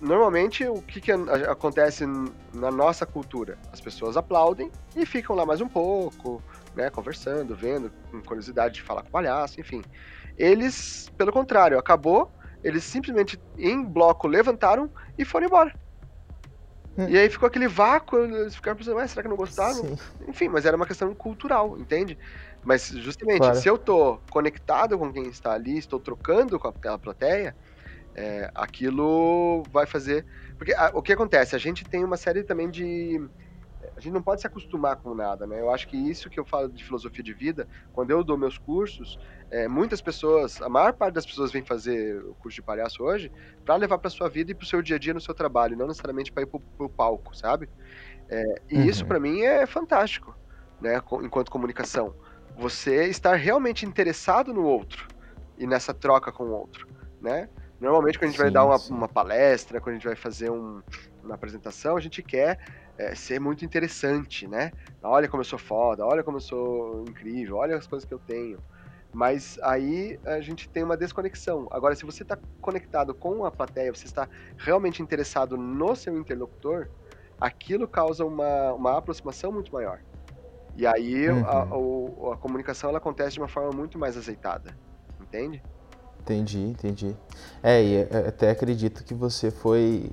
normalmente, 0.00 0.64
o 0.64 0.80
que, 0.80 1.00
que 1.00 1.10
acontece 1.10 2.06
na 2.54 2.70
nossa 2.70 3.04
cultura? 3.04 3.58
As 3.72 3.80
pessoas 3.80 4.16
aplaudem 4.16 4.70
e 4.94 5.04
ficam 5.04 5.34
lá 5.34 5.44
mais 5.44 5.60
um 5.60 5.66
pouco, 5.66 6.40
né, 6.76 6.88
conversando, 6.88 7.56
vendo, 7.56 7.90
com 8.12 8.22
curiosidade 8.22 8.74
de 8.74 8.82
falar 8.82 9.02
com 9.02 9.08
o 9.08 9.10
palhaço, 9.10 9.60
enfim. 9.60 9.82
Eles, 10.36 11.10
pelo 11.18 11.32
contrário, 11.32 11.76
acabou, 11.76 12.30
eles 12.62 12.84
simplesmente 12.84 13.36
em 13.56 13.84
bloco 13.84 14.28
levantaram 14.28 14.88
e 15.18 15.24
foram 15.24 15.46
embora. 15.48 15.74
Hum. 16.96 17.08
E 17.08 17.18
aí 17.18 17.28
ficou 17.28 17.48
aquele 17.48 17.66
vácuo, 17.66 18.18
eles 18.18 18.54
ficaram 18.54 18.76
pensando, 18.76 19.08
será 19.08 19.22
que 19.22 19.28
não 19.28 19.36
gostaram? 19.36 19.74
Sim. 19.74 19.98
Enfim, 20.28 20.48
mas 20.48 20.64
era 20.64 20.76
uma 20.76 20.86
questão 20.86 21.12
cultural, 21.12 21.76
entende? 21.76 22.16
Mas 22.64 22.88
justamente, 22.88 23.38
claro. 23.38 23.56
se 23.56 23.68
eu 23.68 23.78
tô 23.78 24.18
conectado 24.30 24.98
com 24.98 25.12
quem 25.12 25.28
está 25.28 25.52
ali, 25.52 25.78
estou 25.78 25.98
trocando 25.98 26.58
com 26.58 26.68
aquela 26.68 26.98
plateia, 26.98 27.56
é, 28.14 28.50
aquilo 28.54 29.62
vai 29.70 29.86
fazer. 29.86 30.26
Porque 30.56 30.74
a, 30.74 30.90
o 30.92 31.00
que 31.00 31.12
acontece? 31.12 31.54
A 31.54 31.58
gente 31.58 31.84
tem 31.84 32.04
uma 32.04 32.16
série 32.16 32.42
também 32.42 32.68
de. 32.68 33.20
A 33.96 34.00
gente 34.00 34.12
não 34.12 34.22
pode 34.22 34.40
se 34.40 34.46
acostumar 34.46 34.96
com 34.96 35.14
nada, 35.14 35.46
né? 35.46 35.60
Eu 35.60 35.70
acho 35.70 35.88
que 35.88 35.96
isso 35.96 36.28
que 36.28 36.38
eu 36.38 36.44
falo 36.44 36.68
de 36.68 36.84
filosofia 36.84 37.22
de 37.22 37.32
vida, 37.32 37.66
quando 37.92 38.10
eu 38.10 38.22
dou 38.22 38.36
meus 38.36 38.58
cursos, 38.58 39.18
é, 39.50 39.66
muitas 39.66 40.00
pessoas, 40.00 40.60
a 40.60 40.68
maior 40.68 40.92
parte 40.92 41.14
das 41.14 41.24
pessoas 41.24 41.52
vem 41.52 41.64
fazer 41.64 42.20
o 42.24 42.34
curso 42.34 42.56
de 42.56 42.62
palhaço 42.62 43.02
hoje 43.02 43.32
para 43.64 43.76
levar 43.76 43.98
para 43.98 44.10
sua 44.10 44.28
vida 44.28 44.50
e 44.50 44.54
para 44.54 44.64
o 44.64 44.66
seu 44.66 44.82
dia 44.82 44.96
a 44.96 44.98
dia 44.98 45.14
no 45.14 45.20
seu 45.20 45.34
trabalho, 45.34 45.76
não 45.76 45.86
necessariamente 45.86 46.30
para 46.30 46.42
ir 46.42 46.46
para 46.46 46.60
o 46.78 46.88
palco, 46.88 47.36
sabe? 47.36 47.68
É, 48.28 48.62
e 48.68 48.76
uhum. 48.78 48.84
isso 48.84 49.06
para 49.06 49.18
mim 49.18 49.42
é 49.42 49.64
fantástico, 49.64 50.36
né? 50.80 51.00
Enquanto 51.22 51.50
comunicação, 51.50 52.14
você 52.58 53.06
estar 53.06 53.36
realmente 53.36 53.86
interessado 53.86 54.52
no 54.52 54.64
outro 54.64 55.06
e 55.56 55.66
nessa 55.66 55.94
troca 55.94 56.32
com 56.32 56.44
o 56.44 56.50
outro, 56.50 56.88
né? 57.20 57.48
Normalmente, 57.80 58.18
quando 58.18 58.24
a 58.24 58.26
gente 58.32 58.36
sim, 58.36 58.42
vai 58.42 58.50
dar 58.50 58.64
uma, 58.64 58.76
uma, 58.90 59.08
palestra, 59.08 59.80
quando 59.80 59.94
a 59.94 59.98
gente 59.98 60.06
vai 60.08 60.16
fazer 60.16 60.50
um, 60.50 60.82
uma 61.22 61.36
apresentação, 61.36 61.96
a 61.96 62.00
gente 62.00 62.20
quer 62.20 62.58
é, 62.98 63.14
ser 63.14 63.38
muito 63.38 63.64
interessante, 63.64 64.48
né? 64.48 64.72
Olha 65.00 65.28
como 65.28 65.40
eu 65.40 65.44
sou 65.44 65.58
foda, 65.60 66.04
olha 66.04 66.24
como 66.24 66.38
eu 66.38 66.40
sou 66.40 67.04
incrível, 67.08 67.58
olha 67.58 67.76
as 67.76 67.86
coisas 67.86 68.06
que 68.06 68.12
eu 68.12 68.18
tenho. 68.18 68.58
Mas 69.12 69.56
aí 69.62 70.18
a 70.26 70.40
gente 70.40 70.68
tem 70.68 70.82
uma 70.82 70.96
desconexão. 70.96 71.68
Agora, 71.70 71.94
se 71.94 72.04
você 72.04 72.24
está 72.24 72.36
conectado 72.60 73.14
com 73.14 73.44
a 73.44 73.50
plateia, 73.52 73.94
você 73.94 74.06
está 74.06 74.28
realmente 74.56 75.00
interessado 75.00 75.56
no 75.56 75.94
seu 75.94 76.18
interlocutor, 76.18 76.88
aquilo 77.40 77.86
causa 77.86 78.24
uma, 78.24 78.72
uma 78.72 78.98
aproximação 78.98 79.52
muito 79.52 79.72
maior. 79.72 80.00
E 80.78 80.86
aí 80.86 81.28
uhum. 81.28 81.44
a, 81.44 82.30
a, 82.30 82.34
a 82.34 82.36
comunicação 82.36 82.88
ela 82.88 82.98
acontece 82.98 83.32
de 83.32 83.40
uma 83.40 83.48
forma 83.48 83.72
muito 83.72 83.98
mais 83.98 84.16
azeitada, 84.16 84.76
entende? 85.20 85.60
Entendi, 86.20 86.60
entendi. 86.60 87.16
É, 87.60 87.82
e 87.82 88.02
até 88.28 88.50
acredito 88.50 89.02
que 89.02 89.12
você 89.12 89.50
foi, 89.50 90.08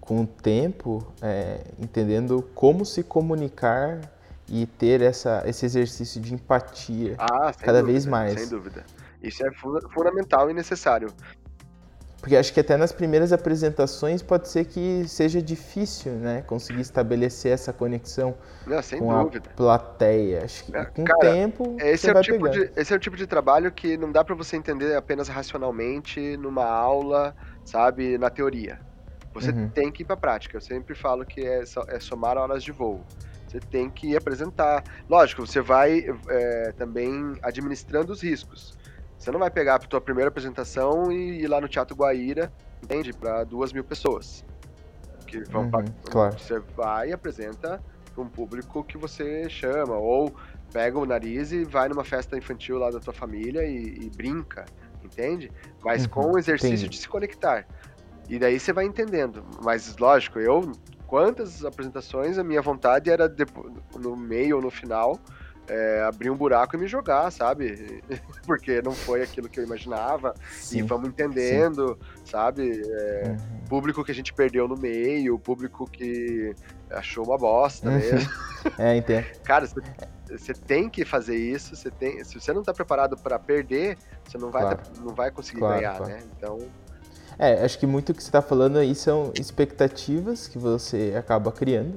com 0.00 0.22
o 0.22 0.26
tempo, 0.26 1.06
é, 1.20 1.60
entendendo 1.78 2.42
como 2.54 2.86
se 2.86 3.02
comunicar 3.02 4.00
e 4.48 4.64
ter 4.64 5.02
essa, 5.02 5.42
esse 5.44 5.66
exercício 5.66 6.22
de 6.22 6.32
empatia 6.32 7.14
ah, 7.18 7.52
cada 7.52 7.80
dúvida, 7.80 7.92
vez 7.92 8.06
mais. 8.06 8.40
Sem 8.40 8.48
dúvida. 8.48 8.84
Isso 9.22 9.44
é 9.44 9.50
fundamental 9.92 10.48
e 10.48 10.54
necessário. 10.54 11.08
Porque 12.20 12.36
acho 12.36 12.52
que 12.52 12.58
até 12.58 12.76
nas 12.76 12.90
primeiras 12.90 13.32
apresentações 13.32 14.22
pode 14.22 14.48
ser 14.48 14.64
que 14.64 15.06
seja 15.06 15.40
difícil, 15.40 16.12
né? 16.12 16.42
Conseguir 16.42 16.80
estabelecer 16.80 17.52
essa 17.52 17.72
conexão 17.72 18.34
Não, 18.66 18.82
com 18.98 19.22
dúvida. 19.24 19.50
a 19.50 19.56
plateia. 19.56 20.44
Acho 20.44 20.64
que 20.64 20.76
é, 20.76 20.84
com 20.84 21.02
o 21.02 21.18
tempo 21.20 21.76
esse 21.78 22.02
você 22.02 22.10
é 22.10 22.12
vai 22.12 22.22
o 22.22 22.24
tipo 22.24 22.48
de, 22.48 22.70
Esse 22.76 22.92
é 22.92 22.96
o 22.96 22.98
tipo 22.98 23.16
de 23.16 23.26
trabalho 23.26 23.70
que 23.70 23.96
não 23.96 24.10
dá 24.10 24.24
para 24.24 24.34
você 24.34 24.56
entender 24.56 24.96
apenas 24.96 25.28
racionalmente 25.28 26.36
numa 26.36 26.64
aula, 26.64 27.36
sabe, 27.64 28.18
na 28.18 28.28
teoria. 28.28 28.80
Você 29.32 29.50
uhum. 29.50 29.68
tem 29.68 29.92
que 29.92 30.02
ir 30.02 30.06
para 30.06 30.16
prática. 30.16 30.56
Eu 30.56 30.60
sempre 30.60 30.96
falo 30.96 31.24
que 31.24 31.40
é, 31.40 31.62
é 31.88 32.00
somar 32.00 32.36
horas 32.36 32.64
de 32.64 32.72
voo. 32.72 33.00
Você 33.46 33.60
tem 33.60 33.88
que 33.88 34.16
apresentar. 34.16 34.82
Lógico, 35.08 35.46
você 35.46 35.60
vai 35.60 36.04
é, 36.28 36.72
também 36.76 37.38
administrando 37.42 38.12
os 38.12 38.22
riscos. 38.22 38.76
Você 39.18 39.32
não 39.32 39.40
vai 39.40 39.50
pegar 39.50 39.74
a 39.74 39.78
tua 39.78 40.00
primeira 40.00 40.28
apresentação 40.28 41.10
e 41.10 41.42
ir 41.42 41.48
lá 41.48 41.60
no 41.60 41.68
Teatro 41.68 41.96
Guaíra, 41.96 42.52
entende? 42.82 43.12
Para 43.12 43.42
duas 43.44 43.72
mil 43.72 43.82
pessoas. 43.82 44.44
Que 45.26 45.40
vão 45.50 45.64
uhum, 45.64 45.70
pra... 45.70 45.84
claro. 46.04 46.38
Você 46.38 46.60
vai 46.76 47.10
e 47.10 47.12
apresenta 47.12 47.82
para 48.14 48.22
um 48.22 48.28
público 48.28 48.84
que 48.84 48.96
você 48.96 49.48
chama. 49.50 49.96
Ou 49.96 50.34
pega 50.72 50.98
o 50.98 51.04
nariz 51.04 51.50
e 51.50 51.64
vai 51.64 51.88
numa 51.88 52.04
festa 52.04 52.36
infantil 52.36 52.78
lá 52.78 52.90
da 52.90 53.00
tua 53.00 53.12
família 53.12 53.64
e, 53.64 54.06
e 54.06 54.10
brinca, 54.10 54.64
entende? 55.02 55.50
Mas 55.82 56.04
uhum, 56.04 56.10
com 56.10 56.32
o 56.32 56.38
exercício 56.38 56.76
entendi. 56.76 56.88
de 56.88 56.98
se 56.98 57.08
conectar. 57.08 57.66
E 58.28 58.38
daí 58.38 58.60
você 58.60 58.72
vai 58.72 58.84
entendendo. 58.84 59.44
Mas, 59.62 59.96
lógico, 59.96 60.38
eu, 60.38 60.72
quantas 61.06 61.64
apresentações, 61.64 62.38
a 62.38 62.44
minha 62.44 62.62
vontade 62.62 63.10
era 63.10 63.34
no 63.98 64.14
meio 64.16 64.56
ou 64.56 64.62
no 64.62 64.70
final 64.70 65.18
é, 65.68 66.02
abrir 66.02 66.30
um 66.30 66.36
buraco 66.36 66.76
e 66.76 66.78
me 66.78 66.86
jogar, 66.86 67.30
sabe? 67.30 68.02
Porque 68.46 68.80
não 68.82 68.92
foi 68.92 69.22
aquilo 69.22 69.48
que 69.48 69.60
eu 69.60 69.64
imaginava. 69.64 70.34
Sim, 70.52 70.78
e 70.78 70.82
vamos 70.82 71.08
entendendo, 71.08 71.98
sim. 72.16 72.30
sabe? 72.30 72.82
É, 72.84 73.28
uhum. 73.28 73.66
Público 73.68 74.02
que 74.02 74.10
a 74.10 74.14
gente 74.14 74.32
perdeu 74.32 74.66
no 74.66 74.76
meio, 74.76 75.38
público 75.38 75.88
que 75.90 76.54
achou 76.90 77.24
uma 77.24 77.36
bosta 77.36 77.88
uhum. 77.88 77.96
mesmo. 77.96 78.30
É, 78.76 78.96
entendo. 78.96 79.24
Cara, 79.44 79.68
você 80.28 80.52
tem 80.52 80.90
que 80.90 81.04
fazer 81.04 81.36
isso, 81.36 81.76
você 81.76 81.90
tem, 81.92 82.22
se 82.24 82.38
você 82.38 82.52
não 82.52 82.62
tá 82.62 82.74
preparado 82.74 83.16
para 83.16 83.38
perder, 83.38 83.96
você 84.24 84.36
não 84.36 84.50
vai, 84.50 84.62
claro. 84.62 84.80
não 85.00 85.14
vai 85.14 85.30
conseguir 85.30 85.60
claro, 85.60 85.76
ganhar, 85.76 85.96
claro. 85.96 86.12
né? 86.12 86.22
Então. 86.36 86.58
É, 87.38 87.64
acho 87.64 87.78
que 87.78 87.86
muito 87.86 88.10
o 88.10 88.14
que 88.14 88.20
você 88.20 88.28
está 88.28 88.42
falando 88.42 88.78
aí 88.78 88.96
são 88.96 89.32
expectativas 89.38 90.48
que 90.48 90.58
você 90.58 91.14
acaba 91.16 91.52
criando. 91.52 91.94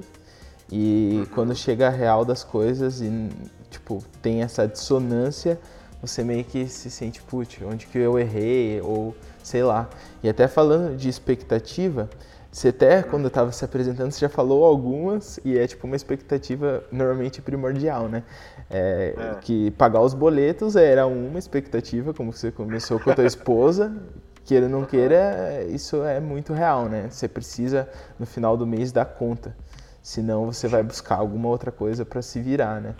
E 0.70 1.16
uhum. 1.18 1.26
quando 1.34 1.54
chega 1.54 1.88
a 1.88 1.90
real 1.90 2.24
das 2.24 2.44
coisas 2.44 3.00
e 3.02 3.28
tipo, 3.72 4.02
tem 4.20 4.42
essa 4.42 4.68
dissonância, 4.68 5.58
você 6.00 6.22
meio 6.22 6.44
que 6.44 6.66
se 6.66 6.90
sente, 6.90 7.22
putz, 7.22 7.58
onde 7.64 7.86
que 7.86 7.98
eu 7.98 8.18
errei, 8.18 8.80
ou 8.80 9.14
sei 9.42 9.62
lá. 9.62 9.88
E 10.22 10.28
até 10.28 10.46
falando 10.46 10.96
de 10.96 11.08
expectativa, 11.08 12.08
você 12.50 12.68
até, 12.68 13.02
quando 13.02 13.22
eu 13.22 13.28
estava 13.28 13.50
se 13.50 13.64
apresentando, 13.64 14.10
você 14.10 14.20
já 14.20 14.28
falou 14.28 14.64
algumas, 14.64 15.40
e 15.44 15.56
é 15.56 15.66
tipo 15.66 15.86
uma 15.86 15.96
expectativa 15.96 16.84
normalmente 16.92 17.40
primordial, 17.40 18.08
né? 18.08 18.22
É, 18.68 19.14
é. 19.16 19.34
Que 19.40 19.70
pagar 19.72 20.02
os 20.02 20.12
boletos 20.12 20.76
era 20.76 21.06
uma 21.06 21.38
expectativa, 21.38 22.12
como 22.12 22.32
você 22.32 22.50
começou 22.50 23.00
com 23.00 23.10
a 23.10 23.14
tua 23.14 23.24
esposa, 23.24 23.90
queira 24.44 24.66
ou 24.66 24.72
não 24.72 24.84
queira, 24.84 25.64
isso 25.70 26.04
é 26.04 26.20
muito 26.20 26.52
real, 26.52 26.88
né? 26.90 27.06
Você 27.08 27.26
precisa, 27.26 27.88
no 28.18 28.26
final 28.26 28.56
do 28.56 28.66
mês, 28.66 28.92
dar 28.92 29.06
conta. 29.06 29.56
Senão 30.02 30.46
você 30.46 30.66
vai 30.66 30.82
buscar 30.82 31.16
alguma 31.16 31.48
outra 31.48 31.70
coisa 31.70 32.04
para 32.04 32.20
se 32.20 32.40
virar, 32.40 32.80
né? 32.80 32.94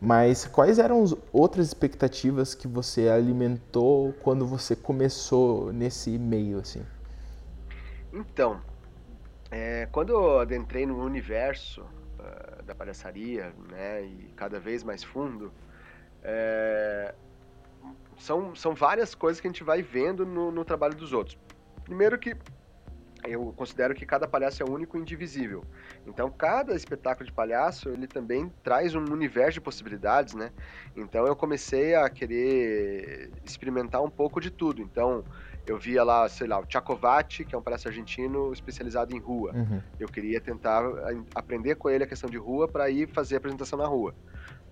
Mas 0.00 0.44
quais 0.44 0.78
eram 0.78 1.02
as 1.02 1.14
outras 1.32 1.66
expectativas 1.66 2.54
que 2.54 2.68
você 2.68 3.08
alimentou 3.08 4.12
quando 4.22 4.46
você 4.46 4.74
começou 4.76 5.72
nesse 5.72 6.18
meio, 6.18 6.58
assim? 6.58 6.84
Então, 8.12 8.60
é, 9.50 9.88
quando 9.90 10.10
eu 10.10 10.40
adentrei 10.40 10.86
no 10.86 11.02
universo 11.02 11.82
uh, 11.82 12.62
da 12.64 12.74
palhaçaria, 12.74 13.52
né, 13.70 14.02
e 14.02 14.32
cada 14.36 14.60
vez 14.60 14.82
mais 14.82 15.02
fundo, 15.02 15.52
é, 16.22 17.14
são, 18.18 18.54
são 18.54 18.74
várias 18.74 19.14
coisas 19.14 19.40
que 19.40 19.46
a 19.46 19.50
gente 19.50 19.64
vai 19.64 19.82
vendo 19.82 20.24
no, 20.24 20.50
no 20.50 20.64
trabalho 20.64 20.94
dos 20.94 21.12
outros. 21.12 21.38
Primeiro 21.84 22.18
que 22.18 22.36
eu 23.26 23.52
considero 23.56 23.94
que 23.94 24.04
cada 24.04 24.28
palhaço 24.28 24.62
é 24.62 24.66
único 24.66 24.96
e 24.96 25.00
indivisível. 25.00 25.64
Então, 26.06 26.30
cada 26.30 26.74
espetáculo 26.74 27.26
de 27.26 27.32
palhaço, 27.32 27.88
ele 27.88 28.06
também 28.06 28.52
traz 28.62 28.94
um 28.94 29.04
universo 29.04 29.54
de 29.54 29.60
possibilidades, 29.60 30.34
né? 30.34 30.50
Então, 30.96 31.26
eu 31.26 31.34
comecei 31.34 31.94
a 31.94 32.08
querer 32.08 33.30
experimentar 33.44 34.02
um 34.02 34.10
pouco 34.10 34.40
de 34.40 34.50
tudo. 34.50 34.82
Então, 34.82 35.24
eu 35.66 35.78
via 35.78 36.04
lá, 36.04 36.28
sei 36.28 36.46
lá, 36.46 36.58
o 36.58 36.66
Tchakovati, 36.66 37.44
que 37.44 37.54
é 37.54 37.58
um 37.58 37.62
palhaço 37.62 37.88
argentino 37.88 38.52
especializado 38.52 39.14
em 39.16 39.18
rua. 39.18 39.52
Uhum. 39.54 39.80
Eu 39.98 40.08
queria 40.08 40.40
tentar 40.40 40.82
aprender 41.34 41.76
com 41.76 41.88
ele 41.88 42.04
a 42.04 42.06
questão 42.06 42.28
de 42.28 42.36
rua 42.36 42.68
para 42.68 42.90
ir 42.90 43.08
fazer 43.08 43.36
a 43.36 43.38
apresentação 43.38 43.78
na 43.78 43.86
rua. 43.86 44.14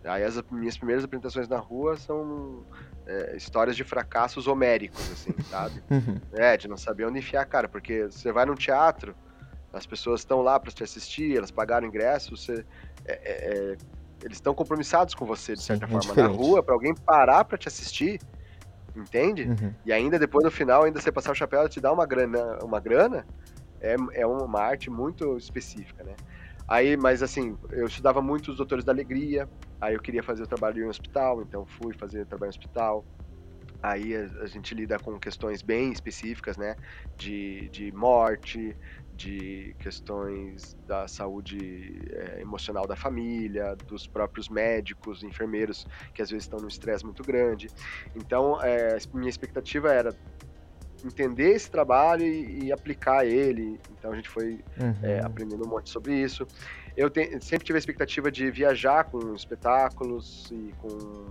Aí 0.04 0.24
as 0.24 0.42
minhas 0.50 0.76
primeiras 0.76 1.04
apresentações 1.04 1.48
na 1.48 1.58
rua 1.58 1.96
são 1.96 2.64
é, 3.06 3.36
histórias 3.36 3.76
de 3.76 3.84
fracassos 3.84 4.46
homéricos, 4.46 5.00
assim, 5.12 5.34
sabe? 5.50 5.82
Uhum. 5.90 6.20
É, 6.32 6.56
de 6.56 6.68
não 6.68 6.76
saber 6.76 7.06
onde 7.06 7.18
enfiar 7.18 7.42
a 7.42 7.44
cara, 7.44 7.68
porque 7.68 8.04
você 8.04 8.32
vai 8.32 8.46
num 8.46 8.54
teatro, 8.54 9.14
as 9.72 9.86
pessoas 9.86 10.20
estão 10.20 10.40
lá 10.40 10.58
para 10.58 10.72
te 10.72 10.82
assistir, 10.82 11.36
elas 11.36 11.50
pagaram 11.50 11.86
ingresso, 11.86 12.36
você, 12.36 12.64
é, 13.04 13.12
é, 13.12 13.72
é 13.72 13.76
eles 14.22 14.36
estão 14.36 14.54
compromissados 14.54 15.14
com 15.14 15.26
você, 15.26 15.54
de 15.54 15.62
certa 15.62 15.86
Sim, 15.86 15.92
forma. 15.92 16.14
Na 16.14 16.28
rua, 16.28 16.62
para 16.62 16.74
alguém 16.74 16.94
parar 16.94 17.44
para 17.44 17.58
te 17.58 17.68
assistir, 17.68 18.20
entende? 18.96 19.48
Uhum. 19.48 19.74
E 19.84 19.92
ainda 19.92 20.18
depois 20.18 20.44
no 20.44 20.50
final, 20.50 20.84
ainda 20.84 21.00
você 21.00 21.10
passar 21.10 21.32
o 21.32 21.34
chapéu, 21.34 21.60
ela 21.60 21.68
te 21.68 21.80
dá 21.80 21.92
uma 21.92 22.06
grana, 22.06 22.58
uma 22.62 22.78
grana 22.78 23.26
é, 23.80 23.96
é 24.14 24.26
uma 24.26 24.60
arte 24.60 24.88
muito 24.88 25.36
específica, 25.36 26.04
né? 26.04 26.14
Aí, 26.68 26.96
mas 26.96 27.22
assim, 27.22 27.56
eu 27.70 27.86
estudava 27.86 28.22
muito 28.22 28.52
os 28.52 28.56
Doutores 28.56 28.84
da 28.84 28.92
Alegria, 28.92 29.48
aí 29.82 29.94
eu 29.94 30.00
queria 30.00 30.22
fazer 30.22 30.44
o 30.44 30.46
trabalho 30.46 30.80
em 30.80 30.86
um 30.86 30.88
hospital, 30.88 31.42
então 31.42 31.66
fui 31.66 31.92
fazer 31.92 32.24
trabalho 32.24 32.50
em 32.50 32.56
hospital. 32.56 33.04
Aí 33.82 34.14
a, 34.14 34.44
a, 34.44 34.46
gente 34.46 34.72
lida 34.76 34.96
com 34.96 35.18
questões 35.18 35.60
bem 35.60 35.90
específicas, 35.90 36.56
né? 36.56 36.76
De, 37.16 37.68
de 37.70 37.90
morte, 37.90 38.76
de 39.16 39.74
questões 39.80 40.76
da 40.86 41.08
saúde 41.08 42.00
é, 42.12 42.40
emocional 42.40 42.86
da 42.86 42.94
família, 42.94 43.74
dos 43.88 44.06
próprios 44.06 44.48
médicos, 44.48 45.24
enfermeiros, 45.24 45.84
que 46.14 46.22
às 46.22 46.30
vezes 46.30 46.44
estão 46.44 46.60
num 46.60 46.68
estresse 46.68 47.04
muito 47.04 47.24
grande. 47.24 47.68
Então, 48.14 48.62
é, 48.62 48.98
minha 49.12 49.28
expectativa 49.28 49.92
era 49.92 50.14
entender 51.04 51.50
esse 51.50 51.68
trabalho 51.68 52.24
e, 52.24 52.66
e, 52.66 52.72
aplicar 52.72 53.26
ele. 53.26 53.80
Então 53.98 54.12
a 54.12 54.14
gente 54.14 54.28
foi 54.28 54.60
uhum. 54.80 54.94
é, 55.02 55.20
aprendendo 55.20 55.66
um 55.66 55.68
monte 55.68 55.90
sobre 55.90 56.14
isso. 56.14 56.46
Eu 56.96 57.08
te, 57.08 57.40
sempre 57.40 57.64
tive 57.64 57.76
a 57.76 57.80
expectativa 57.80 58.30
de 58.30 58.50
viajar 58.50 59.04
com 59.04 59.34
espetáculos 59.34 60.50
e 60.50 60.72
com 60.78 61.26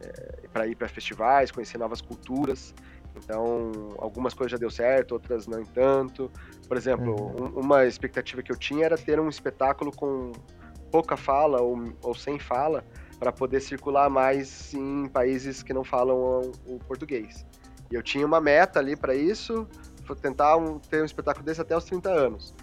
é, 0.00 0.48
para 0.52 0.66
ir 0.66 0.74
para 0.74 0.88
festivais, 0.88 1.50
conhecer 1.50 1.78
novas 1.78 2.00
culturas. 2.00 2.74
Então, 3.16 3.94
algumas 3.98 4.34
coisas 4.34 4.52
já 4.52 4.58
deu 4.58 4.70
certo, 4.70 5.12
outras 5.12 5.46
não 5.46 5.64
tanto. 5.64 6.30
Por 6.66 6.76
exemplo, 6.76 7.14
uhum. 7.14 7.46
um, 7.56 7.60
uma 7.60 7.86
expectativa 7.86 8.42
que 8.42 8.50
eu 8.50 8.56
tinha 8.56 8.84
era 8.84 8.98
ter 8.98 9.20
um 9.20 9.28
espetáculo 9.28 9.92
com 9.92 10.32
pouca 10.90 11.16
fala 11.16 11.60
ou, 11.60 11.92
ou 12.02 12.14
sem 12.14 12.38
fala 12.38 12.84
para 13.18 13.32
poder 13.32 13.60
circular 13.60 14.10
mais 14.10 14.74
em 14.74 15.08
países 15.08 15.62
que 15.62 15.72
não 15.72 15.84
falam 15.84 16.52
o, 16.66 16.78
português. 16.86 17.46
E 17.90 17.94
eu 17.94 18.02
tinha 18.02 18.26
uma 18.26 18.40
meta 18.40 18.80
ali 18.80 18.96
para 18.96 19.14
isso, 19.14 19.66
tentar 20.20 20.56
um, 20.56 20.78
ter 20.78 21.02
um 21.02 21.04
espetáculo 21.04 21.44
desse 21.44 21.60
até 21.60 21.76
os 21.76 21.84
30 21.84 22.10
anos. 22.10 22.54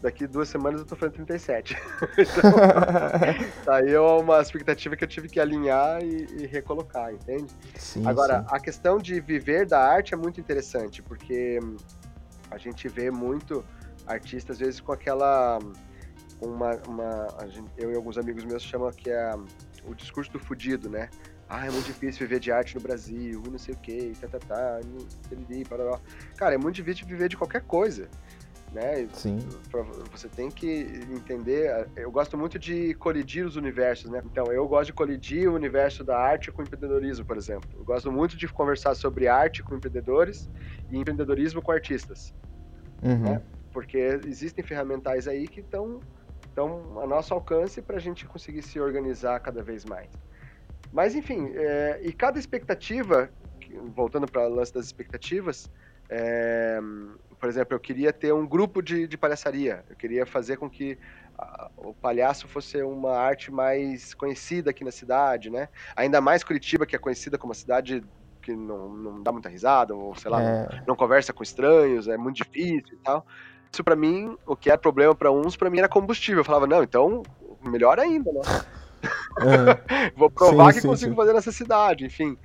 Daqui 0.00 0.26
duas 0.26 0.48
semanas 0.48 0.80
eu 0.80 0.86
tô 0.86 0.96
fazendo 0.96 1.14
37. 1.16 1.76
então, 2.18 2.52
tá 3.64 3.76
aí 3.76 3.92
é 3.92 4.00
uma 4.00 4.40
expectativa 4.40 4.96
que 4.96 5.04
eu 5.04 5.08
tive 5.08 5.28
que 5.28 5.38
alinhar 5.40 6.02
e, 6.02 6.42
e 6.42 6.46
recolocar, 6.46 7.12
entende? 7.12 7.52
Sim, 7.76 8.06
Agora, 8.06 8.40
sim. 8.40 8.46
a 8.48 8.60
questão 8.60 8.98
de 8.98 9.20
viver 9.20 9.66
da 9.66 9.80
arte 9.80 10.14
é 10.14 10.16
muito 10.16 10.40
interessante, 10.40 11.02
porque 11.02 11.58
a 12.50 12.58
gente 12.58 12.88
vê 12.88 13.10
muito 13.10 13.64
artista, 14.06 14.52
às 14.52 14.58
vezes, 14.58 14.80
com 14.80 14.92
aquela. 14.92 15.58
Uma, 16.40 16.76
uma, 16.86 17.26
gente, 17.48 17.68
eu 17.76 17.90
e 17.90 17.96
alguns 17.96 18.16
amigos 18.16 18.44
meus 18.44 18.62
chamam 18.62 18.92
que 18.92 19.10
é 19.10 19.34
o 19.84 19.92
discurso 19.94 20.30
do 20.30 20.38
fudido, 20.38 20.88
né? 20.88 21.08
ah, 21.48 21.66
é 21.66 21.70
muito 21.70 21.86
difícil 21.86 22.26
viver 22.26 22.40
de 22.40 22.52
arte 22.52 22.74
no 22.74 22.80
Brasil, 22.80 23.42
não 23.50 23.58
sei 23.58 23.74
o 23.74 23.78
que, 23.78 24.12
tá, 24.20 24.28
tá, 24.28 24.38
tá, 24.38 24.80
parará. 25.68 25.98
Cara, 26.36 26.54
é 26.54 26.58
muito 26.58 26.74
difícil 26.74 27.06
viver 27.06 27.28
de 27.28 27.36
qualquer 27.36 27.62
coisa, 27.62 28.08
né? 28.72 29.08
Sim. 29.12 29.38
Você 30.12 30.28
tem 30.28 30.50
que 30.50 30.66
entender, 31.10 31.88
eu 31.96 32.10
gosto 32.10 32.36
muito 32.36 32.58
de 32.58 32.94
colidir 32.94 33.46
os 33.46 33.56
universos, 33.56 34.10
né? 34.10 34.22
Então, 34.24 34.46
eu 34.52 34.66
gosto 34.68 34.86
de 34.86 34.92
colidir 34.92 35.48
o 35.48 35.54
universo 35.54 36.04
da 36.04 36.18
arte 36.18 36.50
com 36.52 36.62
o 36.62 36.64
empreendedorismo, 36.64 37.24
por 37.24 37.36
exemplo. 37.36 37.68
Eu 37.76 37.84
gosto 37.84 38.12
muito 38.12 38.36
de 38.36 38.46
conversar 38.48 38.94
sobre 38.94 39.28
arte 39.28 39.62
com 39.62 39.74
empreendedores 39.74 40.48
e 40.90 40.98
empreendedorismo 40.98 41.62
com 41.62 41.72
artistas, 41.72 42.34
uhum. 43.02 43.18
né? 43.18 43.42
Porque 43.72 44.20
existem 44.26 44.64
ferramentais 44.64 45.28
aí 45.28 45.46
que 45.46 45.60
estão 45.60 46.00
a 47.00 47.06
nosso 47.06 47.32
alcance 47.32 47.80
para 47.80 47.96
a 47.96 48.00
gente 48.00 48.26
conseguir 48.26 48.62
se 48.62 48.80
organizar 48.80 49.38
cada 49.40 49.62
vez 49.62 49.84
mais. 49.84 50.10
Mas, 50.92 51.14
enfim, 51.14 51.52
é, 51.54 52.00
e 52.02 52.12
cada 52.12 52.38
expectativa, 52.38 53.30
voltando 53.94 54.26
para 54.26 54.48
o 54.48 54.54
lance 54.54 54.74
das 54.74 54.86
expectativas, 54.86 55.70
é, 56.08 56.80
por 57.38 57.48
exemplo, 57.48 57.74
eu 57.74 57.80
queria 57.80 58.12
ter 58.12 58.32
um 58.32 58.46
grupo 58.46 58.82
de, 58.82 59.06
de 59.06 59.16
palhaçaria, 59.16 59.84
eu 59.88 59.96
queria 59.96 60.26
fazer 60.26 60.56
com 60.56 60.68
que 60.68 60.98
a, 61.38 61.70
o 61.76 61.94
palhaço 61.94 62.48
fosse 62.48 62.82
uma 62.82 63.16
arte 63.16 63.50
mais 63.50 64.12
conhecida 64.14 64.70
aqui 64.70 64.84
na 64.84 64.90
cidade, 64.90 65.50
né? 65.50 65.68
Ainda 65.94 66.20
mais 66.20 66.42
Curitiba, 66.42 66.84
que 66.84 66.96
é 66.96 66.98
conhecida 66.98 67.38
como 67.38 67.50
uma 67.50 67.58
cidade 67.58 68.04
que 68.42 68.54
não, 68.54 68.88
não 68.88 69.22
dá 69.22 69.30
muita 69.30 69.48
risada, 69.48 69.94
ou 69.94 70.14
sei 70.16 70.30
lá, 70.30 70.42
é. 70.42 70.68
não, 70.78 70.86
não, 70.88 70.96
conversa 70.96 71.32
com 71.32 71.42
estranhos, 71.42 72.08
é 72.08 72.16
muito 72.16 72.36
difícil 72.36 72.94
e 72.94 72.96
tal. 72.96 73.26
Isso 73.70 73.84
para 73.84 73.94
mim, 73.94 74.36
o 74.46 74.56
que 74.56 74.70
era 74.70 74.78
problema 74.78 75.14
para 75.14 75.30
uns, 75.30 75.56
para 75.56 75.68
mim 75.68 75.78
era 75.78 75.88
combustível. 75.88 76.40
Eu 76.40 76.44
falava, 76.44 76.66
não, 76.66 76.82
então 76.82 77.22
melhor 77.62 77.98
ainda, 78.00 78.32
né? 78.32 78.40
Uhum. 79.40 80.10
Vou 80.16 80.30
provar 80.30 80.72
sim, 80.72 80.76
que 80.76 80.82
sim, 80.82 80.88
consigo 80.88 81.12
sim. 81.12 81.16
fazer 81.16 81.32
nessa 81.32 81.52
cidade, 81.52 82.04
enfim. 82.04 82.36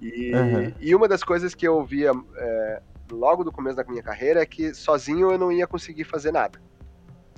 E, 0.00 0.34
uhum. 0.34 0.74
e, 0.80 0.94
uma 0.94 1.06
das 1.06 1.22
coisas 1.22 1.54
que 1.54 1.66
eu 1.66 1.84
via 1.84 2.10
é, 2.36 2.82
logo 3.12 3.44
do 3.44 3.52
começo 3.52 3.76
da 3.76 3.84
minha 3.84 4.02
carreira 4.02 4.42
é 4.42 4.46
que 4.46 4.74
sozinho 4.74 5.30
eu 5.30 5.38
não 5.38 5.52
ia 5.52 5.66
conseguir 5.66 6.04
fazer 6.04 6.32
nada. 6.32 6.60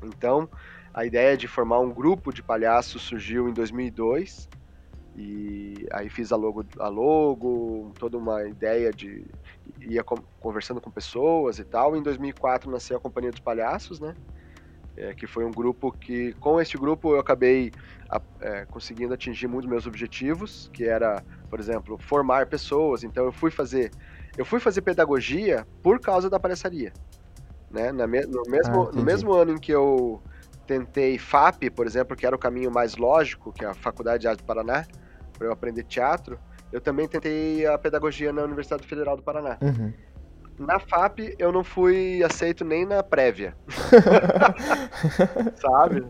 Então, 0.03 0.49
a 0.93 1.05
ideia 1.05 1.37
de 1.37 1.49
formar 1.49 1.81
um 1.81 1.91
grupo 1.91 2.33
de 2.33 2.43
palhaços 2.43 3.03
surgiu 3.03 3.49
em 3.49 3.53
2002. 3.53 4.49
E 5.17 5.87
aí 5.93 6.09
fiz 6.09 6.33
a 6.33 6.37
logo, 6.37 6.65
a 6.79 6.89
logo 6.89 7.93
toda 7.99 8.19
uma 8.19 8.45
ideia 8.49 8.93
de 8.93 9.25
ia 9.81 10.03
conversando 10.41 10.81
com 10.81 10.91
pessoas 10.91 11.59
e 11.59 11.65
tal. 11.65 11.97
Em 11.97 12.03
2004 12.03 12.71
nasceu 12.71 12.97
a 12.97 13.01
Companhia 13.01 13.31
dos 13.31 13.41
Palhaços, 13.41 14.01
né? 14.01 14.15
É, 14.97 15.13
que 15.13 15.27
foi 15.27 15.45
um 15.45 15.51
grupo 15.51 15.91
que, 15.91 16.33
com 16.35 16.61
esse 16.61 16.77
grupo, 16.79 17.15
eu 17.15 17.19
acabei 17.19 17.73
é, 18.41 18.65
conseguindo 18.67 19.13
atingir 19.13 19.49
muitos 19.49 19.69
meus 19.69 19.87
objetivos, 19.87 20.71
que 20.73 20.85
era, 20.85 21.25
por 21.51 21.59
exemplo, 21.59 21.99
formar 21.99 22.47
pessoas. 22.47 23.03
Então, 23.03 23.25
eu 23.25 23.33
fui 23.33 23.51
fazer, 23.51 23.91
eu 24.37 24.44
fui 24.44 24.61
fazer 24.61 24.83
pedagogia 24.83 25.66
por 25.83 26.01
causa 26.01 26.29
da 26.29 26.40
palhaçaria, 26.40 26.92
né? 27.70 27.92
no 27.92 28.07
mesmo, 28.07 28.88
ah, 28.88 28.90
no 28.92 29.03
mesmo 29.03 29.33
ano 29.33 29.53
em 29.53 29.59
que 29.59 29.73
eu 29.73 30.23
tentei 30.66 31.18
FAP, 31.18 31.70
por 31.70 31.87
exemplo, 31.87 32.16
que 32.16 32.27
era 32.27 32.35
o 32.35 32.38
caminho 32.38 32.70
mais 32.70 32.97
lógico, 32.97 33.53
que 33.53 33.64
é 33.64 33.68
a 33.68 33.75
Faculdade 33.75 34.23
de 34.23 34.29
Arte 34.29 34.38
do 34.38 34.44
Paraná, 34.44 34.85
para 35.37 35.47
eu 35.47 35.53
aprender 35.53 35.85
teatro, 35.85 36.38
eu 36.73 36.81
também 36.81 37.07
tentei 37.07 37.66
a 37.66 37.79
pedagogia 37.79 38.33
na 38.33 38.42
Universidade 38.42 38.87
Federal 38.87 39.16
do 39.16 39.23
Paraná. 39.23 39.59
Uhum. 39.61 39.92
Na 40.59 40.79
FAP 40.79 41.35
eu 41.38 41.53
não 41.53 41.64
fui 41.64 42.23
aceito 42.23 42.64
nem 42.64 42.87
na 42.87 43.03
prévia. 43.03 43.57
Sabe? 45.61 46.07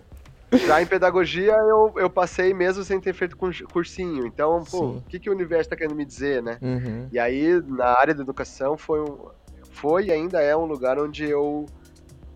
Já 0.59 0.83
em 0.83 0.87
pedagogia 0.87 1.53
eu, 1.53 1.93
eu 1.97 2.11
passei 2.11 2.53
mesmo 2.55 2.85
sem 2.85 3.01
ter 3.01 3.13
feito 3.13 3.37
cursinho. 3.37 4.27
Então, 4.27 4.63
pô, 4.65 4.87
o 4.97 5.03
que, 5.03 5.19
que 5.19 5.31
o 5.31 5.33
universo 5.33 5.63
está 5.63 5.77
querendo 5.77 5.97
me 5.97 6.05
dizer, 6.05 6.43
né? 6.43 6.59
Uhum. 6.61 7.09
E 7.11 7.19
aí, 7.19 7.61
na 7.67 7.87
área 7.87 8.15
da 8.15 8.23
educação, 8.23 8.77
foi, 8.77 9.01
um, 9.01 9.31
foi 9.71 10.07
e 10.07 10.13
ainda 10.13 10.41
é 10.41 10.57
um 10.57 10.65
lugar 10.65 10.99
onde 10.99 11.25
eu 11.25 11.67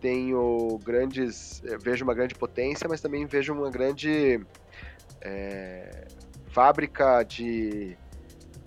tenho 0.00 0.78
grandes. 0.84 1.62
vejo 1.82 2.04
uma 2.04 2.14
grande 2.14 2.34
potência, 2.34 2.86
mas 2.88 3.00
também 3.00 3.26
vejo 3.26 3.52
uma 3.52 3.70
grande 3.70 4.40
é, 5.20 6.06
fábrica 6.48 7.22
de. 7.22 7.96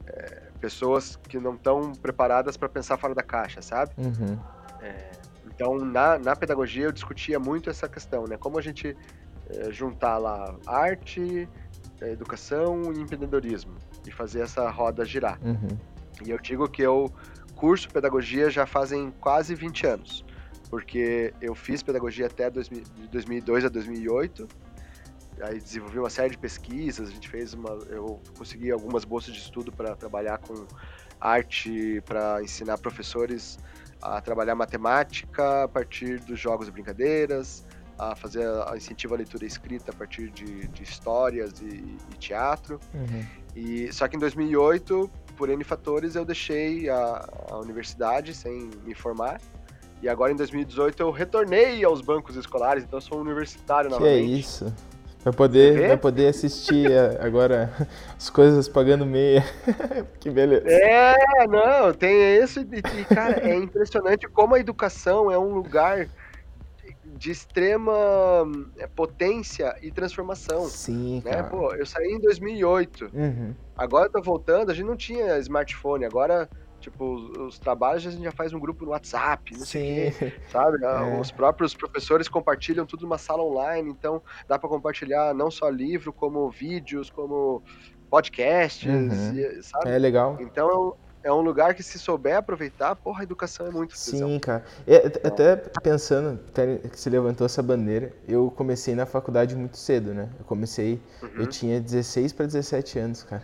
É, 0.07 0.51
pessoas 0.61 1.15
que 1.15 1.39
não 1.39 1.55
estão 1.55 1.91
preparadas 1.93 2.55
para 2.55 2.69
pensar 2.69 2.95
fora 2.95 3.15
da 3.15 3.23
caixa, 3.23 3.61
sabe? 3.61 3.91
Uhum. 3.97 4.39
É, 4.79 5.11
então, 5.47 5.75
na, 5.77 6.19
na 6.19 6.35
pedagogia, 6.35 6.85
eu 6.85 6.91
discutia 6.91 7.39
muito 7.39 7.69
essa 7.69 7.89
questão, 7.89 8.25
né? 8.25 8.37
Como 8.37 8.59
a 8.59 8.61
gente 8.61 8.95
é, 9.55 9.71
juntar 9.71 10.17
lá 10.17 10.55
arte, 10.65 11.47
é, 12.01 12.11
educação 12.11 12.91
e 12.93 12.99
empreendedorismo 12.99 13.75
e 14.07 14.11
fazer 14.11 14.41
essa 14.41 14.69
roda 14.69 15.05
girar. 15.05 15.39
Uhum. 15.43 15.77
E 16.25 16.29
eu 16.29 16.39
digo 16.39 16.67
que 16.67 16.81
eu 16.81 17.11
curso 17.55 17.89
pedagogia 17.89 18.49
já 18.49 18.65
fazem 18.65 19.13
quase 19.19 19.53
20 19.53 19.87
anos, 19.87 20.25
porque 20.69 21.33
eu 21.41 21.53
fiz 21.53 21.83
pedagogia 21.83 22.27
até 22.27 22.49
2000, 22.49 22.83
de 22.83 23.07
2002 23.07 23.65
a 23.65 23.69
2008 23.69 24.47
aí 25.41 25.59
desenvolvi 25.59 25.99
uma 25.99 26.09
série 26.09 26.31
de 26.31 26.37
pesquisas, 26.37 27.09
a 27.09 27.11
gente 27.11 27.27
fez 27.27 27.53
uma, 27.53 27.71
eu 27.89 28.19
consegui 28.37 28.71
algumas 28.71 29.03
bolsas 29.03 29.33
de 29.33 29.39
estudo 29.39 29.71
para 29.71 29.95
trabalhar 29.95 30.37
com 30.37 30.65
arte, 31.19 32.01
para 32.05 32.41
ensinar 32.43 32.77
professores 32.77 33.57
a 34.01 34.19
trabalhar 34.21 34.55
matemática 34.55 35.63
a 35.63 35.67
partir 35.67 36.19
dos 36.21 36.39
jogos 36.39 36.67
e 36.67 36.71
brincadeiras, 36.71 37.65
a 38.01 38.15
fazer 38.15 38.43
a 38.67 38.75
incentivo 38.75 39.13
à 39.13 39.17
leitura 39.17 39.45
escrita 39.45 39.91
a 39.91 39.93
partir 39.93 40.31
de, 40.31 40.67
de 40.69 40.81
histórias 40.81 41.61
e, 41.61 41.65
e 42.11 42.17
teatro. 42.17 42.79
Uhum. 42.95 43.25
E 43.55 43.93
só 43.93 44.07
que 44.07 44.15
em 44.15 44.19
2008, 44.19 45.09
por 45.37 45.49
N 45.49 45.63
fatores, 45.63 46.15
eu 46.15 46.25
deixei 46.25 46.89
a, 46.89 47.29
a 47.51 47.59
universidade 47.59 48.33
sem 48.33 48.71
me 48.83 48.95
formar. 48.95 49.39
E 50.01 50.09
agora 50.09 50.31
em 50.31 50.35
2018 50.35 51.03
eu 51.03 51.11
retornei 51.11 51.83
aos 51.83 52.01
bancos 52.01 52.35
escolares, 52.35 52.83
então 52.83 52.99
sou 52.99 53.19
um 53.19 53.21
universitário 53.21 53.87
que 53.87 53.95
novamente. 53.95 54.25
Que 54.25 54.33
é 54.33 54.35
isso? 54.35 54.73
Vai 55.23 55.33
poder, 55.33 55.87
vai 55.87 55.97
poder 55.97 56.27
assistir 56.29 56.87
agora 57.19 57.71
as 58.17 58.31
coisas 58.31 58.67
pagando 58.67 59.05
meia. 59.05 59.45
que 60.19 60.31
beleza. 60.31 60.67
É, 60.67 61.45
não, 61.45 61.93
tem 61.93 62.41
isso. 62.41 62.61
E, 62.61 63.05
cara, 63.13 63.47
é 63.47 63.55
impressionante 63.55 64.27
como 64.27 64.55
a 64.55 64.59
educação 64.59 65.29
é 65.29 65.37
um 65.37 65.53
lugar 65.53 66.07
de 67.21 67.29
extrema 67.29 67.93
é, 68.79 68.88
potência 68.88 69.77
e 69.79 69.91
transformação. 69.91 70.65
Sim, 70.65 71.21
né? 71.23 71.43
Pô, 71.43 71.71
eu 71.75 71.86
saí 71.86 72.13
em 72.13 72.19
2008. 72.19 73.12
Uhum. 73.13 73.53
Agora 73.77 74.07
eu 74.07 74.12
tô 74.12 74.21
voltando, 74.23 74.71
a 74.71 74.73
gente 74.73 74.88
não 74.88 74.97
tinha 74.97 75.38
smartphone. 75.38 76.03
Agora 76.03 76.49
Tipo, 76.79 77.13
os, 77.13 77.38
os, 77.38 77.60
trabalhos 77.60 78.07
a 78.07 78.10
gente 78.10 78.23
já 78.23 78.31
faz 78.31 78.53
um 78.53 78.60
grupo 78.60 78.86
no 78.86 78.89
WhatsApp, 78.89 79.53
não 79.53 79.63
Sim. 79.63 79.65
sei 79.65 80.12
quê, 80.12 80.34
sabe? 80.49 80.79
É. 80.81 81.19
Os 81.19 81.29
próprios 81.29 81.75
professores 81.75 82.27
compartilham 82.27 82.88
tudo 82.88 83.03
numa 83.03 83.19
sala 83.19 83.43
online, 83.43 83.91
então 83.91 84.19
dá 84.47 84.57
para 84.57 84.67
compartilhar 84.67 85.31
não 85.36 85.51
só 85.51 85.69
livro, 85.69 86.12
como 86.12 86.49
vídeos, 86.49 87.12
como 87.12 87.62
podcasts, 88.10 88.91
uhum. 88.91 89.62
sabe? 89.62 89.91
É 89.91 89.99
legal. 89.99 90.38
Então 90.39 90.97
é 91.23 91.31
um 91.31 91.41
lugar 91.41 91.73
que 91.73 91.84
se 91.84 91.99
souber 91.99 92.38
aproveitar, 92.38 92.95
porra, 92.95 93.21
a 93.21 93.23
educação 93.23 93.67
é 93.67 93.69
muito 93.69 93.97
Sim, 93.97 94.39
cara. 94.39 94.63
E, 94.88 94.95
até 94.95 95.55
pensando, 95.81 96.39
que 96.89 96.99
se 96.99 97.10
levantou 97.10 97.45
essa 97.45 97.62
bandeira, 97.62 98.12
eu 98.27 98.51
comecei 98.55 98.95
na 98.95 99.05
faculdade 99.05 99.55
muito 99.55 99.77
cedo, 99.77 100.13
né? 100.13 100.29
Eu 100.39 100.45
comecei, 100.45 101.01
uhum. 101.21 101.29
eu 101.38 101.47
tinha 101.47 101.79
16 101.79 102.34
para 102.34 102.45
17 102.45 102.99
anos, 102.99 103.23
cara. 103.23 103.43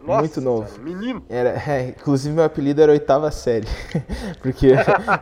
Nossa, 0.00 0.20
muito 0.20 0.40
novo. 0.40 0.68
Cara, 0.68 0.82
menino. 0.82 1.24
Era, 1.28 1.50
é, 1.70 1.88
inclusive 1.88 2.34
meu 2.34 2.44
apelido 2.44 2.82
era 2.82 2.92
oitava 2.92 3.30
série. 3.30 3.66
porque, 4.42 4.72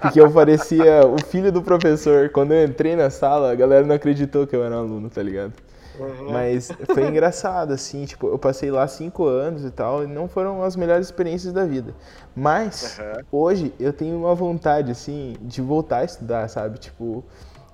porque 0.00 0.20
eu 0.20 0.30
parecia 0.30 1.06
o 1.06 1.24
filho 1.24 1.52
do 1.52 1.62
professor. 1.62 2.28
Quando 2.30 2.52
eu 2.52 2.64
entrei 2.64 2.96
na 2.96 3.08
sala, 3.08 3.52
a 3.52 3.54
galera 3.54 3.86
não 3.86 3.94
acreditou 3.94 4.46
que 4.46 4.56
eu 4.56 4.64
era 4.64 4.74
um 4.74 4.80
aluno, 4.80 5.08
tá 5.08 5.22
ligado? 5.22 5.52
Uhum. 5.98 6.32
Mas 6.32 6.70
foi 6.86 7.06
engraçado, 7.06 7.72
assim, 7.72 8.04
tipo, 8.04 8.28
eu 8.28 8.38
passei 8.38 8.70
lá 8.70 8.86
cinco 8.86 9.24
anos 9.24 9.64
e 9.64 9.70
tal, 9.70 10.04
e 10.04 10.06
não 10.06 10.28
foram 10.28 10.62
as 10.62 10.74
melhores 10.76 11.06
experiências 11.06 11.52
da 11.52 11.64
vida. 11.64 11.94
Mas 12.34 12.98
uhum. 12.98 13.22
hoje 13.30 13.74
eu 13.78 13.92
tenho 13.92 14.16
uma 14.16 14.34
vontade, 14.34 14.90
assim, 14.90 15.34
de 15.40 15.60
voltar 15.60 15.98
a 15.98 16.04
estudar, 16.04 16.48
sabe? 16.48 16.78
Tipo, 16.78 17.22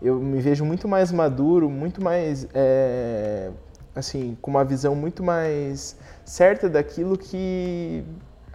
eu 0.02 0.16
me 0.16 0.40
vejo 0.40 0.64
muito 0.64 0.88
mais 0.88 1.12
maduro, 1.12 1.68
muito 1.68 2.02
mais, 2.02 2.46
é, 2.54 3.50
assim, 3.94 4.36
com 4.40 4.50
uma 4.50 4.64
visão 4.64 4.94
muito 4.94 5.22
mais 5.22 5.96
certa 6.24 6.68
daquilo 6.68 7.16
que 7.16 8.04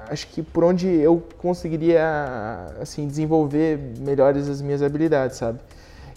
acho 0.09 0.27
que 0.27 0.41
por 0.41 0.63
onde 0.63 0.87
eu 0.87 1.23
conseguiria, 1.37 2.03
assim, 2.81 3.07
desenvolver 3.07 3.79
melhores 3.99 4.49
as 4.49 4.61
minhas 4.61 4.81
habilidades, 4.81 5.37
sabe? 5.37 5.59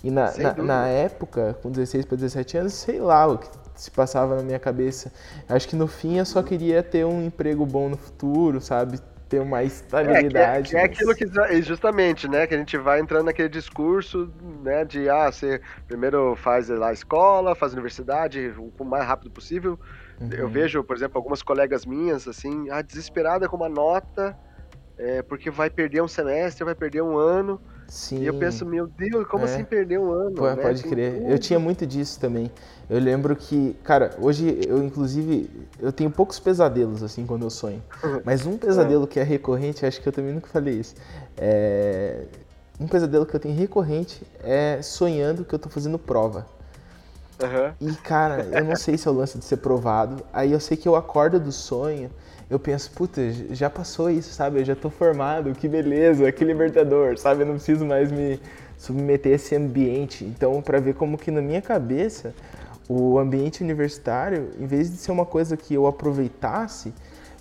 E 0.07 0.11
na, 0.11 0.33
na, 0.38 0.55
na, 0.62 0.87
época, 0.87 1.59
com 1.61 1.69
16 1.69 2.05
para 2.05 2.16
17 2.16 2.59
anos, 2.59 2.75
sei 2.75 3.01
lá 3.01 3.27
o 3.27 3.38
que 3.38 3.49
se 3.75 3.90
passava 3.90 4.37
na 4.37 4.42
minha 4.45 4.59
cabeça. 4.61 5.12
Acho 5.49 5.66
que 5.66 5.75
no 5.75 5.88
fim 5.88 6.19
eu 6.19 6.25
só 6.25 6.45
queria 6.45 6.81
ter 6.81 7.05
um 7.05 7.25
emprego 7.25 7.66
bom 7.66 7.88
no 7.88 7.97
futuro, 7.97 8.61
sabe? 8.61 9.01
Ter 9.29 9.40
uma 9.40 9.64
estabilidade. 9.64 10.37
É, 10.37 10.61
é, 10.61 10.62
que 10.62 10.77
é 10.77 10.85
aquilo 10.85 11.12
que 11.12 11.61
justamente, 11.61 12.29
né? 12.29 12.47
Que 12.47 12.55
a 12.55 12.59
gente 12.59 12.79
vai 12.79 13.01
entrando 13.01 13.25
naquele 13.25 13.49
discurso, 13.49 14.33
né? 14.62 14.85
De 14.85 15.11
ah, 15.11 15.29
você 15.33 15.61
primeiro 15.88 16.37
faz 16.37 16.69
lá 16.69 16.90
a 16.90 16.92
escola, 16.92 17.57
faz 17.57 17.73
a 17.73 17.75
universidade 17.75 18.55
o 18.57 18.85
mais 18.85 19.05
rápido 19.05 19.33
possível. 19.33 19.77
Uhum. 20.21 20.31
Eu 20.31 20.49
vejo, 20.49 20.85
por 20.85 20.95
exemplo, 20.95 21.19
algumas 21.19 21.42
colegas 21.42 21.85
minhas, 21.85 22.29
assim, 22.29 22.71
ah, 22.71 22.81
desesperada 22.81 23.49
com 23.49 23.57
uma 23.57 23.69
nota, 23.69 24.38
é, 24.97 25.21
porque 25.23 25.51
vai 25.51 25.69
perder 25.69 26.01
um 26.01 26.07
semestre, 26.07 26.64
vai 26.64 26.77
perder 26.77 27.03
um 27.03 27.19
ano. 27.19 27.61
Sim. 27.88 28.18
E 28.18 28.27
eu 28.27 28.35
penso, 28.35 28.66
meu 28.66 28.87
Deus, 28.87 29.27
como 29.29 29.44
é. 29.44 29.46
assim 29.46 29.64
perder 29.64 29.99
um 29.99 30.11
ano? 30.11 30.35
Pô, 30.35 30.49
né? 30.49 30.57
Pode 30.57 30.83
crer. 30.83 31.22
Eu 31.29 31.38
tinha 31.38 31.59
muito 31.59 31.87
disso 31.87 32.18
também. 32.18 32.51
Eu 32.88 32.99
lembro 32.99 33.35
que, 33.35 33.77
cara, 33.85 34.14
hoje 34.20 34.61
eu 34.66 34.83
inclusive 34.83 35.49
eu 35.81 35.92
tenho 35.92 36.11
poucos 36.11 36.38
pesadelos 36.38 37.03
assim 37.03 37.27
quando 37.27 37.42
eu 37.42 37.51
sonho. 37.51 37.83
Mas 38.25 38.46
um 38.46 38.57
pesadelo 38.57 39.05
é. 39.05 39.07
que 39.07 39.20
é 39.20 39.22
recorrente, 39.22 39.87
acho 39.87 40.01
que 40.01 40.09
eu 40.09 40.12
também 40.12 40.33
nunca 40.33 40.49
falei 40.49 40.75
isso. 40.75 40.94
É... 41.37 42.25
Um 42.79 42.87
pesadelo 42.87 43.25
que 43.25 43.35
eu 43.35 43.40
tenho 43.40 43.57
recorrente 43.57 44.22
é 44.42 44.81
sonhando 44.83 45.44
que 45.44 45.55
eu 45.55 45.59
tô 45.59 45.68
fazendo 45.68 45.99
prova. 45.99 46.46
Uhum. 47.40 47.88
E, 47.88 47.94
cara, 47.96 48.42
eu 48.53 48.64
não 48.64 48.77
sei 48.77 48.96
se 48.96 49.07
é 49.07 49.11
o 49.11 49.14
lance 49.14 49.38
de 49.38 49.44
ser 49.44 49.59
provado. 49.59 50.25
Aí 50.33 50.53
eu 50.53 50.61
sei 50.61 50.77
que 50.77 50.88
eu 50.88 50.96
acordo 50.96 51.38
do 51.38 51.53
sonho 51.53 52.11
eu 52.49 52.61
penso, 52.61 52.90
puta, 52.92 53.20
já 53.51 53.68
passou 53.68 54.09
isso, 54.09 54.33
sabe? 54.33 54.61
Eu 54.61 54.64
já 54.64 54.77
tô 54.77 54.88
formado, 54.88 55.53
que 55.53 55.66
beleza, 55.66 56.31
que 56.31 56.44
libertador, 56.44 57.18
sabe? 57.18 57.42
Eu 57.42 57.46
não 57.46 57.55
preciso 57.55 57.85
mais 57.85 58.12
me 58.12 58.40
submeter 58.79 59.33
a 59.33 59.35
esse 59.35 59.57
ambiente. 59.57 60.25
Então, 60.25 60.62
para 60.62 60.79
ver 60.79 60.94
como 60.94 61.18
que 61.18 61.31
na 61.31 61.42
minha 61.42 61.61
cabeça 61.61 62.33
o 62.88 63.18
ambiente 63.18 63.64
universitário, 63.64 64.51
em 64.61 64.66
vez 64.66 64.88
de 64.88 64.96
ser 64.96 65.11
uma 65.11 65.27
coisa 65.27 65.57
que 65.57 65.75
eu 65.75 65.88
aproveitasse, 65.88 66.94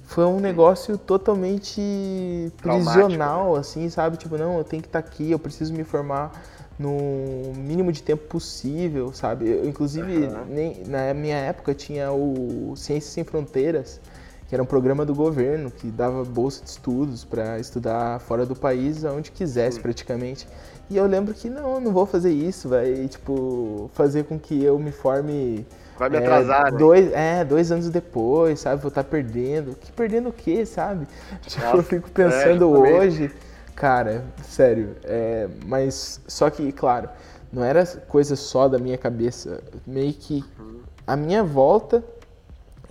foi 0.05 0.25
um 0.25 0.39
negócio 0.39 0.97
totalmente 0.97 2.51
prisional, 2.57 3.53
né? 3.53 3.59
assim, 3.59 3.87
sabe? 3.89 4.17
Tipo, 4.17 4.37
não, 4.39 4.57
eu 4.57 4.63
tenho 4.63 4.81
que 4.81 4.87
estar 4.87 5.03
tá 5.03 5.07
aqui, 5.07 5.29
eu 5.29 5.37
preciso 5.37 5.71
me 5.71 5.83
formar 5.83 6.31
no 6.77 7.53
mínimo 7.55 7.91
de 7.91 8.03
tempo 8.03 8.23
possível, 8.27 9.13
sabe? 9.13 9.49
Eu, 9.49 9.65
inclusive, 9.65 10.25
uhum. 10.25 10.45
nem, 10.49 10.83
na 10.85 11.13
minha 11.13 11.37
época 11.37 11.73
tinha 11.73 12.11
o 12.11 12.73
Ciências 12.75 13.13
Sem 13.13 13.23
Fronteiras, 13.23 13.99
que 14.47 14.53
era 14.53 14.61
um 14.61 14.65
programa 14.65 15.05
do 15.05 15.15
governo 15.15 15.71
que 15.71 15.87
dava 15.87 16.23
bolsa 16.23 16.63
de 16.63 16.69
estudos 16.69 17.23
para 17.23 17.59
estudar 17.59 18.19
fora 18.19 18.45
do 18.45 18.55
país, 18.55 19.05
aonde 19.05 19.31
quisesse 19.31 19.79
praticamente. 19.79 20.47
E 20.89 20.97
eu 20.97 21.05
lembro 21.07 21.33
que 21.33 21.49
não, 21.49 21.79
não 21.79 21.91
vou 21.91 22.05
fazer 22.05 22.31
isso, 22.31 22.69
vai 22.69 23.07
tipo 23.07 23.89
fazer 23.93 24.25
com 24.25 24.37
que 24.37 24.63
eu 24.63 24.77
me 24.77 24.91
forme 24.91 25.65
Vai 25.97 26.09
me 26.09 26.17
atrasar, 26.17 26.67
é, 26.67 26.71
né? 26.71 26.77
Dois, 26.77 27.13
é, 27.13 27.45
dois 27.45 27.71
anos 27.71 27.89
depois, 27.89 28.59
sabe? 28.59 28.81
Vou 28.81 28.89
estar 28.89 29.03
tá 29.03 29.09
perdendo. 29.09 29.75
Que 29.79 29.91
perdendo 29.91 30.29
o 30.29 30.33
quê, 30.33 30.65
sabe? 30.65 31.07
Tipo, 31.47 31.63
Nossa, 31.63 31.77
eu 31.77 31.83
fico 31.83 32.11
pensando 32.11 32.85
é, 32.85 32.97
hoje, 32.97 33.31
cara, 33.75 34.25
sério. 34.43 34.95
É, 35.03 35.47
mas 35.65 36.21
só 36.27 36.49
que, 36.49 36.71
claro, 36.71 37.09
não 37.51 37.63
era 37.63 37.85
coisa 37.85 38.35
só 38.35 38.67
da 38.67 38.79
minha 38.79 38.97
cabeça. 38.97 39.63
Meio 39.85 40.13
que 40.13 40.43
a 41.05 41.15
minha 41.15 41.43
volta 41.43 42.03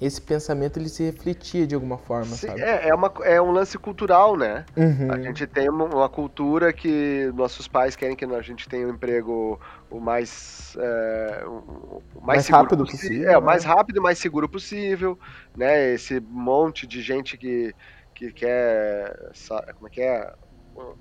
esse 0.01 0.20
pensamento 0.20 0.79
ele 0.79 0.88
se 0.88 1.05
refletia 1.05 1.66
de 1.66 1.75
alguma 1.75 1.97
forma, 1.97 2.27
Sim, 2.27 2.49
sabe? 2.49 2.62
É, 2.62 2.88
é, 2.88 2.94
uma, 2.94 3.12
é 3.23 3.40
um 3.40 3.51
lance 3.51 3.79
cultural, 3.79 4.37
né? 4.37 4.64
Uhum. 4.77 5.12
A 5.12 5.18
gente 5.20 5.47
tem 5.47 5.68
uma, 5.68 5.85
uma, 5.85 6.09
cultura 6.09 6.73
que 6.73 7.31
nossos 7.35 7.68
pais 7.68 7.94
querem 7.97 8.16
que 8.16 8.25
a 8.25 8.42
gente 8.42 8.68
tenha 8.68 8.87
um 8.87 8.90
emprego 8.90 9.59
o 9.90 10.01
mais, 10.01 10.77
é, 10.79 11.44
o 11.47 12.20
mais, 12.20 12.38
mais 12.38 12.49
rápido 12.49 12.85
possível. 12.85 13.09
possível 13.09 13.31
é, 13.31 13.38
o 13.38 13.42
mais 13.42 13.64
né? 13.64 13.73
rápido 13.73 13.97
e 13.99 14.01
mais 14.01 14.18
seguro 14.18 14.49
possível, 14.49 15.18
né? 15.57 15.92
Esse 15.92 16.20
monte 16.20 16.87
de 16.87 17.01
gente 17.01 17.37
que, 17.37 17.75
que 18.14 18.33
quer, 18.33 19.33
como 19.75 19.87
é 19.87 19.90
que 19.90 20.03
é? 20.03 20.33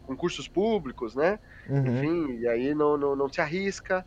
Concursos 0.04 0.48
públicos, 0.48 1.16
né? 1.16 1.40
Uhum. 1.68 1.88
Enfim, 1.88 2.38
e 2.40 2.48
aí 2.48 2.76
não, 2.76 2.98
não, 2.98 3.16
não 3.16 3.30
se 3.30 3.42
arrisca. 3.42 4.06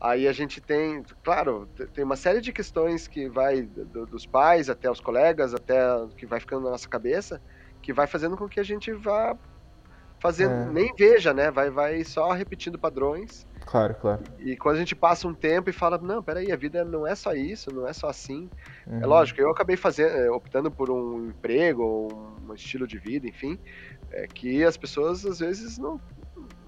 Aí 0.00 0.26
a 0.26 0.32
gente 0.32 0.60
tem, 0.60 1.02
claro, 1.22 1.68
tem 1.92 2.02
uma 2.02 2.16
série 2.16 2.40
de 2.40 2.52
questões 2.52 3.06
que 3.06 3.28
vai 3.28 3.62
do, 3.62 4.06
dos 4.06 4.24
pais 4.24 4.70
até 4.70 4.90
os 4.90 5.00
colegas, 5.00 5.52
até 5.52 5.78
que 6.16 6.24
vai 6.24 6.40
ficando 6.40 6.64
na 6.64 6.70
nossa 6.70 6.88
cabeça, 6.88 7.42
que 7.82 7.92
vai 7.92 8.06
fazendo 8.06 8.36
com 8.36 8.48
que 8.48 8.58
a 8.58 8.62
gente 8.62 8.92
vá 8.92 9.36
fazendo, 10.18 10.52
é. 10.52 10.66
nem 10.66 10.94
veja, 10.98 11.34
né? 11.34 11.50
Vai, 11.50 11.70
vai 11.70 12.02
só 12.04 12.30
repetindo 12.32 12.78
padrões. 12.78 13.46
Claro, 13.70 13.94
claro. 13.94 14.22
E 14.40 14.56
quando 14.56 14.76
a 14.76 14.78
gente 14.80 14.96
passa 14.96 15.28
um 15.28 15.32
tempo 15.32 15.70
e 15.70 15.72
fala, 15.72 15.96
não, 15.96 16.20
peraí, 16.20 16.50
a 16.50 16.56
vida 16.56 16.84
não 16.84 17.06
é 17.06 17.14
só 17.14 17.34
isso, 17.34 17.72
não 17.72 17.86
é 17.86 17.92
só 17.92 18.08
assim. 18.08 18.50
É 18.84 18.90
uhum. 18.90 19.02
É 19.02 19.06
lógico, 19.06 19.40
eu 19.40 19.48
acabei 19.48 19.76
fazendo, 19.76 20.10
eh, 20.10 20.28
optando 20.28 20.72
por 20.72 20.90
um 20.90 21.28
emprego, 21.28 22.08
um 22.44 22.52
estilo 22.52 22.84
de 22.84 22.98
vida, 22.98 23.28
enfim, 23.28 23.60
é 24.10 24.26
que 24.26 24.64
as 24.64 24.76
pessoas 24.76 25.24
às 25.24 25.38
vezes 25.38 25.78
não, 25.78 26.00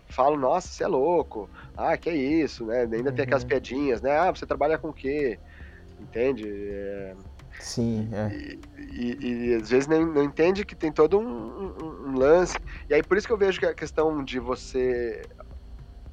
falam, 0.06 0.36
nossa, 0.36 0.68
você 0.68 0.84
é 0.84 0.86
louco, 0.86 1.50
ah, 1.76 1.96
que 1.96 2.08
é 2.08 2.14
isso, 2.14 2.66
né? 2.66 2.82
Ainda 2.82 2.96
uhum. 2.96 3.16
tem 3.16 3.24
aquelas 3.24 3.42
uhum. 3.42 3.48
piadinhas, 3.48 4.00
né? 4.00 4.16
Ah, 4.16 4.30
você 4.30 4.46
trabalha 4.46 4.78
com 4.78 4.90
o 4.90 4.92
quê? 4.92 5.40
Entende? 5.98 6.48
É... 6.48 7.16
Sim, 7.58 8.08
é. 8.12 8.28
E, 8.32 8.60
e, 8.92 9.48
e, 9.50 9.54
às 9.54 9.70
vezes 9.70 9.88
não, 9.88 10.06
não 10.06 10.22
entende 10.22 10.64
que 10.64 10.74
tem 10.74 10.92
todo 10.92 11.18
um, 11.18 11.24
um, 11.26 12.10
um, 12.10 12.18
lance. 12.18 12.56
E 12.88 12.94
aí 12.94 13.02
por 13.02 13.16
isso 13.16 13.26
que 13.26 13.32
eu 13.32 13.36
vejo 13.36 13.58
que 13.58 13.66
a 13.66 13.74
questão 13.74 14.24
de 14.24 14.38
você, 14.38 15.22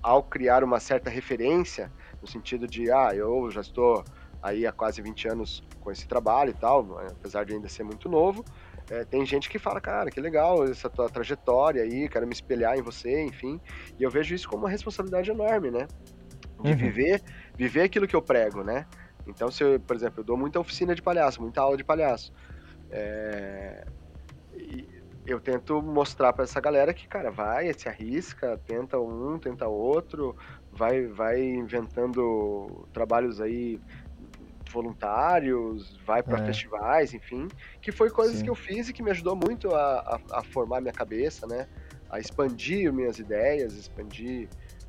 ao 0.02 0.24
criar 0.24 0.64
uma 0.64 0.80
certa 0.80 1.10
referência, 1.10 1.92
no 2.22 2.28
sentido 2.28 2.68
de, 2.68 2.92
ah, 2.92 3.12
eu 3.14 3.50
já 3.52 3.62
estou 3.62 4.04
aí 4.42 4.66
há 4.66 4.72
quase 4.72 5.02
20 5.02 5.28
anos 5.28 5.64
com 5.82 5.92
esse 5.92 6.08
trabalho 6.08 6.52
e 6.52 6.54
tal, 6.54 7.00
apesar 7.00 7.46
de 7.46 7.54
ainda 7.54 7.68
ser 7.68 7.84
muito 7.84 8.08
novo, 8.08 8.44
é, 8.90 9.04
tem 9.06 9.26
gente 9.26 9.50
que 9.50 9.60
fala, 9.60 9.80
cara, 9.80 10.10
que 10.10 10.20
legal 10.20 10.64
essa 10.64 10.90
tua 10.90 11.10
trajetória 11.10 11.84
aí, 11.84 12.10
quero 12.10 12.26
me 12.26 12.34
espelhar 12.34 12.78
em 12.78 12.82
você, 12.82 13.22
enfim. 13.22 13.62
E 14.00 14.04
eu 14.04 14.10
vejo 14.10 14.34
isso 14.34 14.50
como 14.50 14.64
uma 14.64 14.70
responsabilidade 14.70 15.30
enorme, 15.30 15.70
né? 15.70 15.88
De 16.62 16.72
uhum. 16.72 16.78
viver, 16.78 17.22
viver 17.56 17.84
aquilo 17.84 18.08
que 18.08 18.16
eu 18.16 18.22
prego, 18.22 18.64
né? 18.64 18.88
Então, 19.28 19.52
se 19.52 19.64
eu, 19.64 19.80
por 19.80 19.96
exemplo, 19.96 20.22
eu 20.22 20.24
dou 20.24 20.36
muita 20.36 20.60
oficina 20.60 20.96
de 20.96 21.04
palhaço, 21.04 21.40
muita 21.40 21.62
aula 21.62 21.78
de 21.78 21.84
palhaço. 21.84 22.34
É... 22.90 23.86
eu 25.34 25.40
tento 25.40 25.82
mostrar 25.82 26.34
para 26.34 26.44
essa 26.44 26.60
galera 26.60 26.94
que, 26.94 27.08
cara, 27.08 27.30
vai, 27.30 27.74
se 27.74 27.88
arrisca, 27.88 28.60
tenta 28.66 29.00
um, 29.00 29.38
tenta 29.38 29.68
outro, 29.68 30.36
vai, 30.72 31.06
vai 31.08 31.42
inventando 31.42 32.88
trabalhos 32.94 33.40
aí 33.42 33.80
voluntários, 34.72 35.98
vai 36.06 36.22
para 36.22 36.40
é. 36.44 36.46
festivais, 36.46 37.14
enfim, 37.14 37.48
que 37.82 37.92
foi 37.92 38.10
coisas 38.10 38.38
Sim. 38.38 38.44
que 38.44 38.50
eu 38.50 38.56
fiz 38.56 38.88
e 38.88 38.94
que 38.94 39.02
me 39.02 39.12
ajudou 39.12 39.36
muito 39.36 39.74
a, 39.74 40.00
a, 40.00 40.40
a, 40.40 40.44
formar 40.44 40.80
minha 40.80 40.94
cabeça, 40.94 41.48
né? 41.48 41.68
A 42.10 42.20
expandir 42.20 42.94
minhas 42.94 43.20
ideias, 43.20 43.74
expandir 43.74 44.48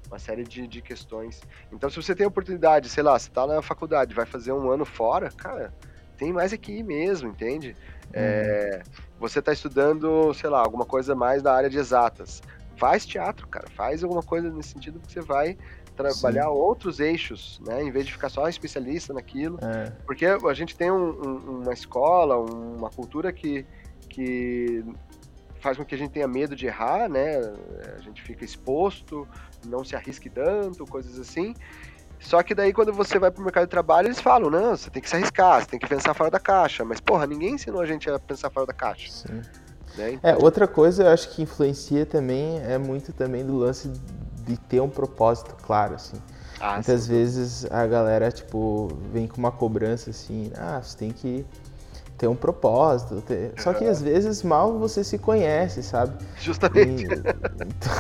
uma 0.09 0.19
série 0.19 0.43
de, 0.43 0.67
de 0.67 0.83
questões. 0.83 1.41
Então, 1.73 1.89
se 1.89 1.97
você 1.97 2.15
tem 2.15 2.27
oportunidade, 2.27 2.89
sei 2.89 3.03
lá, 3.03 3.19
você 3.19 3.31
tá 3.31 3.47
na 3.47 3.63
faculdade, 3.63 4.15
vai 4.15 4.27
fazer 4.27 4.53
um 4.53 4.71
ano 4.71 4.85
fora, 4.85 5.31
cara, 5.31 5.73
tem 6.17 6.33
mais 6.33 6.53
aqui 6.53 6.83
mesmo, 6.83 7.31
entende? 7.31 7.77
Uhum. 8.07 8.11
É, 8.13 8.83
você 9.21 9.43
tá 9.43 9.53
estudando, 9.53 10.33
sei 10.33 10.49
lá, 10.49 10.61
alguma 10.61 10.87
coisa 10.87 11.15
mais 11.15 11.43
da 11.43 11.55
área 11.55 11.69
de 11.69 11.79
exatas. 11.79 12.43
Faz 12.77 13.05
teatro, 13.05 13.47
cara, 13.47 13.69
faz 13.69 14.03
alguma 14.03 14.23
coisa 14.23 14.51
nesse 14.51 14.71
sentido 14.71 14.99
que 14.99 15.13
você 15.13 15.21
vai 15.21 15.59
trabalhar 15.95 16.45
Sim. 16.45 16.49
outros 16.49 16.99
eixos, 16.99 17.61
né? 17.67 17.83
Em 17.83 17.91
vez 17.91 18.07
de 18.07 18.13
ficar 18.13 18.31
só 18.31 18.49
especialista 18.49 19.13
naquilo. 19.13 19.59
É. 19.63 19.91
Porque 20.07 20.25
a 20.25 20.55
gente 20.55 20.75
tem 20.75 20.91
um, 20.91 21.11
um, 21.11 21.61
uma 21.61 21.75
escola, 21.75 22.39
uma 22.39 22.89
cultura 22.89 23.31
que, 23.31 23.67
que 24.09 24.83
faz 25.61 25.77
com 25.77 25.85
que 25.85 25.95
a 25.95 25.99
gente 25.99 26.13
tenha 26.13 26.27
medo 26.27 26.57
de 26.57 26.67
errar, 26.67 27.07
né? 27.07 27.37
A 27.99 28.01
gente 28.01 28.23
fica 28.23 28.43
exposto, 28.43 29.29
não 29.67 29.85
se 29.85 29.95
arrisque 29.95 30.31
tanto, 30.31 30.87
coisas 30.87 31.19
assim. 31.19 31.55
Só 32.21 32.43
que 32.43 32.55
daí 32.55 32.73
quando 32.73 32.93
você 32.93 33.19
vai 33.19 33.31
pro 33.31 33.43
mercado 33.43 33.65
de 33.65 33.71
trabalho, 33.71 34.07
eles 34.07 34.21
falam, 34.21 34.51
não, 34.51 34.77
você 34.77 34.91
tem 34.91 35.03
que 35.03 35.09
se 35.09 35.17
arriscar, 35.17 35.61
você 35.61 35.67
tem 35.67 35.81
que 35.81 35.89
pensar 35.89 36.15
fora 36.15 36.31
da 36.31 36.39
caixa. 36.39 36.85
Mas, 36.85 37.01
porra, 37.01 37.27
ninguém 37.27 37.55
ensinou 37.55 37.81
a 37.81 37.87
gente 37.87 38.09
a 38.09 38.19
pensar 38.19 38.51
fora 38.51 38.67
da 38.67 38.75
caixa. 38.75 39.11
Sim. 39.11 39.41
Né? 39.97 40.13
Então... 40.13 40.31
É, 40.31 40.37
outra 40.37 40.69
coisa 40.69 41.05
eu 41.05 41.09
acho 41.09 41.31
que 41.31 41.43
influencia 41.43 42.05
também 42.07 42.61
é 42.61 42.79
muito 42.79 43.13
também 43.13 43.45
do 43.45 43.57
lance 43.57 43.91
de 44.47 44.57
ter 44.57 44.81
um 44.81 44.89
propósito 44.89 45.57
claro, 45.63 45.95
assim. 45.95 46.17
Ah, 46.61 46.75
Muitas 46.75 47.03
sim. 47.03 47.09
vezes 47.09 47.67
a 47.73 47.87
galera, 47.87 48.31
tipo, 48.31 48.89
vem 49.13 49.27
com 49.27 49.39
uma 49.39 49.51
cobrança 49.51 50.11
assim, 50.11 50.53
ah, 50.57 50.81
você 50.83 50.97
tem 50.97 51.11
que 51.11 51.45
ter 52.19 52.29
um 52.29 52.37
propósito. 52.37 53.23
Ter... 53.23 53.55
Só 53.59 53.73
que 53.73 53.87
às 53.87 54.03
vezes 54.03 54.43
mal 54.43 54.79
você 54.79 55.03
se 55.03 55.17
conhece, 55.17 55.83
sabe? 55.83 56.23
Justamente. 56.39 57.05
E, 57.05 57.07
então, 57.07 57.93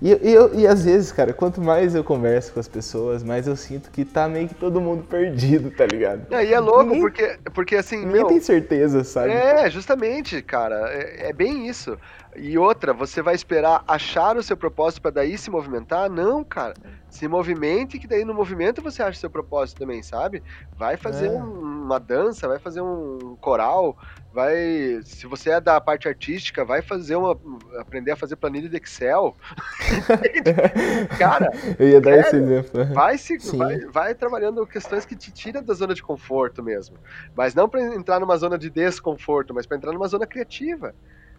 e, 0.00 0.32
eu, 0.32 0.54
e 0.54 0.66
às 0.66 0.84
vezes, 0.84 1.10
cara, 1.10 1.32
quanto 1.32 1.60
mais 1.60 1.94
eu 1.94 2.04
converso 2.04 2.52
com 2.52 2.60
as 2.60 2.68
pessoas, 2.68 3.22
mais 3.22 3.46
eu 3.46 3.56
sinto 3.56 3.90
que 3.90 4.04
tá 4.04 4.28
meio 4.28 4.48
que 4.48 4.54
todo 4.54 4.80
mundo 4.80 5.02
perdido, 5.02 5.70
tá 5.70 5.84
ligado? 5.84 6.32
É, 6.32 6.44
e 6.44 6.52
é 6.52 6.60
louco, 6.60 6.84
ninguém, 6.84 7.00
porque, 7.00 7.38
porque 7.52 7.76
assim. 7.76 7.98
Ninguém 7.98 8.12
meu, 8.12 8.26
tem 8.26 8.40
certeza, 8.40 9.02
sabe? 9.02 9.30
É, 9.30 9.68
justamente, 9.70 10.40
cara. 10.42 10.88
É, 10.90 11.28
é, 11.28 11.32
bem 11.32 11.66
isso. 11.68 11.98
E 12.36 12.58
outra, 12.58 12.92
você 12.92 13.22
vai 13.22 13.34
esperar 13.34 13.82
achar 13.86 14.36
o 14.36 14.42
seu 14.42 14.56
propósito 14.56 15.02
para 15.02 15.10
daí 15.10 15.36
se 15.38 15.50
movimentar? 15.50 16.10
Não, 16.10 16.44
cara. 16.44 16.74
Se 17.08 17.26
movimente, 17.26 17.98
que 17.98 18.06
daí 18.06 18.24
no 18.24 18.34
movimento 18.34 18.82
você 18.82 19.02
acha 19.02 19.16
o 19.16 19.20
seu 19.20 19.30
propósito 19.30 19.78
também, 19.78 20.02
sabe? 20.02 20.42
Vai 20.76 20.96
fazer 20.96 21.28
é. 21.28 21.30
um, 21.30 21.84
uma 21.84 21.98
dança, 21.98 22.46
vai 22.46 22.58
fazer 22.58 22.82
um 22.82 23.36
coral, 23.40 23.96
vai. 24.32 25.00
Se 25.04 25.26
você 25.26 25.50
é 25.50 25.60
da 25.60 25.80
parte 25.80 26.06
artística, 26.06 26.64
vai 26.64 26.82
fazer 26.82 27.16
uma. 27.16 27.36
aprender 27.78 28.12
a 28.12 28.16
fazer 28.16 28.36
planilha 28.36 28.68
de 28.68 28.76
Excel. 28.76 29.34
Cara. 31.18 31.50
Eu 31.78 31.88
ia 31.88 32.00
dar 32.00 32.12
é, 32.12 32.20
esse 32.20 32.36
exemplo. 32.36 32.84
Vai, 32.94 33.16
se, 33.16 33.38
vai, 33.56 33.78
vai, 33.86 34.14
trabalhando 34.14 34.66
questões 34.66 35.06
que 35.06 35.16
te 35.16 35.32
tiram 35.32 35.62
da 35.62 35.72
zona 35.72 35.94
de 35.94 36.02
conforto 36.02 36.62
mesmo. 36.62 36.98
Mas 37.34 37.54
não 37.54 37.68
para 37.68 37.82
entrar 37.94 38.20
numa 38.20 38.36
zona 38.36 38.58
de 38.58 38.68
desconforto, 38.68 39.54
mas 39.54 39.66
para 39.66 39.78
entrar 39.78 39.92
numa 39.92 40.08
zona 40.08 40.26
criativa. 40.26 40.94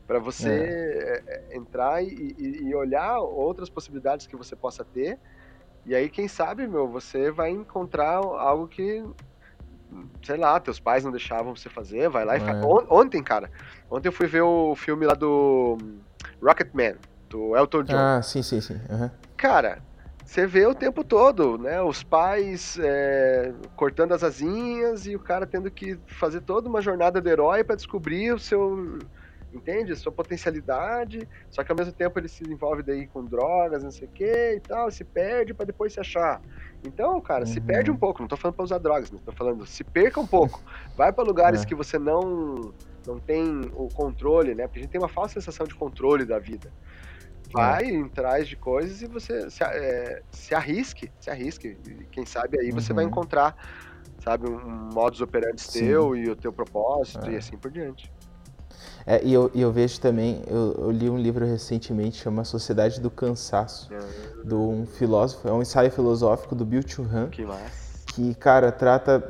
Para 0.10 0.18
você 0.18 0.50
é. 0.50 1.24
é. 1.52 1.56
entrar 1.56 2.04
e, 2.04 2.36
e, 2.36 2.64
e 2.64 2.74
olhar 2.74 3.20
outras 3.20 3.70
possibilidades 3.70 4.26
que 4.26 4.36
você 4.36 4.56
possa 4.56 4.84
ter. 4.84 5.20
E 5.86 5.94
aí, 5.94 6.10
quem 6.10 6.28
sabe, 6.28 6.68
meu, 6.68 6.88
você 6.88 7.30
vai 7.30 7.52
encontrar 7.52 8.16
algo 8.16 8.68
que 8.68 9.04
sei 10.24 10.38
lá, 10.38 10.60
teus 10.60 10.80
pais 10.80 11.04
não 11.04 11.12
deixavam 11.12 11.56
você 11.56 11.70
fazer, 11.70 12.10
vai 12.10 12.26
lá 12.26 12.38
e 12.38 12.40
faz. 12.40 12.58
É. 12.58 12.62
Ontem, 12.90 13.22
cara, 13.22 13.52
ontem 13.90 14.08
eu 14.08 14.12
fui 14.12 14.26
ver 14.26 14.42
o 14.42 14.74
filme 14.76 15.06
lá 15.06 15.14
do 15.14 15.78
Rocketman, 16.42 16.96
do 17.30 17.56
Elton 17.56 17.84
John. 17.84 17.96
Ah, 17.96 18.22
sim, 18.24 18.42
sim, 18.42 18.62
sim. 18.62 18.82
Uhum. 18.90 19.12
Cara, 19.38 19.80
você 20.26 20.48
vê 20.48 20.66
o 20.66 20.74
tempo 20.74 21.04
todo, 21.04 21.60
né? 21.60 21.80
Os 21.84 22.02
pais 22.02 22.80
é, 22.82 23.54
cortando 23.76 24.14
as 24.14 24.24
asinhas 24.24 25.06
e 25.06 25.16
o 25.16 25.20
cara 25.20 25.46
tendo 25.46 25.70
que 25.70 26.00
fazer 26.08 26.42
toda 26.42 26.68
uma 26.68 26.82
jornada 26.82 27.22
do 27.22 27.30
herói 27.30 27.64
para 27.64 27.76
descobrir 27.76 28.34
o 28.34 28.40
seu 28.40 28.98
entende? 29.54 29.96
Sua 29.96 30.12
potencialidade, 30.12 31.28
só 31.50 31.64
que 31.64 31.72
ao 31.72 31.78
mesmo 31.78 31.94
tempo 31.94 32.20
ele 32.20 32.28
se 32.28 32.44
envolve 32.50 32.84
daí 32.84 33.08
com 33.08 33.24
drogas, 33.24 33.84
não 33.84 33.92
sei 33.92 34.08
o 34.08 34.12
que 34.12 34.54
e 34.56 34.60
tal, 34.60 34.90
se 34.92 35.04
perde 35.04 35.54
para 35.54 35.66
depois 35.66 35.94
se 35.94 36.00
achar. 36.00 36.42
Então, 36.86 37.20
cara, 37.20 37.42
uhum. 37.42 37.52
se 37.52 37.60
perde 37.60 37.92
um 37.92 37.98
pouco, 37.98 38.22
não 38.22 38.28
tô 38.28 38.38
falando 38.38 38.56
pra 38.56 38.64
usar 38.64 38.78
drogas, 38.78 39.12
mas 39.12 39.22
tô 39.22 39.32
falando, 39.32 39.66
se 39.66 39.84
perca 39.84 40.20
um 40.20 40.28
pouco. 40.28 40.62
Vai 40.96 41.12
para 41.12 41.24
lugares 41.24 41.64
é. 41.64 41.66
que 41.66 41.76
você 41.76 41.98
não 41.98 42.74
não 43.08 43.18
tem 43.18 43.72
o 43.76 43.88
controle, 43.88 44.54
né? 44.54 44.68
Porque 44.68 44.80
a 44.80 44.82
gente 44.84 44.92
tem 44.92 45.02
uma 45.02 45.10
falsa 45.10 45.36
sensação 45.36 45.66
de 45.66 45.74
controle 45.74 46.26
da 46.26 46.38
vida. 46.38 46.72
Vai 47.52 47.86
é. 47.86 47.92
em 47.92 48.08
trás 48.08 48.48
de 48.48 48.56
coisas 48.56 49.02
e 49.02 49.08
você 49.08 49.50
se, 49.50 49.64
é, 49.64 50.22
se 50.30 50.54
arrisque, 50.54 51.12
se 51.20 51.30
arrisque. 51.30 51.78
E 51.88 52.06
quem 52.12 52.26
sabe 52.26 52.60
aí 52.60 52.72
você 52.72 52.94
vai 52.94 53.06
uhum. 53.06 53.10
encontrar, 53.10 53.56
sabe, 54.24 54.48
um 54.48 54.90
modus 54.94 55.22
operandi 55.22 55.62
Sim. 55.62 55.80
teu 55.80 56.16
e 56.16 56.30
o 56.30 56.36
teu 56.36 56.54
propósito 56.54 57.30
e 57.32 57.36
é. 57.36 57.38
assim 57.38 57.58
por 57.58 57.72
diante. 57.72 58.12
É, 59.06 59.24
e 59.24 59.34
eu, 59.34 59.50
eu, 59.56 59.72
vejo 59.72 60.00
também, 60.00 60.44
eu, 60.48 60.76
eu, 60.78 60.92
li 60.92 61.10
um 61.10 61.18
livro 61.18 61.46
recentemente, 61.46 62.18
chama 62.18 62.44
Sociedade 62.44 63.00
do 63.02 63.10
Cansaço, 63.10 63.90
uhum. 63.92 64.48
de 64.48 64.54
um 64.54 64.86
filósofo, 64.86 65.48
é 65.48 65.52
um 65.52 65.62
ensaio 65.62 65.92
filosófico 65.92 66.54
do 66.54 66.66
Bill 66.66 66.84
Churran, 66.86 67.28
que, 67.30 67.46
que, 68.14 68.36
cara, 68.36 68.72
trata 68.72 69.24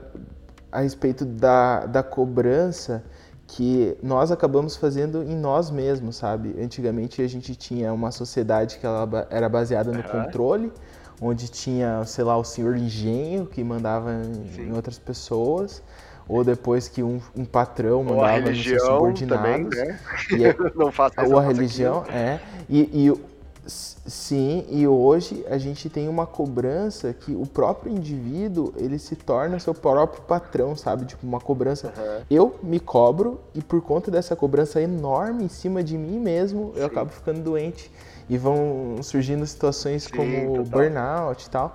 a 0.72 0.82
respeito 0.82 1.26
da, 1.26 1.86
da 1.86 2.04
cobrança 2.04 3.04
que 3.48 3.98
nós 4.04 4.32
acabamos 4.32 4.76
fazendo 4.76 5.24
em 5.24 5.36
nós 5.36 5.72
mesmos, 5.72 6.18
sabe? 6.18 6.56
Antigamente 6.62 7.22
a 7.22 7.28
gente 7.28 7.56
tinha 7.56 7.92
uma 7.92 8.12
sociedade 8.12 8.78
que 8.78 8.86
ela 8.86 9.28
era 9.30 9.50
baseada 9.50 9.92
no 9.92 10.00
uhum. 10.00 10.26
controle, 10.26 10.72
onde 11.20 11.48
tinha, 11.48 12.06
sei 12.06 12.24
lá, 12.24 12.38
o 12.38 12.44
senhor 12.44 12.78
engenho 12.78 13.46
que 13.46 13.64
mandava 13.64 14.12
em 14.58 14.72
outras 14.74 15.00
pessoas 15.00 15.82
ou 16.30 16.44
depois 16.44 16.88
que 16.88 17.02
um, 17.02 17.20
um 17.36 17.44
patrão 17.44 18.04
mandava 18.04 18.52
nos 18.52 18.64
seus 18.64 18.84
subordinados. 18.84 19.76
Também, 19.76 19.88
né? 19.88 20.00
é, 20.32 20.56
não 20.78 20.92
faça 20.92 21.24
Ou 21.28 21.40
a 21.40 21.42
religião, 21.42 22.02
aqui. 22.02 22.12
é. 22.14 22.40
E, 22.70 23.08
e, 23.10 23.22
sim, 23.66 24.64
e 24.70 24.88
hoje 24.88 25.44
a 25.50 25.58
gente 25.58 25.90
tem 25.90 26.08
uma 26.08 26.28
cobrança 26.28 27.12
que 27.14 27.34
o 27.34 27.48
próprio 27.48 27.92
indivíduo, 27.92 28.72
ele 28.78 29.00
se 29.00 29.16
torna 29.16 29.60
seu 29.60 29.74
próprio 29.74 30.22
patrão, 30.22 30.76
sabe? 30.76 31.06
Tipo, 31.06 31.26
uma 31.26 31.40
cobrança. 31.40 31.88
Uhum. 31.88 32.22
Eu 32.30 32.60
me 32.62 32.80
cobro 32.80 33.42
e 33.56 33.62
por 33.62 33.82
conta 33.82 34.12
dessa 34.12 34.36
cobrança 34.36 34.80
enorme 34.80 35.44
em 35.46 35.50
cima 35.50 35.84
de 35.84 35.98
mim 35.98 36.20
mesmo, 36.20 36.72
sim. 36.76 36.82
eu 36.82 36.86
acabo 36.86 37.10
ficando 37.10 37.42
doente. 37.42 37.92
E 38.30 38.38
vão 38.38 38.98
surgindo 39.02 39.44
situações 39.48 40.04
sim, 40.04 40.12
como 40.12 40.64
total. 40.64 40.66
burnout 40.66 41.44
e 41.44 41.50
tal 41.50 41.74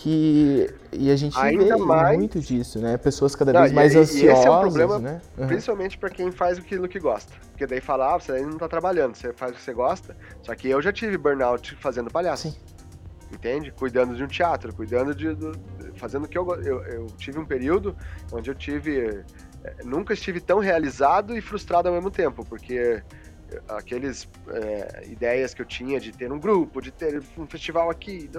que 0.00 0.66
e 0.92 1.10
a 1.10 1.16
gente 1.16 1.38
Ainda 1.38 1.76
vê 1.76 1.76
mais... 1.76 2.16
muito 2.16 2.40
disso, 2.40 2.78
né? 2.78 2.96
Pessoas 2.96 3.36
cada 3.36 3.52
vez 3.52 3.70
não, 3.70 3.76
mais 3.76 3.94
e, 3.94 3.98
ansiosas, 3.98 4.22
e 4.22 4.26
esse 4.26 4.46
é 4.46 4.50
um 4.50 4.60
problema, 4.60 4.98
né? 4.98 5.20
Uhum. 5.36 5.46
Principalmente 5.46 5.98
para 5.98 6.08
quem 6.08 6.32
faz 6.32 6.58
aquilo 6.58 6.88
que 6.88 6.98
gosta. 6.98 7.32
Porque 7.50 7.66
daí 7.66 7.80
fala, 7.80 8.14
ah, 8.14 8.18
você 8.18 8.32
ainda 8.32 8.48
não 8.48 8.58
tá 8.58 8.66
trabalhando, 8.66 9.14
você 9.14 9.32
faz 9.32 9.52
o 9.52 9.54
que 9.54 9.60
você 9.60 9.74
gosta. 9.74 10.16
Só 10.42 10.54
que 10.54 10.68
eu 10.68 10.80
já 10.80 10.90
tive 10.92 11.18
burnout 11.18 11.76
fazendo 11.76 12.10
palhaço. 12.10 12.48
Sim. 12.48 12.56
Entende? 13.32 13.70
Cuidando 13.72 14.16
de 14.16 14.24
um 14.24 14.26
teatro, 14.26 14.74
cuidando 14.74 15.14
de, 15.14 15.34
de 15.34 15.52
fazendo 15.94 16.24
o 16.24 16.28
que 16.28 16.38
eu, 16.38 16.48
eu 16.62 16.82
eu 16.84 17.06
tive 17.18 17.38
um 17.38 17.44
período 17.44 17.94
onde 18.32 18.50
eu 18.50 18.54
tive 18.54 19.22
eh, 19.62 19.76
nunca 19.84 20.14
estive 20.14 20.40
tão 20.40 20.58
realizado 20.58 21.36
e 21.36 21.40
frustrado 21.40 21.88
ao 21.88 21.94
mesmo 21.94 22.10
tempo, 22.10 22.44
porque 22.44 23.02
aqueles 23.68 24.28
é, 24.48 25.06
ideias 25.06 25.54
que 25.54 25.62
eu 25.62 25.66
tinha 25.66 26.00
de 26.00 26.12
ter 26.12 26.32
um 26.32 26.38
grupo, 26.38 26.80
de 26.80 26.90
ter 26.90 27.22
um 27.36 27.46
festival 27.46 27.90
aqui, 27.90 28.30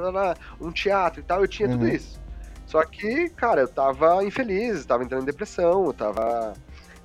um 0.60 0.72
teatro 0.72 1.20
e 1.20 1.24
tal, 1.24 1.42
eu 1.42 1.48
tinha 1.48 1.70
uhum. 1.70 1.78
tudo 1.78 1.88
isso. 1.88 2.20
Só 2.66 2.84
que, 2.86 3.30
cara, 3.30 3.62
eu 3.62 3.68
tava 3.68 4.24
infeliz, 4.24 4.86
tava 4.86 5.04
entrando 5.04 5.24
em 5.24 5.26
depressão, 5.26 5.86
eu 5.86 5.94
tava 5.94 6.54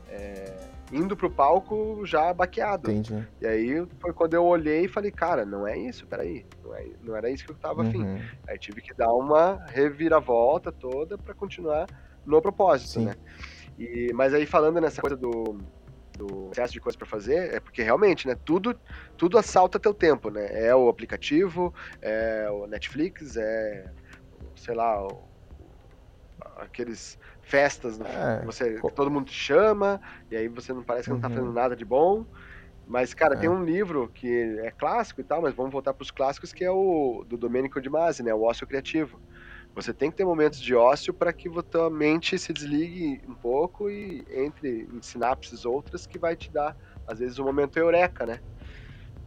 é, 0.09 0.55
indo 0.93 1.17
pro 1.17 1.31
palco 1.31 2.03
já 2.05 2.33
baqueado. 2.33 2.91
Entendi. 2.91 3.27
E 3.41 3.47
aí 3.47 3.87
foi 3.99 4.13
quando 4.13 4.35
eu 4.35 4.45
olhei 4.45 4.85
e 4.85 4.89
falei, 4.89 5.11
cara, 5.11 5.45
não 5.45 5.67
é 5.67 5.77
isso, 5.77 6.07
peraí, 6.07 6.47
não, 6.65 6.75
é, 6.75 6.87
não 7.03 7.17
era 7.17 7.31
isso 7.31 7.45
que 7.45 7.51
eu 7.51 7.57
tava 7.57 7.83
uhum. 7.83 7.89
afim. 7.89 8.23
Aí 8.47 8.59
tive 8.59 8.81
que 8.81 8.95
dar 8.95 9.13
uma 9.13 9.65
reviravolta 9.67 10.71
toda 10.71 11.19
para 11.19 11.35
continuar 11.35 11.87
no 12.25 12.41
propósito, 12.41 13.01
Sim. 13.01 13.07
né? 13.07 13.15
E, 13.79 14.11
mas 14.15 14.33
aí 14.33 14.47
falando 14.47 14.81
nessa 14.81 15.01
coisa 15.01 15.17
do, 15.17 15.59
do 16.17 16.51
excesso 16.51 16.73
de 16.73 16.81
coisas 16.81 16.97
para 16.97 17.07
fazer, 17.07 17.55
é 17.55 17.61
porque 17.61 17.83
realmente, 17.83 18.27
né, 18.27 18.37
tudo, 18.45 18.79
tudo 19.17 19.39
assalta 19.39 19.79
teu 19.79 19.95
tempo, 19.95 20.31
né? 20.31 20.67
É 20.67 20.75
o 20.75 20.89
aplicativo, 20.89 21.73
é 22.01 22.49
o 22.51 22.67
Netflix, 22.67 23.37
é, 23.37 23.93
sei 24.55 24.75
lá, 24.75 25.07
o, 25.07 25.23
aqueles 26.57 27.19
festas 27.43 28.01
é, 28.01 28.45
você, 28.45 28.81
que 28.81 28.93
todo 28.93 29.11
mundo 29.11 29.27
te 29.27 29.35
chama, 29.35 30.01
e 30.31 30.37
aí 30.37 30.49
você 30.49 30.73
não 30.73 30.83
parece 30.83 31.09
que 31.09 31.13
não 31.13 31.21
tá 31.21 31.29
fazendo 31.29 31.49
uhum. 31.49 31.53
nada 31.53 31.77
de 31.77 31.85
bom. 31.85 32.27
Mas, 32.87 33.13
cara, 33.13 33.35
é. 33.35 33.39
tem 33.39 33.49
um 33.49 33.65
livro 33.65 34.09
que 34.15 34.61
é 34.61 34.71
clássico 34.71 35.21
e 35.21 35.25
tal, 35.25 35.43
mas 35.43 35.55
vamos 35.55 35.73
voltar 35.73 35.93
para 35.93 36.03
os 36.03 36.11
clássicos, 36.11 36.53
que 36.53 36.65
é 36.65 36.71
o 36.71 37.25
do 37.27 37.37
Domenico 37.37 37.81
de 37.81 37.91
Masi, 37.91 38.23
né? 38.23 38.33
O 38.33 38.43
Ócio 38.43 38.67
Criativo. 38.67 39.21
Você 39.77 39.93
tem 39.93 40.11
que 40.11 40.17
ter 40.17 40.25
momentos 40.25 40.59
de 40.59 40.75
ócio 40.75 41.13
para 41.13 41.31
que 41.35 41.49
a 41.49 41.63
tua 41.63 41.91
mente 41.91 42.39
se 42.39 42.51
desligue 42.51 43.21
um 43.29 43.35
pouco 43.35 43.91
e 43.91 44.25
entre 44.31 44.89
em 44.91 45.03
sinapses 45.03 45.67
outras 45.67 46.07
que 46.07 46.19
vai 46.19 46.35
te 46.35 46.51
dar, 46.51 46.75
às 47.07 47.19
vezes, 47.19 47.39
um 47.39 47.45
momento 47.45 47.79
eureka, 47.79 48.25
né? 48.25 48.41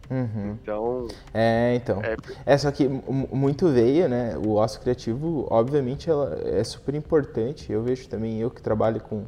Uhum. 0.10 0.58
Então. 0.60 1.08
É, 1.32 1.76
então. 1.76 2.02
É... 2.04 2.18
é, 2.48 2.58
só 2.58 2.72
que 2.72 2.88
muito 2.88 3.70
veio, 3.70 4.10
né? 4.10 4.36
O 4.44 4.56
ócio 4.56 4.82
criativo, 4.82 5.46
obviamente, 5.52 6.10
ela 6.10 6.36
é 6.44 6.64
super 6.64 6.96
importante. 6.96 7.72
Eu 7.72 7.84
vejo 7.84 8.10
também, 8.10 8.40
eu 8.42 8.50
que 8.50 8.60
trabalho 8.60 9.00
com 9.02 9.26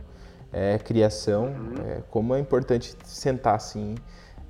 é, 0.51 0.79
criação, 0.79 1.45
uhum. 1.45 1.73
é, 1.85 2.01
como 2.09 2.33
é 2.33 2.39
importante 2.39 2.95
sentar 3.05 3.55
assim 3.55 3.95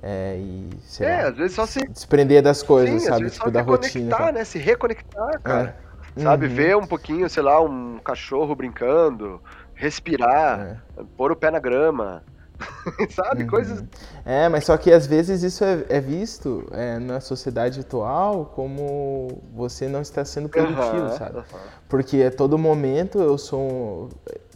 É, 0.02 0.36
e, 0.38 0.70
sei 0.84 1.06
É, 1.06 1.22
lá, 1.22 1.28
às 1.28 1.36
vezes 1.36 1.54
só 1.54 1.66
se. 1.66 1.86
desprender 1.86 2.42
das 2.42 2.62
coisas, 2.62 3.02
Sim, 3.02 3.08
sabe? 3.08 3.30
Tipo, 3.30 3.50
da 3.50 3.60
se 3.60 3.66
rotina. 3.66 4.32
né? 4.32 4.44
Se 4.44 4.58
reconectar, 4.58 5.40
cara. 5.42 5.91
É. 6.16 6.20
Sabe? 6.20 6.46
Uhum. 6.46 6.54
Ver 6.54 6.76
um 6.76 6.86
pouquinho, 6.86 7.28
sei 7.28 7.42
lá, 7.42 7.60
um 7.60 7.98
cachorro 7.98 8.54
brincando, 8.54 9.40
respirar, 9.74 10.84
pôr 11.16 11.32
o 11.32 11.36
pé 11.36 11.50
na 11.50 11.58
grama. 11.58 12.22
sabe? 13.10 13.42
Uhum. 13.42 13.48
Coisas. 13.48 13.84
É, 14.24 14.48
mas 14.48 14.64
só 14.64 14.76
que 14.76 14.92
às 14.92 15.06
vezes 15.06 15.42
isso 15.42 15.64
é, 15.64 15.84
é 15.88 16.00
visto 16.00 16.68
é, 16.72 16.98
na 16.98 17.20
sociedade 17.20 17.80
atual 17.80 18.52
como 18.54 19.42
você 19.54 19.88
não 19.88 20.00
está 20.00 20.24
sendo 20.24 20.48
produtivo, 20.48 21.06
Aham, 21.06 21.16
sabe? 21.16 21.42
Porque 21.88 22.22
a 22.22 22.30
todo 22.30 22.56
momento 22.56 23.18
eu 23.18 23.36
sou 23.36 24.08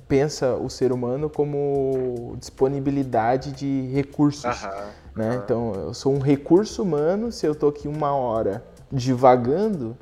pensa 0.08 0.54
o 0.54 0.70
ser 0.70 0.92
humano 0.92 1.28
como 1.28 2.36
disponibilidade 2.38 3.50
de 3.52 3.90
recursos, 3.92 4.62
né? 5.14 5.40
Então 5.42 5.72
eu 5.74 5.94
sou 5.94 6.14
um 6.14 6.20
recurso 6.20 6.82
humano. 6.82 7.32
Se 7.32 7.46
eu 7.46 7.54
tô 7.54 7.68
aqui 7.68 7.88
uma 7.88 8.14
hora 8.14 8.64
divagando, 8.90 9.96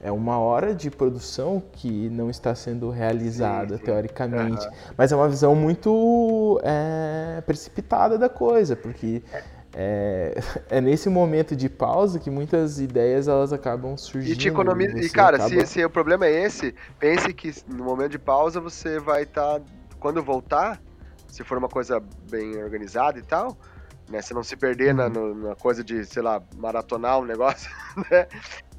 é 0.00 0.10
uma 0.10 0.38
hora 0.38 0.74
de 0.74 0.90
produção 0.90 1.62
que 1.72 2.08
não 2.08 2.30
está 2.30 2.54
sendo 2.54 2.88
realizada 2.90 3.76
sim. 3.76 3.84
teoricamente. 3.84 4.66
Mas 4.96 5.12
é 5.12 5.16
uma 5.16 5.28
visão 5.28 5.54
muito 5.54 6.58
é, 6.64 7.42
precipitada 7.42 8.16
da 8.16 8.28
coisa, 8.28 8.74
porque 8.74 9.22
é, 9.74 10.34
é 10.70 10.80
nesse 10.80 11.08
momento 11.08 11.54
de 11.54 11.68
pausa 11.68 12.18
que 12.18 12.30
muitas 12.30 12.80
ideias 12.80 13.28
elas 13.28 13.52
acabam 13.52 13.96
surgindo. 13.96 14.32
E 14.32 14.36
te 14.36 14.48
economiza. 14.48 14.98
E, 14.98 15.02
você 15.02 15.14
cara, 15.14 15.36
acaba- 15.36 15.48
se, 15.50 15.66
se 15.66 15.84
o 15.84 15.90
problema 15.90 16.26
é 16.26 16.44
esse, 16.46 16.74
pense 16.98 17.32
que 17.34 17.52
no 17.68 17.84
momento 17.84 18.12
de 18.12 18.18
pausa 18.18 18.60
você 18.60 18.98
vai 18.98 19.24
estar. 19.24 19.60
quando 19.98 20.22
voltar, 20.22 20.80
se 21.28 21.44
for 21.44 21.58
uma 21.58 21.68
coisa 21.68 22.02
bem 22.30 22.56
organizada 22.62 23.18
e 23.18 23.22
tal, 23.22 23.54
né? 24.08 24.22
Se 24.22 24.32
não 24.32 24.42
se 24.42 24.56
perder 24.56 24.94
na, 24.94 25.08
Uhum. 25.08 25.10
no- 25.10 25.48
na 25.50 25.54
coisa 25.56 25.84
de, 25.84 26.06
sei 26.06 26.22
lá, 26.22 26.42
maratonar 26.56 27.18
um 27.20 27.24
negócio, 27.26 27.70
né? 28.10 28.26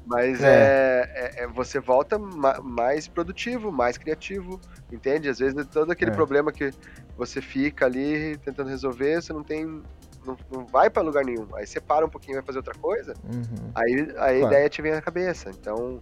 Mas 0.04 0.42
é. 0.42 1.08
é- 1.14 1.44
é- 1.44 1.46
você 1.46 1.78
volta 1.78 2.18
ma- 2.18 2.60
mais 2.60 3.06
produtivo, 3.06 3.70
mais 3.70 3.96
criativo, 3.96 4.60
entende? 4.90 5.28
Às 5.28 5.38
vezes 5.38 5.64
todo 5.66 5.92
aquele 5.92 6.10
É. 6.10 6.14
problema 6.14 6.50
que 6.52 6.70
você 7.16 7.40
fica 7.40 7.86
ali 7.86 8.36
tentando 8.38 8.68
resolver, 8.70 9.22
você 9.22 9.32
não 9.32 9.44
tem. 9.44 9.64
Não, 10.24 10.36
não 10.50 10.64
vai 10.66 10.88
pra 10.90 11.02
lugar 11.02 11.24
nenhum. 11.24 11.48
Aí 11.56 11.66
você 11.66 11.80
para 11.80 12.04
um 12.06 12.08
pouquinho 12.08 12.34
e 12.34 12.38
vai 12.38 12.44
fazer 12.44 12.58
outra 12.58 12.74
coisa, 12.74 13.14
Uhum, 13.24 13.70
aí 13.74 14.00
a 14.02 14.14
Claro. 14.14 14.38
ideia 14.46 14.68
te 14.68 14.80
vem 14.82 14.92
na 14.92 15.02
cabeça. 15.02 15.50
Então, 15.50 16.00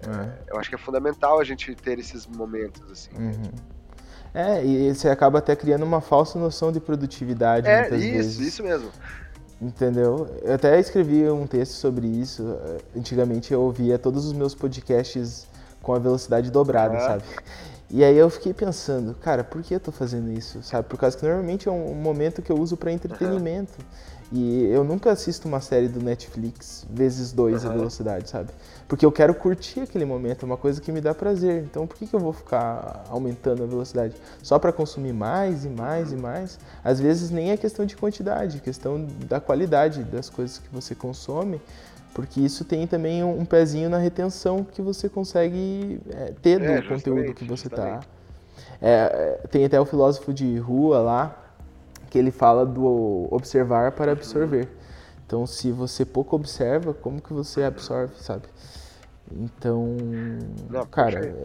é. 0.00 0.42
eu 0.52 0.58
acho 0.58 0.68
que 0.68 0.74
é 0.74 0.78
fundamental 0.78 1.38
a 1.40 1.44
gente 1.44 1.74
ter 1.76 1.98
esses 1.98 2.26
momentos, 2.26 2.82
assim. 2.90 3.10
Uhum. 3.16 3.52
É, 4.34 4.64
e 4.64 4.94
você 4.94 5.08
acaba 5.10 5.38
até 5.40 5.54
criando 5.54 5.84
uma 5.84 6.00
falsa 6.00 6.38
noção 6.38 6.72
de 6.72 6.80
produtividade 6.80 7.68
É, 7.68 7.82
muitas 7.82 8.02
isso, 8.02 8.12
vezes. 8.12 8.38
isso 8.40 8.62
mesmo. 8.62 8.90
Entendeu? 9.62 10.26
Eu 10.42 10.54
até 10.54 10.78
escrevi 10.80 11.30
um 11.30 11.46
texto 11.46 11.74
sobre 11.74 12.04
isso. 12.06 12.42
eh, 12.66 12.78
Antigamente 12.98 13.52
eu 13.54 13.60
ouvia 13.60 13.96
todos 13.96 14.26
os 14.26 14.32
meus 14.32 14.56
podcasts 14.56 15.46
com 15.80 15.94
a 15.94 16.00
velocidade 16.00 16.50
dobrada, 16.50 16.96
Ah. 16.96 17.00
sabe? 17.00 17.22
E 17.88 18.02
aí 18.02 18.16
eu 18.16 18.28
fiquei 18.28 18.52
pensando, 18.52 19.14
cara, 19.14 19.44
por 19.44 19.62
que 19.62 19.74
eu 19.74 19.80
tô 19.80 19.92
fazendo 19.92 20.32
isso? 20.32 20.62
Sabe? 20.64 20.88
Por 20.88 20.98
causa 20.98 21.16
que 21.16 21.22
normalmente 21.24 21.68
é 21.68 21.70
um 21.72 21.94
momento 21.94 22.42
que 22.42 22.50
eu 22.50 22.56
uso 22.58 22.76
para 22.76 22.90
entretenimento. 22.90 23.74
E 24.34 24.64
eu 24.72 24.82
nunca 24.82 25.12
assisto 25.12 25.46
uma 25.46 25.60
série 25.60 25.88
do 25.88 26.00
Netflix 26.02 26.86
vezes 26.90 27.32
dois 27.32 27.66
a 27.66 27.68
Aham. 27.68 27.76
velocidade, 27.76 28.30
sabe? 28.30 28.48
Porque 28.88 29.04
eu 29.04 29.12
quero 29.12 29.34
curtir 29.34 29.80
aquele 29.80 30.06
momento, 30.06 30.44
é 30.44 30.46
uma 30.46 30.56
coisa 30.56 30.80
que 30.80 30.90
me 30.90 31.02
dá 31.02 31.14
prazer. 31.14 31.64
Então 31.64 31.86
por 31.86 31.96
que, 31.98 32.06
que 32.06 32.14
eu 32.14 32.20
vou 32.20 32.32
ficar 32.32 33.04
aumentando 33.10 33.62
a 33.62 33.66
velocidade? 33.66 34.14
Só 34.42 34.58
para 34.58 34.72
consumir 34.72 35.12
mais 35.12 35.66
e 35.66 35.68
mais 35.68 36.12
e 36.12 36.16
mais? 36.16 36.58
Às 36.82 36.98
vezes 36.98 37.30
nem 37.30 37.50
é 37.50 37.58
questão 37.58 37.84
de 37.84 37.94
quantidade, 37.94 38.56
é 38.56 38.60
questão 38.60 39.06
da 39.28 39.38
qualidade 39.38 40.02
das 40.04 40.30
coisas 40.30 40.56
que 40.58 40.68
você 40.72 40.94
consome, 40.94 41.60
porque 42.14 42.40
isso 42.40 42.64
tem 42.64 42.86
também 42.86 43.22
um 43.22 43.44
pezinho 43.44 43.90
na 43.90 43.98
retenção 43.98 44.64
que 44.64 44.80
você 44.80 45.10
consegue 45.10 46.00
é, 46.10 46.32
ter 46.40 46.58
do 46.58 46.64
É, 46.64 46.82
conteúdo 46.82 47.34
que 47.34 47.44
você 47.44 47.68
está. 47.68 48.00
justamente. 48.00 48.08
tem 49.50 49.64
até 49.64 49.78
o 49.78 49.84
filósofo 49.84 50.32
de 50.32 50.56
rua 50.58 51.00
lá 51.00 51.41
que 52.12 52.18
ele 52.18 52.30
fala 52.30 52.66
do 52.66 53.26
observar 53.30 53.92
para 53.92 54.12
absorver. 54.12 54.68
Então, 55.24 55.46
se 55.46 55.72
você 55.72 56.04
pouco 56.04 56.36
observa, 56.36 56.92
como 56.92 57.22
que 57.22 57.32
você 57.32 57.62
absorve, 57.62 58.14
sabe? 58.18 58.44
Então, 59.34 59.96
Não, 60.68 60.86
cara, 60.90 61.16
perfeito. 61.16 61.38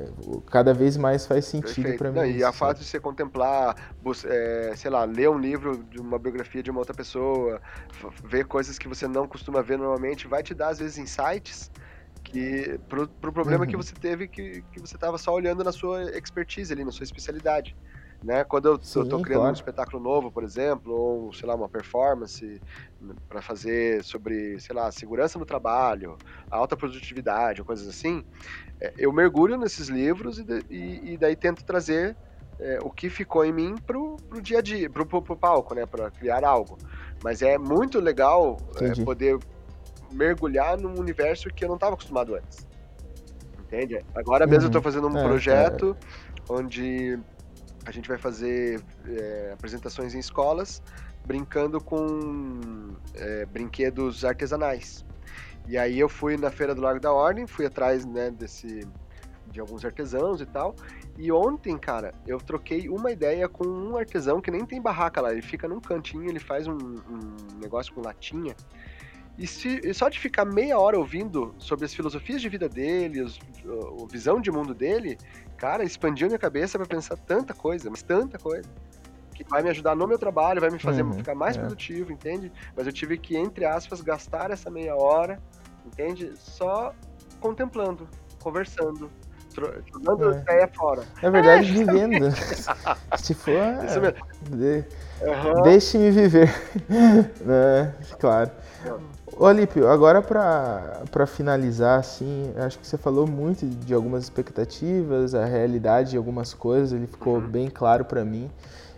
cada 0.51 0.73
vez 0.73 0.97
mais 0.97 1.25
faz 1.25 1.45
sentido 1.45 1.93
para 1.93 2.11
mim. 2.11 2.19
Não, 2.19 2.25
e 2.25 2.43
a 2.43 2.51
fato 2.51 2.79
de 2.79 2.85
você 2.85 2.99
contemplar, 2.99 3.75
é, 4.25 4.73
sei 4.75 4.89
lá, 4.91 5.03
ler 5.05 5.29
um 5.29 5.37
livro 5.37 5.83
de 5.83 5.99
uma 5.99 6.17
biografia 6.19 6.63
de 6.63 6.71
uma 6.71 6.79
outra 6.79 6.93
pessoa, 6.93 7.61
ver 8.23 8.45
coisas 8.45 8.77
que 8.77 8.87
você 8.87 9.07
não 9.07 9.27
costuma 9.27 9.61
ver 9.61 9.77
normalmente, 9.77 10.27
vai 10.27 10.43
te 10.43 10.53
dar, 10.53 10.69
às 10.69 10.79
vezes, 10.79 10.97
insights 10.97 11.71
que 12.23 12.79
pro, 12.89 13.07
pro 13.07 13.31
problema 13.33 13.65
que 13.67 13.75
Uhum. 13.75 13.83
você 13.83 13.95
teve 13.95 14.27
que, 14.27 14.63
que 14.71 14.79
você 14.81 14.97
estava 14.97 15.17
só 15.17 15.33
olhando 15.33 15.63
na 15.63 15.71
sua 15.71 16.03
expertise 16.17 16.73
ali, 16.73 16.83
na 16.83 16.91
sua 16.91 17.05
especialidade. 17.05 17.75
Né? 18.21 18.43
Quando 18.43 18.67
eu, 18.67 18.73
eu 18.95 19.05
tô 19.05 19.19
Sim, 19.19 19.21
criando 19.21 19.47
um 19.47 19.51
claro. 19.51 19.53
espetáculo 19.53 20.01
novo, 20.01 20.31
por 20.31 20.43
exemplo, 20.43 20.91
ou 20.93 21.33
sei 21.33 21.47
lá, 21.47 21.55
uma 21.55 21.69
performance 21.69 22.61
para 23.29 23.41
fazer 23.41 24.03
sobre, 24.03 24.59
sei 24.59 24.75
lá, 24.75 24.91
segurança 24.91 25.37
no 25.37 25.45
trabalho, 25.45 26.19
alta 26.49 26.75
produtividade, 26.75 27.63
coisas 27.63 27.87
assim, 27.87 28.23
é, 28.81 28.93
eu 28.97 29.13
mergulho 29.13 29.57
nesses 29.57 29.87
livros 29.89 30.39
e, 30.39 30.45
e- 30.69 31.13
e 31.13 31.17
daí 31.17 31.35
tento 31.35 31.63
trazer 31.65 32.17
é, 32.59 32.79
o 32.81 32.91
que 32.91 33.09
ficou 33.09 33.45
em 33.45 33.53
mim 33.53 33.75
pro, 33.85 34.19
pro 34.29 34.41
dia 34.41 34.59
a 34.59 34.61
dia, 34.61 34.89
pro, 34.89 35.05
pro, 35.07 35.21
pro 35.21 35.37
palco, 35.37 35.75
né, 35.75 35.85
para 35.85 36.11
criar 36.11 36.43
algo. 36.43 36.79
Mas 37.21 37.41
é 37.43 37.57
muito 37.57 37.99
legal 37.99 38.63
é, 38.77 38.95
poder 38.95 39.39
mergulhar 40.11 40.77
num 40.77 40.97
universo 40.99 41.51
que 41.55 41.65
eu 41.65 41.69
não 41.69 41.75
estava 41.75 41.93
acostumado 41.95 42.35
antes. 42.35 42.67
Entende? 43.57 44.03
Agora 44.15 44.45
mesmo 44.47 44.67
eu 44.67 44.71
tô 44.71 44.77
Uhum. 44.77 44.83
fazendo 44.83 45.07
um 45.07 45.17
É, 45.17 45.19
projeto 45.19 45.97
onde 46.49 47.19
a 47.87 47.91
gente 47.91 48.09
vai 48.09 48.17
fazer 48.17 48.83
é, 49.07 49.51
apresentações 49.53 50.13
em 50.13 50.19
escolas 50.19 50.81
brincando 51.25 51.79
com 51.81 52.93
é, 53.15 53.45
brinquedos 53.45 54.25
artesanais. 54.25 55.05
E 55.67 55.77
aí 55.77 55.97
eu 55.97 56.09
fui 56.09 56.37
na 56.37 56.51
Feira 56.51 56.75
do 56.75 56.81
Largo 56.81 56.99
da 56.99 57.13
Ordem, 57.13 57.47
fui 57.47 57.65
atrás 57.65 58.05
né, 58.05 58.29
desse, 58.29 58.85
de 59.49 59.59
alguns 59.59 59.85
artesãos 59.85 60.41
e 60.41 60.45
tal. 60.45 60.75
E 61.17 61.31
ontem, 61.31 61.77
cara, 61.77 62.13
eu 62.25 62.37
troquei 62.39 62.89
uma 62.89 63.11
ideia 63.11 63.47
com 63.47 63.65
um 63.65 63.97
artesão 63.97 64.41
que 64.41 64.51
nem 64.51 64.65
tem 64.65 64.81
barraca 64.81 65.21
lá. 65.21 65.31
Ele 65.31 65.41
fica 65.41 65.67
num 65.67 65.79
cantinho, 65.79 66.29
ele 66.29 66.39
faz 66.39 66.67
um, 66.67 66.77
um 66.77 67.59
negócio 67.61 67.93
com 67.93 68.01
latinha. 68.01 68.55
E, 69.37 69.45
se- 69.45 69.81
e 69.83 69.93
só 69.93 70.09
de 70.09 70.19
ficar 70.19 70.45
meia 70.45 70.79
hora 70.79 70.97
ouvindo 70.97 71.53
sobre 71.59 71.85
as 71.85 71.93
filosofias 71.93 72.41
de 72.41 72.49
vida 72.49 72.67
dele, 72.67 73.21
os- 73.21 73.39
a 73.65 74.11
visão 74.11 74.41
de 74.41 74.49
mundo 74.51 74.73
dele, 74.73 75.17
cara, 75.57 75.83
expandiu 75.83 76.27
minha 76.27 76.39
cabeça 76.39 76.77
pra 76.77 76.87
pensar 76.87 77.15
tanta 77.17 77.53
coisa, 77.53 77.89
mas 77.89 78.01
tanta 78.01 78.39
coisa. 78.39 78.67
Que 79.35 79.43
vai 79.43 79.61
me 79.61 79.69
ajudar 79.69 79.95
no 79.95 80.07
meu 80.07 80.17
trabalho, 80.17 80.59
vai 80.59 80.71
me 80.71 80.79
fazer 80.79 81.03
Uhum, 81.03 81.13
ficar 81.13 81.35
mais 81.35 81.55
é. 81.55 81.59
produtivo, 81.59 82.11
entende? 82.11 82.51
Mas 82.75 82.87
eu 82.87 82.93
tive 82.93 83.17
que, 83.19 83.37
entre 83.37 83.65
aspas, 83.65 84.01
gastar 84.01 84.49
essa 84.49 84.71
meia 84.71 84.95
hora, 84.95 85.39
entende? 85.85 86.33
Só 86.37 86.91
contemplando, 87.39 88.09
conversando, 88.39 89.11
jogando 89.93 90.33
É. 90.33 90.41
ideia 90.41 90.69
fora. 90.75 91.03
Na 91.21 91.29
verdade, 91.29 91.71
vivendo. 91.71 92.25
Se 93.17 93.33
for, 93.33 93.61
de- 94.51 94.83
Aham. 95.21 95.61
deixe-me 95.63 96.11
viver. 96.11 96.49
né? 97.41 97.93
Claro. 98.19 98.51
Ô, 99.39 99.45
Alípio, 99.45 99.87
agora 99.87 100.21
para 100.21 101.25
finalizar, 101.27 101.99
assim, 101.99 102.53
acho 102.57 102.79
que 102.79 102.87
você 102.87 102.97
falou 102.97 103.27
muito 103.27 103.65
de 103.65 103.93
algumas 103.93 104.23
expectativas, 104.23 105.35
a 105.35 105.45
realidade 105.45 106.11
de 106.11 106.17
algumas 106.17 106.53
coisas, 106.53 106.91
ele 106.91 107.07
ficou 107.07 107.35
Uhum. 107.35 107.41
bem 107.47 107.69
claro 107.69 108.05
para 108.05 108.23
mim. 108.25 108.49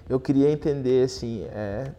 Eu 0.08 0.20
queria 0.20 0.50
entender, 0.52 1.04
assim, 1.06 1.44
é, 1.52 1.92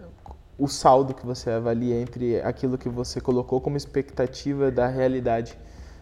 o 0.58 0.68
saldo 0.68 1.14
que 1.14 1.24
você 1.24 1.50
avalia 1.50 2.00
entre 2.00 2.40
aquilo 2.40 2.76
que 2.78 2.88
você 2.88 3.20
colocou 3.20 3.61
como 3.61 3.76
expectativa 3.76 4.70
da 4.70 4.86
realidade 4.86 5.56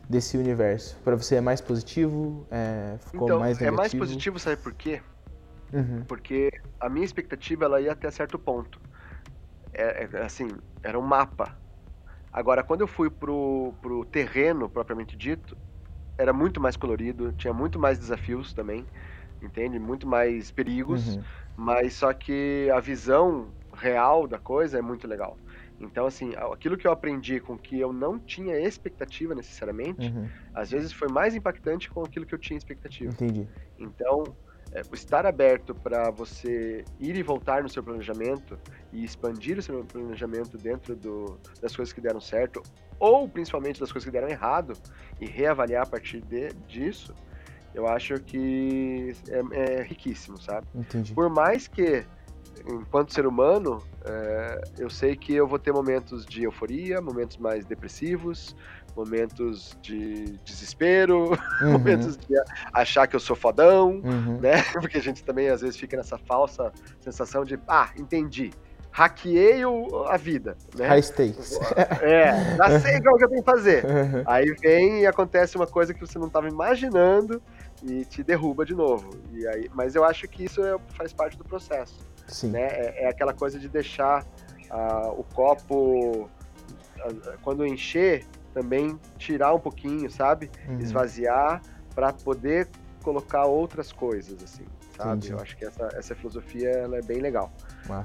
desse 0.08 0.36
universo. 0.36 0.96
Para 1.04 1.16
você 1.16 1.36
é 1.36 1.40
mais 1.40 1.60
positivo? 1.60 2.46
É, 2.50 2.96
ficou 2.98 3.22
Então, 3.24 3.38
mais 3.40 3.58
é 3.58 3.60
negativo? 3.60 3.76
mais 3.76 3.94
positivo, 3.94 4.38
sabe 4.38 4.56
por 4.56 4.72
quê? 4.74 5.02
Uhum. 5.72 6.02
porque 6.06 6.50
a 6.80 6.88
minha 6.88 7.04
expectativa 7.04 7.66
ela 7.66 7.80
ia 7.80 7.92
até 7.92 8.10
certo 8.10 8.38
ponto. 8.38 8.80
É, 9.72 10.04
é, 10.04 10.22
assim, 10.24 10.48
era 10.82 10.98
um 10.98 11.02
mapa. 11.02 11.54
Agora, 12.32 12.62
quando 12.62 12.82
eu 12.82 12.86
fui 12.86 13.10
pro, 13.10 13.74
pro 13.82 14.04
terreno 14.06 14.68
propriamente 14.68 15.16
dito, 15.16 15.56
era 16.16 16.32
muito 16.32 16.60
mais 16.60 16.76
colorido, 16.76 17.32
tinha 17.32 17.52
muito 17.52 17.78
mais 17.78 17.98
desafios 17.98 18.52
também, 18.52 18.86
entende? 19.42 19.78
Muito 19.78 20.06
mais 20.06 20.50
perigos, 20.50 21.16
Uhum. 21.16 21.22
mas 21.56 21.94
só 21.94 22.12
que 22.12 22.68
a 22.74 22.80
visão 22.80 23.52
real 23.74 24.26
da 24.26 24.38
coisa 24.38 24.78
é 24.78 24.82
muito 24.82 25.06
legal. 25.06 25.36
Então, 25.80 26.06
assim, 26.06 26.32
aquilo 26.52 26.76
que 26.76 26.86
eu 26.86 26.92
aprendi 26.92 27.40
com 27.40 27.56
que 27.56 27.78
eu 27.78 27.92
não 27.92 28.18
tinha 28.18 28.58
expectativa 28.58 29.34
necessariamente, 29.34 30.10
Uhum. 30.10 30.28
às 30.52 30.70
vezes 30.70 30.92
foi 30.92 31.08
mais 31.08 31.34
impactante 31.34 31.88
com 31.88 32.02
aquilo 32.02 32.26
que 32.26 32.34
eu 32.34 32.38
tinha 32.38 32.56
expectativa. 32.58 33.12
Entendi. 33.12 33.48
Então, 33.78 34.24
é, 34.72 34.82
estar 34.92 35.24
aberto 35.24 35.74
para 35.74 36.10
você 36.10 36.84
ir 36.98 37.16
e 37.16 37.22
voltar 37.22 37.62
no 37.62 37.68
seu 37.68 37.82
planejamento 37.82 38.58
e 38.92 39.04
expandir 39.04 39.56
o 39.58 39.62
seu 39.62 39.84
planejamento 39.84 40.58
dentro 40.58 40.94
do, 40.96 41.40
das 41.62 41.74
coisas 41.74 41.92
que 41.92 42.00
deram 42.00 42.20
certo, 42.20 42.60
ou 42.98 43.28
principalmente 43.28 43.80
das 43.80 43.92
coisas 43.92 44.04
que 44.04 44.10
deram 44.12 44.28
errado, 44.28 44.74
e 45.20 45.26
reavaliar 45.26 45.84
a 45.84 45.86
partir 45.86 46.20
de, 46.20 46.48
disso, 46.66 47.14
eu 47.72 47.86
acho 47.86 48.18
que 48.20 49.12
é, 49.28 49.78
é 49.78 49.82
riquíssimo, 49.82 50.40
sabe? 50.40 50.66
Entendi. 50.74 51.14
Por 51.14 51.30
mais 51.30 51.68
que, 51.68 52.04
enquanto 52.66 53.12
ser 53.12 53.26
humano, 53.26 53.82
é, 54.04 54.62
eu 54.78 54.90
sei 54.90 55.16
que 55.16 55.34
eu 55.34 55.46
vou 55.46 55.58
ter 55.58 55.72
momentos 55.72 56.24
de 56.24 56.44
euforia, 56.44 57.00
momentos 57.00 57.36
mais 57.36 57.64
depressivos, 57.64 58.54
momentos 58.96 59.76
de 59.80 60.38
desespero, 60.44 61.30
uhum. 61.62 61.72
momentos 61.72 62.16
de 62.16 62.34
achar 62.72 63.06
que 63.06 63.14
eu 63.14 63.20
sou 63.20 63.36
fodão, 63.36 64.00
uhum. 64.04 64.40
né? 64.40 64.62
Porque 64.74 64.98
a 64.98 65.02
gente 65.02 65.22
também 65.22 65.48
às 65.48 65.60
vezes 65.60 65.76
fica 65.76 65.96
nessa 65.96 66.18
falsa 66.18 66.72
sensação 67.00 67.44
de, 67.44 67.58
ah, 67.68 67.90
entendi. 67.96 68.50
Hackeei 68.90 69.64
o, 69.64 70.06
a 70.08 70.16
vida, 70.16 70.56
né? 70.76 70.88
High 70.88 71.02
stakes. 71.02 71.60
É, 72.02 72.56
já 72.56 72.80
sei 72.80 73.00
qual 73.00 73.16
que 73.16 73.24
eu 73.24 73.28
tenho 73.28 73.42
que 73.42 73.50
fazer. 73.50 73.84
Uhum. 73.84 74.22
Aí 74.26 74.52
vem 74.60 75.02
e 75.02 75.06
acontece 75.06 75.56
uma 75.56 75.66
coisa 75.66 75.94
que 75.94 76.00
você 76.00 76.18
não 76.18 76.26
estava 76.26 76.48
imaginando 76.48 77.40
e 77.82 78.04
te 78.04 78.24
derruba 78.24 78.64
de 78.64 78.74
novo. 78.74 79.10
E 79.32 79.46
aí, 79.46 79.70
mas 79.72 79.94
eu 79.94 80.04
acho 80.04 80.26
que 80.26 80.44
isso 80.44 80.64
é, 80.64 80.76
faz 80.94 81.12
parte 81.12 81.36
do 81.36 81.44
processo. 81.44 81.98
Sim. 82.28 82.50
Né? 82.50 82.62
É, 82.62 83.04
é 83.04 83.08
aquela 83.08 83.32
coisa 83.32 83.58
de 83.58 83.68
deixar 83.68 84.24
uh, 84.70 85.18
o 85.18 85.24
copo, 85.24 86.24
uh, 86.24 87.38
quando 87.42 87.66
encher, 87.66 88.24
também 88.54 88.98
tirar 89.16 89.54
um 89.54 89.60
pouquinho, 89.60 90.10
sabe? 90.10 90.50
Uhum. 90.68 90.80
Esvaziar 90.80 91.62
para 91.94 92.12
poder 92.12 92.68
colocar 93.02 93.46
outras 93.46 93.92
coisas, 93.92 94.42
assim, 94.42 94.64
sabe? 94.96 95.18
Entendi. 95.18 95.32
Eu 95.32 95.40
acho 95.40 95.56
que 95.56 95.64
essa, 95.64 95.88
essa 95.94 96.14
filosofia 96.14 96.70
ela 96.70 96.98
é 96.98 97.02
bem 97.02 97.20
legal. 97.20 97.52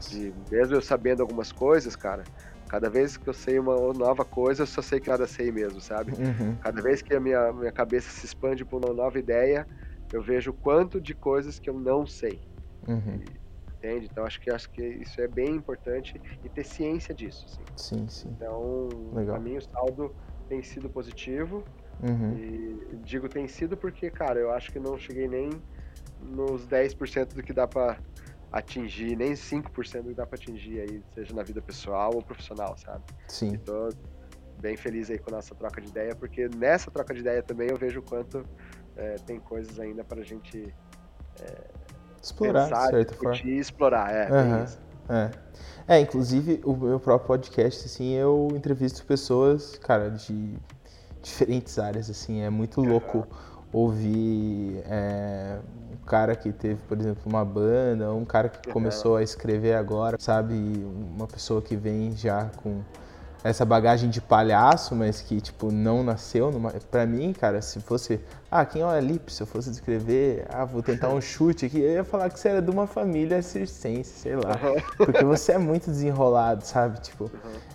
De, 0.09 0.34
mesmo 0.49 0.76
eu 0.76 0.82
sabendo 0.82 1.21
algumas 1.21 1.51
coisas, 1.51 1.95
cara, 1.95 2.24
cada 2.67 2.89
vez 2.89 3.17
que 3.17 3.28
eu 3.28 3.34
sei 3.34 3.59
uma 3.59 3.76
nova 3.93 4.24
coisa, 4.24 4.63
eu 4.63 4.67
só 4.67 4.82
sei 4.82 4.99
que 4.99 5.09
nada 5.09 5.28
sei 5.28 5.51
mesmo, 5.51 5.82
sabe? 5.82 6.13
Uhum. 6.13 6.55
Cada 6.61 6.82
vez 6.82 7.01
que 7.01 7.13
a 7.13 7.19
minha, 7.19 7.51
minha 7.51 7.71
cabeça 7.71 8.09
se 8.09 8.26
expande 8.26 8.63
para 8.63 8.78
uma 8.78 8.93
nova 8.93 9.19
ideia, 9.19 9.67
eu 10.11 10.21
vejo 10.21 10.53
quanto 10.53 11.01
de 11.01 11.13
coisas 11.13 11.59
que 11.59 11.69
eu 11.69 11.80
não 11.80 12.05
sei. 12.05 12.41
Uhum. 12.88 13.19
Entende? 13.84 14.08
Então 14.10 14.26
acho 14.26 14.40
que 14.40 14.50
acho 14.50 14.70
que 14.70 14.82
isso 14.82 15.20
é 15.20 15.28
bem 15.28 15.56
importante 15.56 16.20
e 16.42 16.48
ter 16.48 16.64
ciência 16.64 17.14
disso. 17.14 17.46
Assim. 17.46 17.64
Sim, 17.76 18.08
sim. 18.08 18.30
Então, 18.30 18.88
para 19.26 19.40
mim 19.40 19.58
o 19.58 19.62
saldo 19.62 20.16
tem 20.48 20.64
sido 20.64 20.90
positivo. 20.90 21.66
Uhum. 22.02 22.38
E 22.38 22.96
digo 23.04 23.28
tem 23.28 23.46
sido 23.46 23.76
porque, 23.76 24.10
cara, 24.10 24.40
eu 24.40 24.52
acho 24.52 24.72
que 24.72 24.80
não 24.80 24.98
cheguei 24.98 25.28
nem 25.28 25.50
nos 26.22 26.66
10% 26.66 27.34
do 27.34 27.44
que 27.44 27.52
dá 27.52 27.68
para 27.68 28.00
atingir, 28.54 29.18
nem 29.18 29.34
5% 29.34 30.04
do 30.04 30.10
que 30.10 30.16
dá 30.16 30.26
para 30.26 30.38
atingir 30.38 30.80
aí, 30.80 31.04
seja 31.14 31.34
na 31.34 31.44
vida 31.44 31.62
pessoal 31.62 32.12
ou 32.16 32.22
profissional, 32.22 32.78
sabe? 32.78 33.04
Sim. 33.28 33.50
Então, 33.50 33.90
bem 34.62 34.78
feliz 34.78 35.10
aí 35.10 35.20
com 35.20 35.30
a 35.32 35.36
nossa 35.36 35.54
troca 35.56 35.82
de 35.82 35.90
ideia, 35.90 36.16
porque 36.16 36.48
nessa 36.56 36.90
troca 36.90 37.14
de 37.14 37.20
ideia 37.20 37.44
também 37.44 37.70
eu 37.70 37.78
vejo 37.78 38.00
o 38.00 38.04
quanto 38.04 38.46
é, 38.96 39.16
tem 39.26 39.42
coisas 39.42 39.78
ainda 39.78 40.06
para 40.06 40.22
a 40.22 40.24
gente 40.24 40.74
é, 41.42 41.83
explorar, 42.24 42.63
pensar, 42.63 42.86
de 42.86 42.91
certa 42.91 43.13
forma. 43.15 43.38
E 43.43 43.59
explorar, 43.59 44.11
é, 44.11 44.30
uhum. 44.32 44.65
é. 45.09 45.32
É, 45.86 45.99
inclusive 45.99 46.61
o 46.63 46.74
meu 46.74 46.99
próprio 46.99 47.28
podcast, 47.28 47.86
assim, 47.86 48.13
eu 48.13 48.47
entrevisto 48.55 49.05
pessoas, 49.05 49.78
cara, 49.78 50.09
de 50.09 50.55
diferentes 51.21 51.78
áreas, 51.78 52.09
assim, 52.09 52.41
é 52.41 52.49
muito 52.49 52.82
louco 52.82 53.28
ouvir 53.71 54.82
é, 54.86 55.59
um 55.91 56.05
cara 56.05 56.36
que 56.36 56.53
teve, 56.53 56.80
por 56.88 56.97
exemplo, 56.97 57.24
uma 57.26 57.43
banda, 57.43 58.13
um 58.13 58.24
cara 58.24 58.47
que 58.47 58.71
começou 58.71 59.17
a 59.17 59.24
escrever 59.24 59.74
agora, 59.74 60.17
sabe, 60.19 60.53
uma 61.15 61.28
pessoa 61.28 61.61
que 61.61 61.76
vem 61.76 62.15
já 62.15 62.49
com 62.63 62.82
essa 63.44 63.66
bagagem 63.66 64.10
de 64.10 64.22
palhaço, 64.22 64.96
mas 64.96 65.22
que, 65.22 65.41
tipo, 65.41 65.72
não 65.72 66.04
nasceu 66.04 66.52
numa... 66.52 66.72
Pra 66.72 67.06
mim, 67.06 67.34
cara, 67.34 67.62
se 67.62 67.80
fosse... 67.82 68.22
Ah, 68.50 68.66
quem 68.66 68.82
é 68.82 68.86
o 68.86 68.89
Alipe? 68.89 69.34
Se 69.34 69.44
eu 69.44 69.48
fosse 69.48 69.70
descrever... 69.70 70.46
Ah, 70.50 70.64
vou 70.64 70.82
tentar 70.82 71.10
um 71.10 71.20
chute 71.20 71.66
aqui. 71.66 71.80
Eu 71.80 71.91
ia 71.91 72.04
falar 72.04 72.30
que 72.30 72.39
você 72.39 72.48
era 72.50 72.62
de 72.62 72.72
uma 72.72 72.88
família 72.88 73.41
circense, 73.41 74.20
sei 74.20 74.36
lá. 74.36 74.58
Porque 74.96 75.24
você 75.26 75.52
é 75.52 75.58
muito 75.58 75.89
desenrolado, 75.89 76.66
sabe? 76.66 77.02
Tipo, 77.02 77.30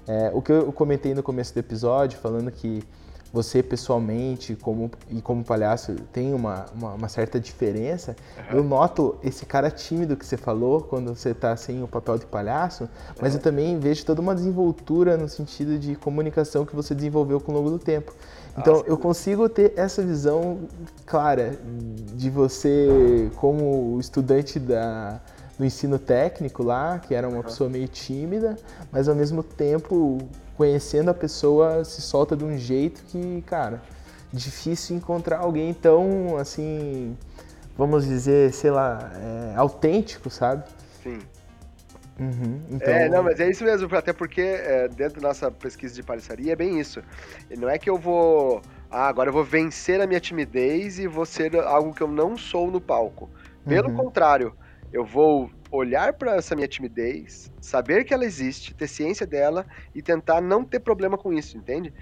é, 0.07 0.31
o 0.33 0.41
que 0.41 0.53
eu 0.53 0.73
comentei 0.73 1.15
no 1.15 1.23
começo 1.23 1.53
do 1.53 1.61
episódio, 1.61 2.19
falando 2.19 2.51
que 2.51 2.83
você 3.33 3.63
pessoalmente 3.63 4.57
como, 4.57 4.91
e 5.11 5.21
como 5.21 5.45
palhaço 5.45 5.95
tem 6.13 6.33
uma, 6.33 6.67
uma, 6.75 6.95
uma 6.95 7.09
certa 7.09 7.39
diferença, 7.39 8.17
uhum. 8.37 8.59
eu 8.59 8.65
noto 8.65 9.17
esse 9.23 9.45
cara 9.45 9.71
tímido 9.71 10.17
que 10.17 10.25
você 10.25 10.37
falou 10.37 10.81
quando 10.81 11.15
você 11.15 11.31
está 11.31 11.57
sem 11.57 11.83
o 11.83 11.89
papel 11.89 12.19
de 12.19 12.27
palhaço, 12.27 12.89
mas 13.21 13.33
uhum. 13.33 13.39
eu 13.39 13.43
também 13.43 13.79
vejo 13.79 14.05
toda 14.05 14.21
uma 14.21 14.35
desenvoltura 14.35 15.17
no 15.17 15.29
sentido 15.29 15.79
de 15.79 15.95
comunicação 15.95 16.65
que 16.65 16.75
você 16.75 16.95
desenvolveu 16.95 17.41
com 17.41 17.53
o 17.53 17.55
longo 17.55 17.71
do 17.71 17.79
tempo. 17.79 18.15
Então, 18.57 18.83
eu 18.89 18.99
consigo 18.99 19.49
ter 19.49 19.73
essa 19.77 20.03
visão 20.03 20.59
clara 21.07 21.57
de 22.15 22.29
você 22.29 23.31
como 23.37 23.97
estudante 24.01 24.59
da, 24.59 25.21
do 25.57 25.65
ensino 25.65 25.97
técnico 25.97 26.65
lá, 26.65 26.99
que 26.99 27.15
era 27.15 27.29
uma 27.29 27.37
uhum. 27.37 27.43
pessoa 27.45 27.71
meio 27.71 27.87
tímida, 27.87 28.57
mas 28.91 29.09
ao 29.09 29.15
mesmo 29.15 29.45
tempo 29.45 30.19
conhecendo 30.59 31.09
a 31.09 31.15
pessoa 31.15 31.85
se 31.85 32.03
solta 32.03 32.37
de 32.37 32.45
um 32.45 32.59
jeito 32.59 33.05
que, 33.05 33.43
cara, 33.47 33.81
difícil 34.33 34.97
encontrar 34.97 35.39
alguém 35.39 35.73
tão, 35.73 36.37
assim, 36.37 37.17
vamos 37.77 38.05
dizer, 38.05 38.53
sei 38.53 38.73
lá, 38.73 39.09
é, 39.15 39.57
autêntico, 39.57 40.29
sabe? 40.29 40.65
Sim. 41.01 41.21
Uhum, 42.19 42.61
então... 42.71 42.93
É, 42.93 43.09
não, 43.09 43.23
mas 43.23 43.39
é 43.39 43.49
isso 43.49 43.63
mesmo, 43.63 43.89
até 43.97 44.13
porque 44.13 44.41
é, 44.41 44.89
dentro 44.89 45.21
da 45.21 45.29
nossa 45.29 45.49
pesquisa 45.49 45.95
de 45.95 46.03
palhaçaria 46.03 46.53
é 46.55 46.57
bem 46.57 46.81
isso. 46.81 47.01
Não 47.57 47.69
é 47.69 47.79
que 47.79 47.89
eu 47.89 47.97
vou. 47.97 48.61
Ah, 48.91 49.07
agora 49.07 49.29
eu 49.29 49.33
vou 49.33 49.45
vencer 49.45 50.01
a 50.01 50.09
minha 50.09 50.19
timidez 50.19 50.99
e 50.99 51.07
vou 51.07 51.25
ser 51.25 51.55
algo 51.55 51.95
que 51.95 52.03
eu 52.03 52.09
não 52.09 52.37
sou 52.37 52.69
no 52.69 52.81
palco. 52.81 53.31
Pelo 53.65 53.91
uhum. 53.91 53.97
contrário, 53.97 54.53
eu 54.93 55.05
vou 55.05 55.49
olhar 55.71 56.13
para 56.15 56.37
essa 56.37 56.55
minha 56.55 56.69
timidez, 56.69 57.51
saber 57.61 58.05
que 58.05 58.15
ela 58.15 58.25
existe, 58.25 58.75
ter 58.75 58.89
ciência 58.89 59.27
dela 59.27 59.67
e 59.95 60.03
tentar 60.03 60.41
não 60.41 60.65
ter 60.65 60.81
problema 60.81 61.19
com 61.19 61.33
isso, 61.33 61.57
entende? 61.57 61.93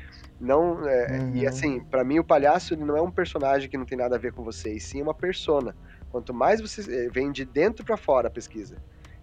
Não, 0.41 0.87
é, 0.89 1.19
uhum. 1.19 1.35
E 1.35 1.47
assim, 1.47 1.81
para 1.81 2.05
mim 2.05 2.19
o 2.19 2.25
palhaço 2.25 2.75
ele 2.75 2.85
não 2.85 2.97
é 2.97 3.03
um 3.03 3.11
personagem 3.11 3.69
que 3.69 3.77
não 3.77 3.85
tem 3.85 3.99
nada 3.99 4.17
a 4.17 4.19
ver 4.19 4.33
com 4.33 4.45
você, 4.45 4.75
e 4.75 4.81
sim 4.81 5.03
uma 5.03 5.15
persona. 5.15 5.75
Quanto 6.11 6.33
mais 6.33 6.61
você 6.61 7.07
é, 7.07 7.09
vem 7.09 7.33
de 7.33 7.45
dentro 7.45 7.85
para 7.85 7.97
fora 7.97 8.29
a 8.29 8.31
pesquisa. 8.31 8.77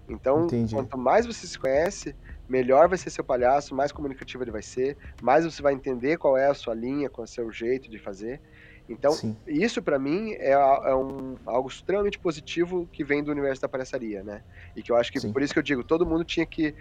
Então, 0.07 0.45
Entendi. 0.45 0.75
quanto 0.75 0.97
mais 0.97 1.25
você 1.25 1.47
se 1.47 1.57
conhece, 1.57 2.13
melhor 2.47 2.89
vai 2.89 2.97
ser 2.97 3.09
seu 3.09 3.23
palhaço, 3.23 3.73
mais 3.73 3.91
comunicativo 3.91 4.43
ele 4.43 4.51
vai 4.51 4.61
ser, 4.61 4.97
mais 5.21 5.45
você 5.45 5.61
vai 5.61 5.73
entender 5.73 6.17
qual 6.17 6.37
é 6.37 6.47
a 6.47 6.53
sua 6.53 6.73
linha, 6.73 7.09
qual 7.09 7.23
é 7.23 7.27
o 7.27 7.31
seu 7.31 7.49
jeito 7.51 7.89
de 7.89 7.97
fazer. 7.97 8.41
Então, 8.87 9.11
Sim. 9.13 9.37
isso 9.47 9.81
para 9.81 9.97
mim 9.97 10.33
é, 10.33 10.51
é 10.51 10.95
um, 10.95 11.37
algo 11.45 11.69
extremamente 11.69 12.19
positivo 12.19 12.87
que 12.91 13.03
vem 13.03 13.23
do 13.23 13.31
universo 13.31 13.61
da 13.61 13.69
palhaçaria, 13.69 14.23
né? 14.23 14.43
E 14.75 14.83
que 14.83 14.91
eu 14.91 14.95
acho 14.97 15.11
que, 15.11 15.19
Sim. 15.19 15.31
por 15.31 15.41
isso 15.41 15.53
que 15.53 15.59
eu 15.59 15.63
digo, 15.63 15.83
todo 15.83 16.05
mundo 16.05 16.25
tinha 16.25 16.45
que 16.45 16.75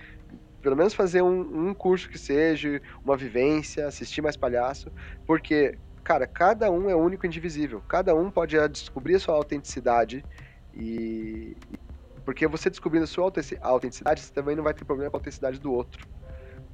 pelo 0.60 0.76
menos 0.76 0.94
fazer 0.94 1.22
um, 1.22 1.68
um 1.70 1.74
curso 1.74 2.08
que 2.08 2.18
seja, 2.18 2.80
uma 3.04 3.16
vivência, 3.16 3.86
assistir 3.86 4.22
mais 4.22 4.36
palhaço, 4.36 4.92
porque, 5.26 5.78
cara, 6.04 6.26
cada 6.26 6.70
um 6.70 6.88
é 6.88 6.94
único 6.94 7.26
e 7.26 7.28
indivisível. 7.28 7.82
Cada 7.88 8.14
um 8.14 8.30
pode 8.30 8.56
descobrir 8.68 9.16
a 9.16 9.20
sua 9.20 9.34
autenticidade 9.34 10.24
e, 10.72 11.56
porque 12.24 12.46
você 12.46 12.70
descobrindo 12.70 13.04
a 13.04 13.08
sua 13.08 13.30
autenticidade, 13.60 14.22
você 14.22 14.32
também 14.32 14.54
não 14.56 14.64
vai 14.64 14.74
ter 14.74 14.84
problema 14.84 15.10
com 15.10 15.16
a 15.16 15.18
autenticidade 15.18 15.58
do 15.60 15.72
outro 15.72 16.06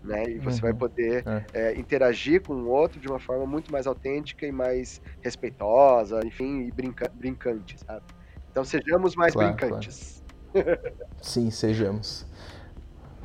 né? 0.02 0.24
E 0.28 0.38
você 0.38 0.56
uhum. 0.56 0.62
vai 0.62 0.74
poder 0.74 1.24
é. 1.26 1.44
É, 1.52 1.78
interagir 1.78 2.42
com 2.42 2.54
o 2.54 2.68
outro 2.68 3.00
de 3.00 3.08
uma 3.08 3.18
forma 3.18 3.46
muito 3.46 3.70
mais 3.72 3.86
autêntica 3.86 4.46
e 4.46 4.52
mais 4.52 5.00
respeitosa, 5.20 6.20
enfim, 6.24 6.62
e 6.62 6.70
brinca 6.70 7.10
brincante, 7.14 7.78
sabe? 7.78 8.02
Então 8.50 8.64
sejamos 8.64 9.14
mais 9.14 9.32
claro, 9.32 9.54
brincantes. 9.54 10.22
Claro. 10.52 10.78
Sim, 11.20 11.50
sejamos. 11.50 12.26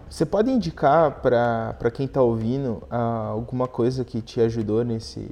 Você 0.09 0.27
pode 0.27 0.51
indicar 0.51 1.21
para 1.21 1.89
quem 1.91 2.05
está 2.05 2.21
ouvindo 2.21 2.83
uh, 2.91 3.31
alguma 3.31 3.67
coisa 3.67 4.05
que 4.05 4.21
te 4.21 4.39
ajudou 4.41 4.83
nesse 4.83 5.27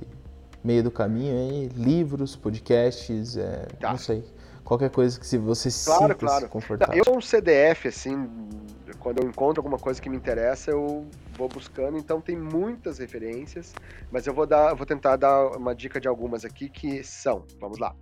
meio 0.64 0.82
do 0.82 0.90
caminho 0.90 1.36
aí? 1.36 1.70
Livros, 1.76 2.36
podcasts, 2.36 3.38
é, 3.38 3.68
tá. 3.80 3.92
não 3.92 3.98
sei. 4.00 4.24
Qualquer 4.64 4.90
coisa 4.90 5.20
que 5.20 5.28
se 5.28 5.38
você 5.38 5.70
se 5.70 5.86
claro, 5.86 6.02
sinta 6.02 6.16
claro. 6.16 6.50
confortável. 6.50 7.04
Eu 7.06 7.14
um 7.16 7.22
CDF, 7.22 7.90
assim, 7.90 8.28
quando 9.02 9.22
eu 9.22 9.28
encontro 9.28 9.60
alguma 9.60 9.78
coisa 9.78 10.02
que 10.02 10.10
me 10.10 10.16
interessa, 10.16 10.72
eu 10.72 11.08
vou 11.34 11.50
buscando, 11.50 11.98
então 11.98 12.22
tem 12.22 12.38
muitas 12.38 13.00
referências, 13.00 13.74
mas 14.12 14.28
eu 14.28 14.34
vou 14.34 14.46
dar, 14.46 14.74
vou 14.76 14.86
tentar 14.86 15.16
dar 15.16 15.58
uma 15.58 15.76
dica 15.76 16.00
de 16.00 16.08
algumas 16.08 16.46
aqui 16.46 16.70
que 16.70 17.04
são, 17.04 17.46
vamos 17.60 17.80
lá. 17.80 17.96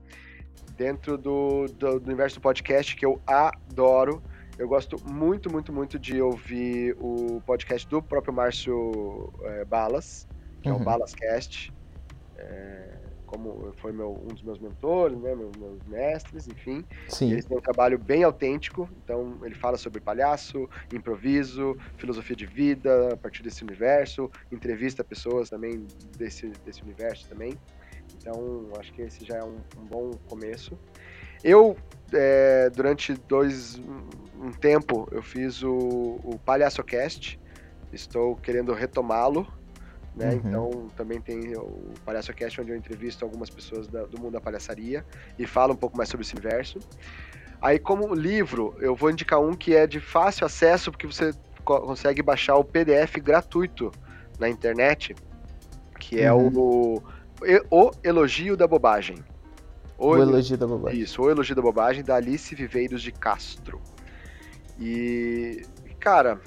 Dentro 0.76 1.18
do, 1.18 1.66
do, 1.68 2.00
do 2.00 2.06
universo 2.06 2.40
do 2.40 2.42
podcast 2.42 2.96
que 2.96 3.06
eu 3.06 3.22
adoro, 3.26 4.22
eu 4.58 4.68
gosto 4.68 4.98
muito, 5.10 5.50
muito, 5.50 5.72
muito 5.72 5.98
de 5.98 6.22
ouvir 6.22 6.96
o 7.00 7.42
podcast 7.46 7.88
do 7.88 8.02
próprio 8.02 8.34
Márcio 8.34 9.34
é, 9.44 9.66
Balas, 9.66 10.28
que 10.62 10.68
uhum. 10.68 10.76
é 10.76 10.78
o 10.78 10.80
uhum. 10.80 10.86
Balascast. 10.86 11.74
É, 12.38 12.89
como 13.30 13.72
foi 13.78 13.92
meu, 13.92 14.12
um 14.12 14.34
dos 14.34 14.42
meus 14.42 14.58
mentores, 14.58 15.18
né, 15.20 15.36
meus, 15.36 15.56
meus 15.56 15.84
mestres, 15.86 16.48
enfim. 16.48 16.84
Sim. 17.08 17.32
Eles 17.32 17.46
têm 17.46 17.56
um 17.56 17.62
trabalho 17.62 18.00
bem 18.00 18.24
autêntico, 18.24 18.90
então 19.04 19.40
ele 19.44 19.54
fala 19.54 19.78
sobre 19.78 20.02
palhaço, 20.02 20.68
improviso, 20.92 21.78
filosofia 21.96 22.36
de 22.36 22.48
vida 22.48 23.14
a 23.14 23.18
partir 23.18 23.44
desse 23.44 23.64
universo, 23.64 24.32
entrevista 24.52 25.04
pessoas 25.04 25.48
também 25.48 25.86
desse, 26.18 26.48
desse 26.66 26.82
universo 26.82 27.30
também. 27.30 27.54
Então, 28.16 28.68
acho 28.80 28.92
que 28.94 29.04
esse 29.04 29.24
já 29.24 29.38
é 29.38 29.44
um, 29.44 29.58
um 29.78 29.86
bom 29.86 30.12
começo. 30.28 30.76
Eu, 31.44 31.78
é, 32.12 32.70
durante 32.72 33.14
dois, 33.14 33.80
um 34.42 34.52
tempo, 34.52 35.08
eu 35.12 35.22
fiz 35.22 35.62
o, 35.62 36.20
o 36.24 36.40
PalhaçoCast, 36.44 37.40
estou 37.94 38.36
querendo 38.36 38.74
retomá-lo, 38.74 39.48
né? 40.16 40.32
Uhum. 40.32 40.36
Então 40.36 40.88
também 40.96 41.22
tem 41.22 41.56
o 41.56 41.94
Palhaço 42.06 42.34
Cast, 42.34 42.60
onde 42.62 42.72
eu 42.72 42.76
entrevisto 42.76 43.24
algumas 43.24 43.50
pessoas 43.50 43.88
da, 43.88 44.04
do 44.06 44.20
mundo 44.20 44.34
da 44.34 44.42
palhaçaria 44.42 45.06
e 45.38 45.46
falo 45.46 45.74
um 45.74 45.78
pouco 45.78 45.98
mais 45.98 46.10
sobre 46.10 46.26
esse 46.26 46.34
universo. 46.34 46.80
Aí, 47.62 47.78
como 47.78 48.14
livro, 48.14 48.76
eu 48.80 48.96
vou 48.96 49.12
indicar 49.12 49.40
um 49.40 49.54
que 49.54 49.76
é 49.76 49.86
de 49.86 50.00
fácil 50.00 50.46
acesso, 50.46 50.92
porque 50.92 51.06
você 51.06 51.34
co 51.64 51.82
consegue 51.82 52.22
baixar 52.22 52.56
o 52.56 52.64
PDF 52.64 53.18
gratuito 53.18 53.92
na 54.40 54.48
internet, 54.48 55.14
que 56.00 56.22
é 56.22 56.32
uhum. 56.32 56.52
o, 56.56 57.04
o 57.70 57.92
Elogio 58.04 58.56
da 58.56 58.66
Bobagem. 58.66 59.18
O, 59.98 60.12
o 60.12 60.18
Elogio 60.18 60.58
da 60.58 60.66
Bobagem. 60.66 61.02
Isso, 61.02 61.22
O 61.22 61.30
Elogio 61.30 61.56
da 61.56 61.62
Bobagem, 61.62 62.04
da 62.04 62.16
Alice 62.16 62.56
Viveiros 62.56 63.02
de 63.02 63.12
Castro. 63.12 63.82
E, 64.80 65.62
cara, 66.00 66.40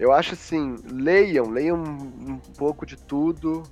eu 0.00 0.12
acho 0.12 0.32
assim, 0.32 0.76
leiam, 0.90 1.50
leiam 1.50 1.76
um 1.76 2.38
pouco 2.56 2.86
de 2.86 2.96
tudo, 2.96 3.62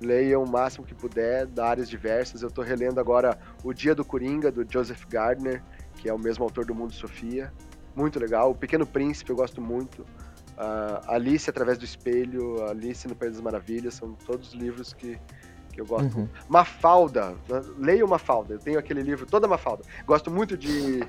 leiam 0.00 0.44
o 0.44 0.48
máximo 0.48 0.86
que 0.86 0.94
puder, 0.94 1.44
da 1.44 1.66
áreas 1.66 1.88
diversas. 1.88 2.40
Eu 2.40 2.48
estou 2.48 2.62
relendo 2.62 3.00
agora 3.00 3.36
O 3.64 3.72
Dia 3.72 3.92
do 3.92 4.04
Coringa, 4.04 4.52
do 4.52 4.64
Joseph 4.70 5.04
Gardner, 5.10 5.60
que 5.96 6.08
é 6.08 6.14
o 6.14 6.18
mesmo 6.18 6.44
autor 6.44 6.64
do 6.64 6.72
Mundo 6.72 6.92
Sofia. 6.92 7.52
Muito 7.96 8.20
legal. 8.20 8.52
O 8.52 8.54
Pequeno 8.54 8.86
Príncipe 8.86 9.30
eu 9.30 9.36
gosto 9.36 9.60
muito. 9.60 10.02
Uh, 10.52 11.02
Alice 11.08 11.50
através 11.50 11.78
do 11.78 11.84
espelho, 11.84 12.64
Alice 12.68 13.08
no 13.08 13.16
País 13.16 13.32
das 13.32 13.40
Maravilhas, 13.40 13.94
são 13.94 14.12
todos 14.12 14.52
livros 14.52 14.92
que, 14.92 15.18
que 15.72 15.80
eu 15.80 15.86
gosto. 15.86 16.16
Uhum. 16.18 16.28
Mafalda, 16.48 17.34
leia 17.78 18.06
Mafalda, 18.06 18.54
eu 18.54 18.58
tenho 18.58 18.78
aquele 18.78 19.02
livro, 19.02 19.26
toda 19.26 19.48
Mafalda. 19.48 19.82
Gosto 20.06 20.30
muito 20.30 20.56
de, 20.56 21.02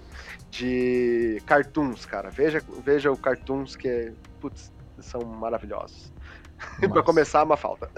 de 0.50 1.42
cartoons, 1.46 2.06
cara. 2.06 2.30
Veja, 2.30 2.62
veja 2.84 3.12
o 3.12 3.18
cartoons 3.18 3.76
que 3.76 4.14
putz, 4.40 4.72
são 5.00 5.22
maravilhosos. 5.22 6.12
para 6.92 7.04
começar, 7.04 7.44
uma 7.44 7.58
falta. 7.58 7.90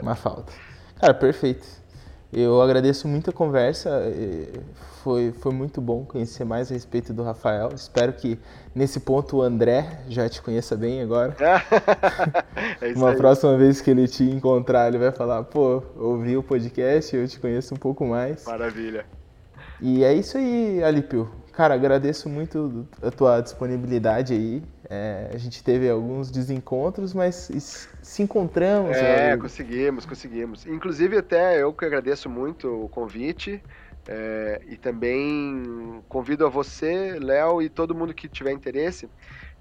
Uma 0.00 0.14
falta. 0.14 0.52
Cara, 1.00 1.14
perfeito. 1.14 1.66
Eu 2.32 2.62
agradeço 2.62 3.08
muito 3.08 3.30
a 3.30 3.32
conversa. 3.32 3.90
Foi, 5.02 5.32
foi 5.32 5.52
muito 5.52 5.80
bom 5.80 6.04
conhecer 6.04 6.44
mais 6.44 6.70
a 6.70 6.74
respeito 6.74 7.12
do 7.12 7.24
Rafael. 7.24 7.70
Espero 7.74 8.12
que 8.12 8.38
nesse 8.72 9.00
ponto 9.00 9.38
o 9.38 9.42
André 9.42 10.00
já 10.08 10.28
te 10.28 10.40
conheça 10.40 10.76
bem 10.76 11.02
agora. 11.02 11.36
é 12.80 12.92
Uma 12.94 13.10
aí. 13.10 13.16
próxima 13.16 13.56
vez 13.56 13.80
que 13.80 13.90
ele 13.90 14.06
te 14.06 14.22
encontrar, 14.22 14.86
ele 14.86 14.98
vai 14.98 15.10
falar: 15.10 15.42
pô, 15.42 15.82
ouvi 15.96 16.36
o 16.36 16.42
podcast, 16.42 17.16
eu 17.16 17.26
te 17.26 17.40
conheço 17.40 17.74
um 17.74 17.76
pouco 17.76 18.06
mais. 18.06 18.44
Maravilha. 18.44 19.04
E 19.80 20.04
é 20.04 20.14
isso 20.14 20.38
aí, 20.38 20.82
Alípio. 20.84 21.28
Cara, 21.52 21.74
agradeço 21.74 22.28
muito 22.28 22.86
a 23.02 23.10
tua 23.10 23.40
disponibilidade 23.40 24.32
aí. 24.32 24.62
É, 24.88 25.30
a 25.34 25.38
gente 25.38 25.64
teve 25.64 25.88
alguns 25.90 26.30
desencontros, 26.30 27.12
mas 27.12 27.50
se 28.00 28.22
encontramos. 28.22 28.96
É, 28.96 29.36
conseguimos, 29.36 30.06
conseguimos. 30.06 30.64
Inclusive, 30.64 31.18
até 31.18 31.60
eu 31.60 31.72
que 31.72 31.84
agradeço 31.84 32.30
muito 32.30 32.84
o 32.84 32.88
convite. 32.88 33.60
É, 34.08 34.60
e 34.68 34.76
também 34.76 36.02
convido 36.08 36.44
a 36.44 36.48
você, 36.48 37.18
Léo, 37.20 37.62
e 37.62 37.68
todo 37.68 37.94
mundo 37.94 38.12
que 38.12 38.28
tiver 38.28 38.50
interesse 38.50 39.08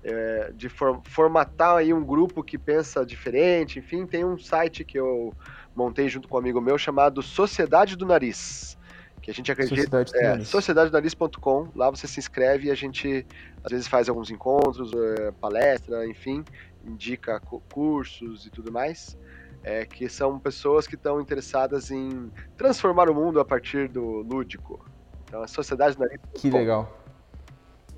é, 0.04 0.52
de 0.56 0.68
for 0.68 1.00
formatar 1.06 1.78
aí 1.78 1.94
um 1.94 2.04
grupo 2.04 2.44
que 2.44 2.58
pensa 2.58 3.06
diferente. 3.06 3.80
Enfim, 3.80 4.06
tem 4.06 4.26
um 4.26 4.38
site 4.38 4.84
que 4.84 5.00
eu 5.00 5.34
montei 5.76 6.10
junto 6.10 6.28
com 6.28 6.36
um 6.36 6.40
amigo 6.40 6.60
meu 6.60 6.78
chamado 6.78 7.22
Sociedade 7.22 7.96
do 7.96 8.06
Nariz 8.06 8.78
que 9.22 9.30
a 9.30 9.34
gente 9.34 9.52
acredita. 9.52 9.82
Sociedade 9.82 10.42
é, 10.42 10.44
sociedadenariz.com, 10.44 11.70
lá 11.76 11.90
você 11.90 12.08
se 12.08 12.20
inscreve 12.20 12.68
e 12.68 12.72
a 12.72 12.76
gente 12.76 13.26
às 13.64 13.72
vezes 13.72 13.88
faz 13.88 14.10
alguns 14.10 14.32
encontros, 14.32 14.92
é, 14.94 15.32
palestra, 15.32 16.08
enfim, 16.08 16.44
indica 16.86 17.40
cursos 17.72 18.46
e 18.46 18.50
tudo 18.50 18.72
mais. 18.72 19.18
É, 19.64 19.86
que 19.86 20.10
são 20.10 20.40
pessoas 20.40 20.88
que 20.88 20.96
estão 20.96 21.22
interessadas 21.22 21.92
em 21.92 22.32
transformar 22.58 23.10
o 23.10 23.14
mundo 23.14 23.40
a 23.40 23.46
partir 23.46 23.88
do 23.88 24.22
lúdico. 24.24 24.84
Então, 25.26 25.44
a 25.44 25.48
Sociedade 25.48 26.00
Nariz. 26.00 26.20
Que 26.34 26.50
legal. 26.50 26.92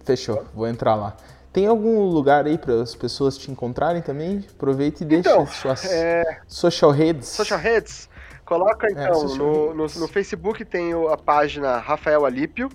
Fechou, 0.03 0.45
vou 0.53 0.68
entrar 0.68 0.95
lá. 0.95 1.16
Tem 1.53 1.68
algum 1.68 2.05
lugar 2.05 2.45
aí 2.45 2.57
para 2.57 2.82
as 2.82 2.95
pessoas 2.95 3.38
te 3.38 3.51
encontrarem 3.51 4.01
também? 4.01 4.43
Aproveite 4.55 5.03
e 5.03 5.05
deixe 5.05 5.30
então, 5.30 5.45
suas 5.45 5.86
é... 5.86 6.41
social 6.47 6.91
redes. 6.91 7.28
Social 7.28 7.59
redes. 7.59 8.09
Coloca 8.43 8.88
é, 8.88 8.91
então, 8.91 9.22
é, 9.22 9.38
no, 9.38 9.74
no, 9.74 9.84
no, 9.84 10.07
Facebook 10.07 10.66
tem 10.66 10.91
a 11.11 11.16
página 11.16 11.78
Rafael 11.78 12.26
Alípio. 12.26 12.70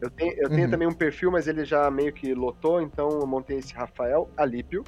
Eu 0.00 0.10
tenho, 0.10 0.34
eu 0.34 0.48
tenho 0.48 0.64
uhum. 0.64 0.70
também 0.70 0.86
um 0.86 0.92
perfil, 0.92 1.30
mas 1.30 1.48
ele 1.48 1.64
já 1.64 1.90
meio 1.90 2.12
que 2.12 2.34
lotou, 2.34 2.80
então 2.80 3.08
eu 3.08 3.26
montei 3.26 3.58
esse 3.58 3.74
Rafael 3.74 4.28
Alípio. 4.36 4.84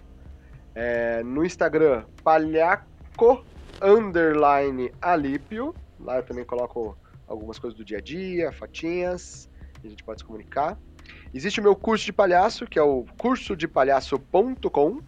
É, 0.75 1.23
no 1.23 1.45
Instagram, 1.45 2.05
palhaco 2.23 2.96
underline 3.83 4.93
Alípio. 5.01 5.75
Lá 5.99 6.17
eu 6.17 6.23
também 6.23 6.45
coloco 6.45 6.97
algumas 7.27 7.59
coisas 7.59 7.77
do 7.77 7.85
dia 7.85 7.99
a 7.99 8.01
dia, 8.01 8.53
fotinhas, 8.53 9.49
a 9.85 9.89
gente 9.89 10.05
pode 10.05 10.21
se 10.21 10.25
comunicar. 10.25 10.79
Existe 11.33 11.61
o 11.61 11.63
meu 11.63 11.75
curso 11.75 12.05
de 12.05 12.13
palhaço, 12.13 12.67
que 12.67 12.79
é 12.79 12.83
o 12.83 13.05
cursodepalhaço.com. 13.19 15.01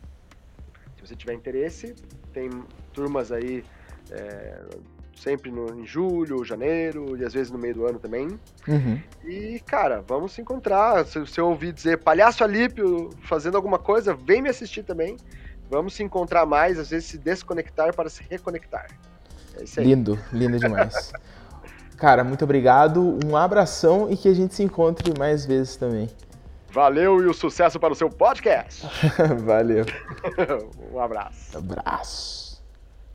Se 0.97 1.07
você 1.07 1.17
tiver 1.17 1.35
interesse, 1.35 1.95
tem 2.33 2.51
turmas 2.93 3.31
aí 3.33 3.65
é, 4.11 4.63
sempre 5.17 5.51
no, 5.51 5.79
em 5.79 5.87
julho, 5.87 6.45
janeiro 6.45 7.17
e 7.17 7.25
às 7.25 7.33
vezes 7.33 7.51
no 7.51 7.59
meio 7.59 7.75
do 7.75 7.87
ano 7.87 7.99
também. 7.99 8.29
Uhum. 8.67 9.01
E, 9.25 9.61
cara, 9.61 10.01
vamos 10.07 10.33
se 10.33 10.41
encontrar. 10.41 11.05
Se 11.07 11.19
você 11.19 11.41
ouvir 11.41 11.73
dizer 11.73 11.99
Palhaço 11.99 12.45
Alípio 12.45 13.11
fazendo 13.23 13.57
alguma 13.57 13.79
coisa, 13.79 14.15
vem 14.15 14.43
me 14.43 14.49
assistir 14.49 14.83
também. 14.83 15.17
Vamos 15.71 15.95
se 15.95 16.03
encontrar 16.03 16.47
mais, 16.47 16.79
às 16.79 16.91
vezes 16.91 17.09
se 17.09 17.19
desconectar 17.19 17.95
para 17.95 18.09
se 18.09 18.23
reconectar. 18.29 18.87
É 19.59 19.65
isso 19.65 19.81
aí. 19.81 19.87
Lindo, 19.87 20.19
lindo 20.33 20.59
demais. 20.59 21.13
cara, 21.97 22.25
muito 22.25 22.45
obrigado, 22.45 23.19
um 23.27 23.37
abração 23.37 24.11
e 24.11 24.17
que 24.17 24.29
a 24.29 24.35
gente 24.35 24.55
se 24.55 24.63
encontre 24.63 25.13
mais 25.19 25.45
vezes 25.45 25.77
também. 25.77 26.09
Valeu 26.71 27.23
e 27.23 27.27
o 27.27 27.35
sucesso 27.35 27.81
para 27.81 27.93
o 27.93 27.97
seu 27.97 28.11
podcast. 28.11 28.87
Valeu. 29.45 29.85
um 30.93 31.01
abraço. 31.01 31.57
Abraço. 31.57 32.48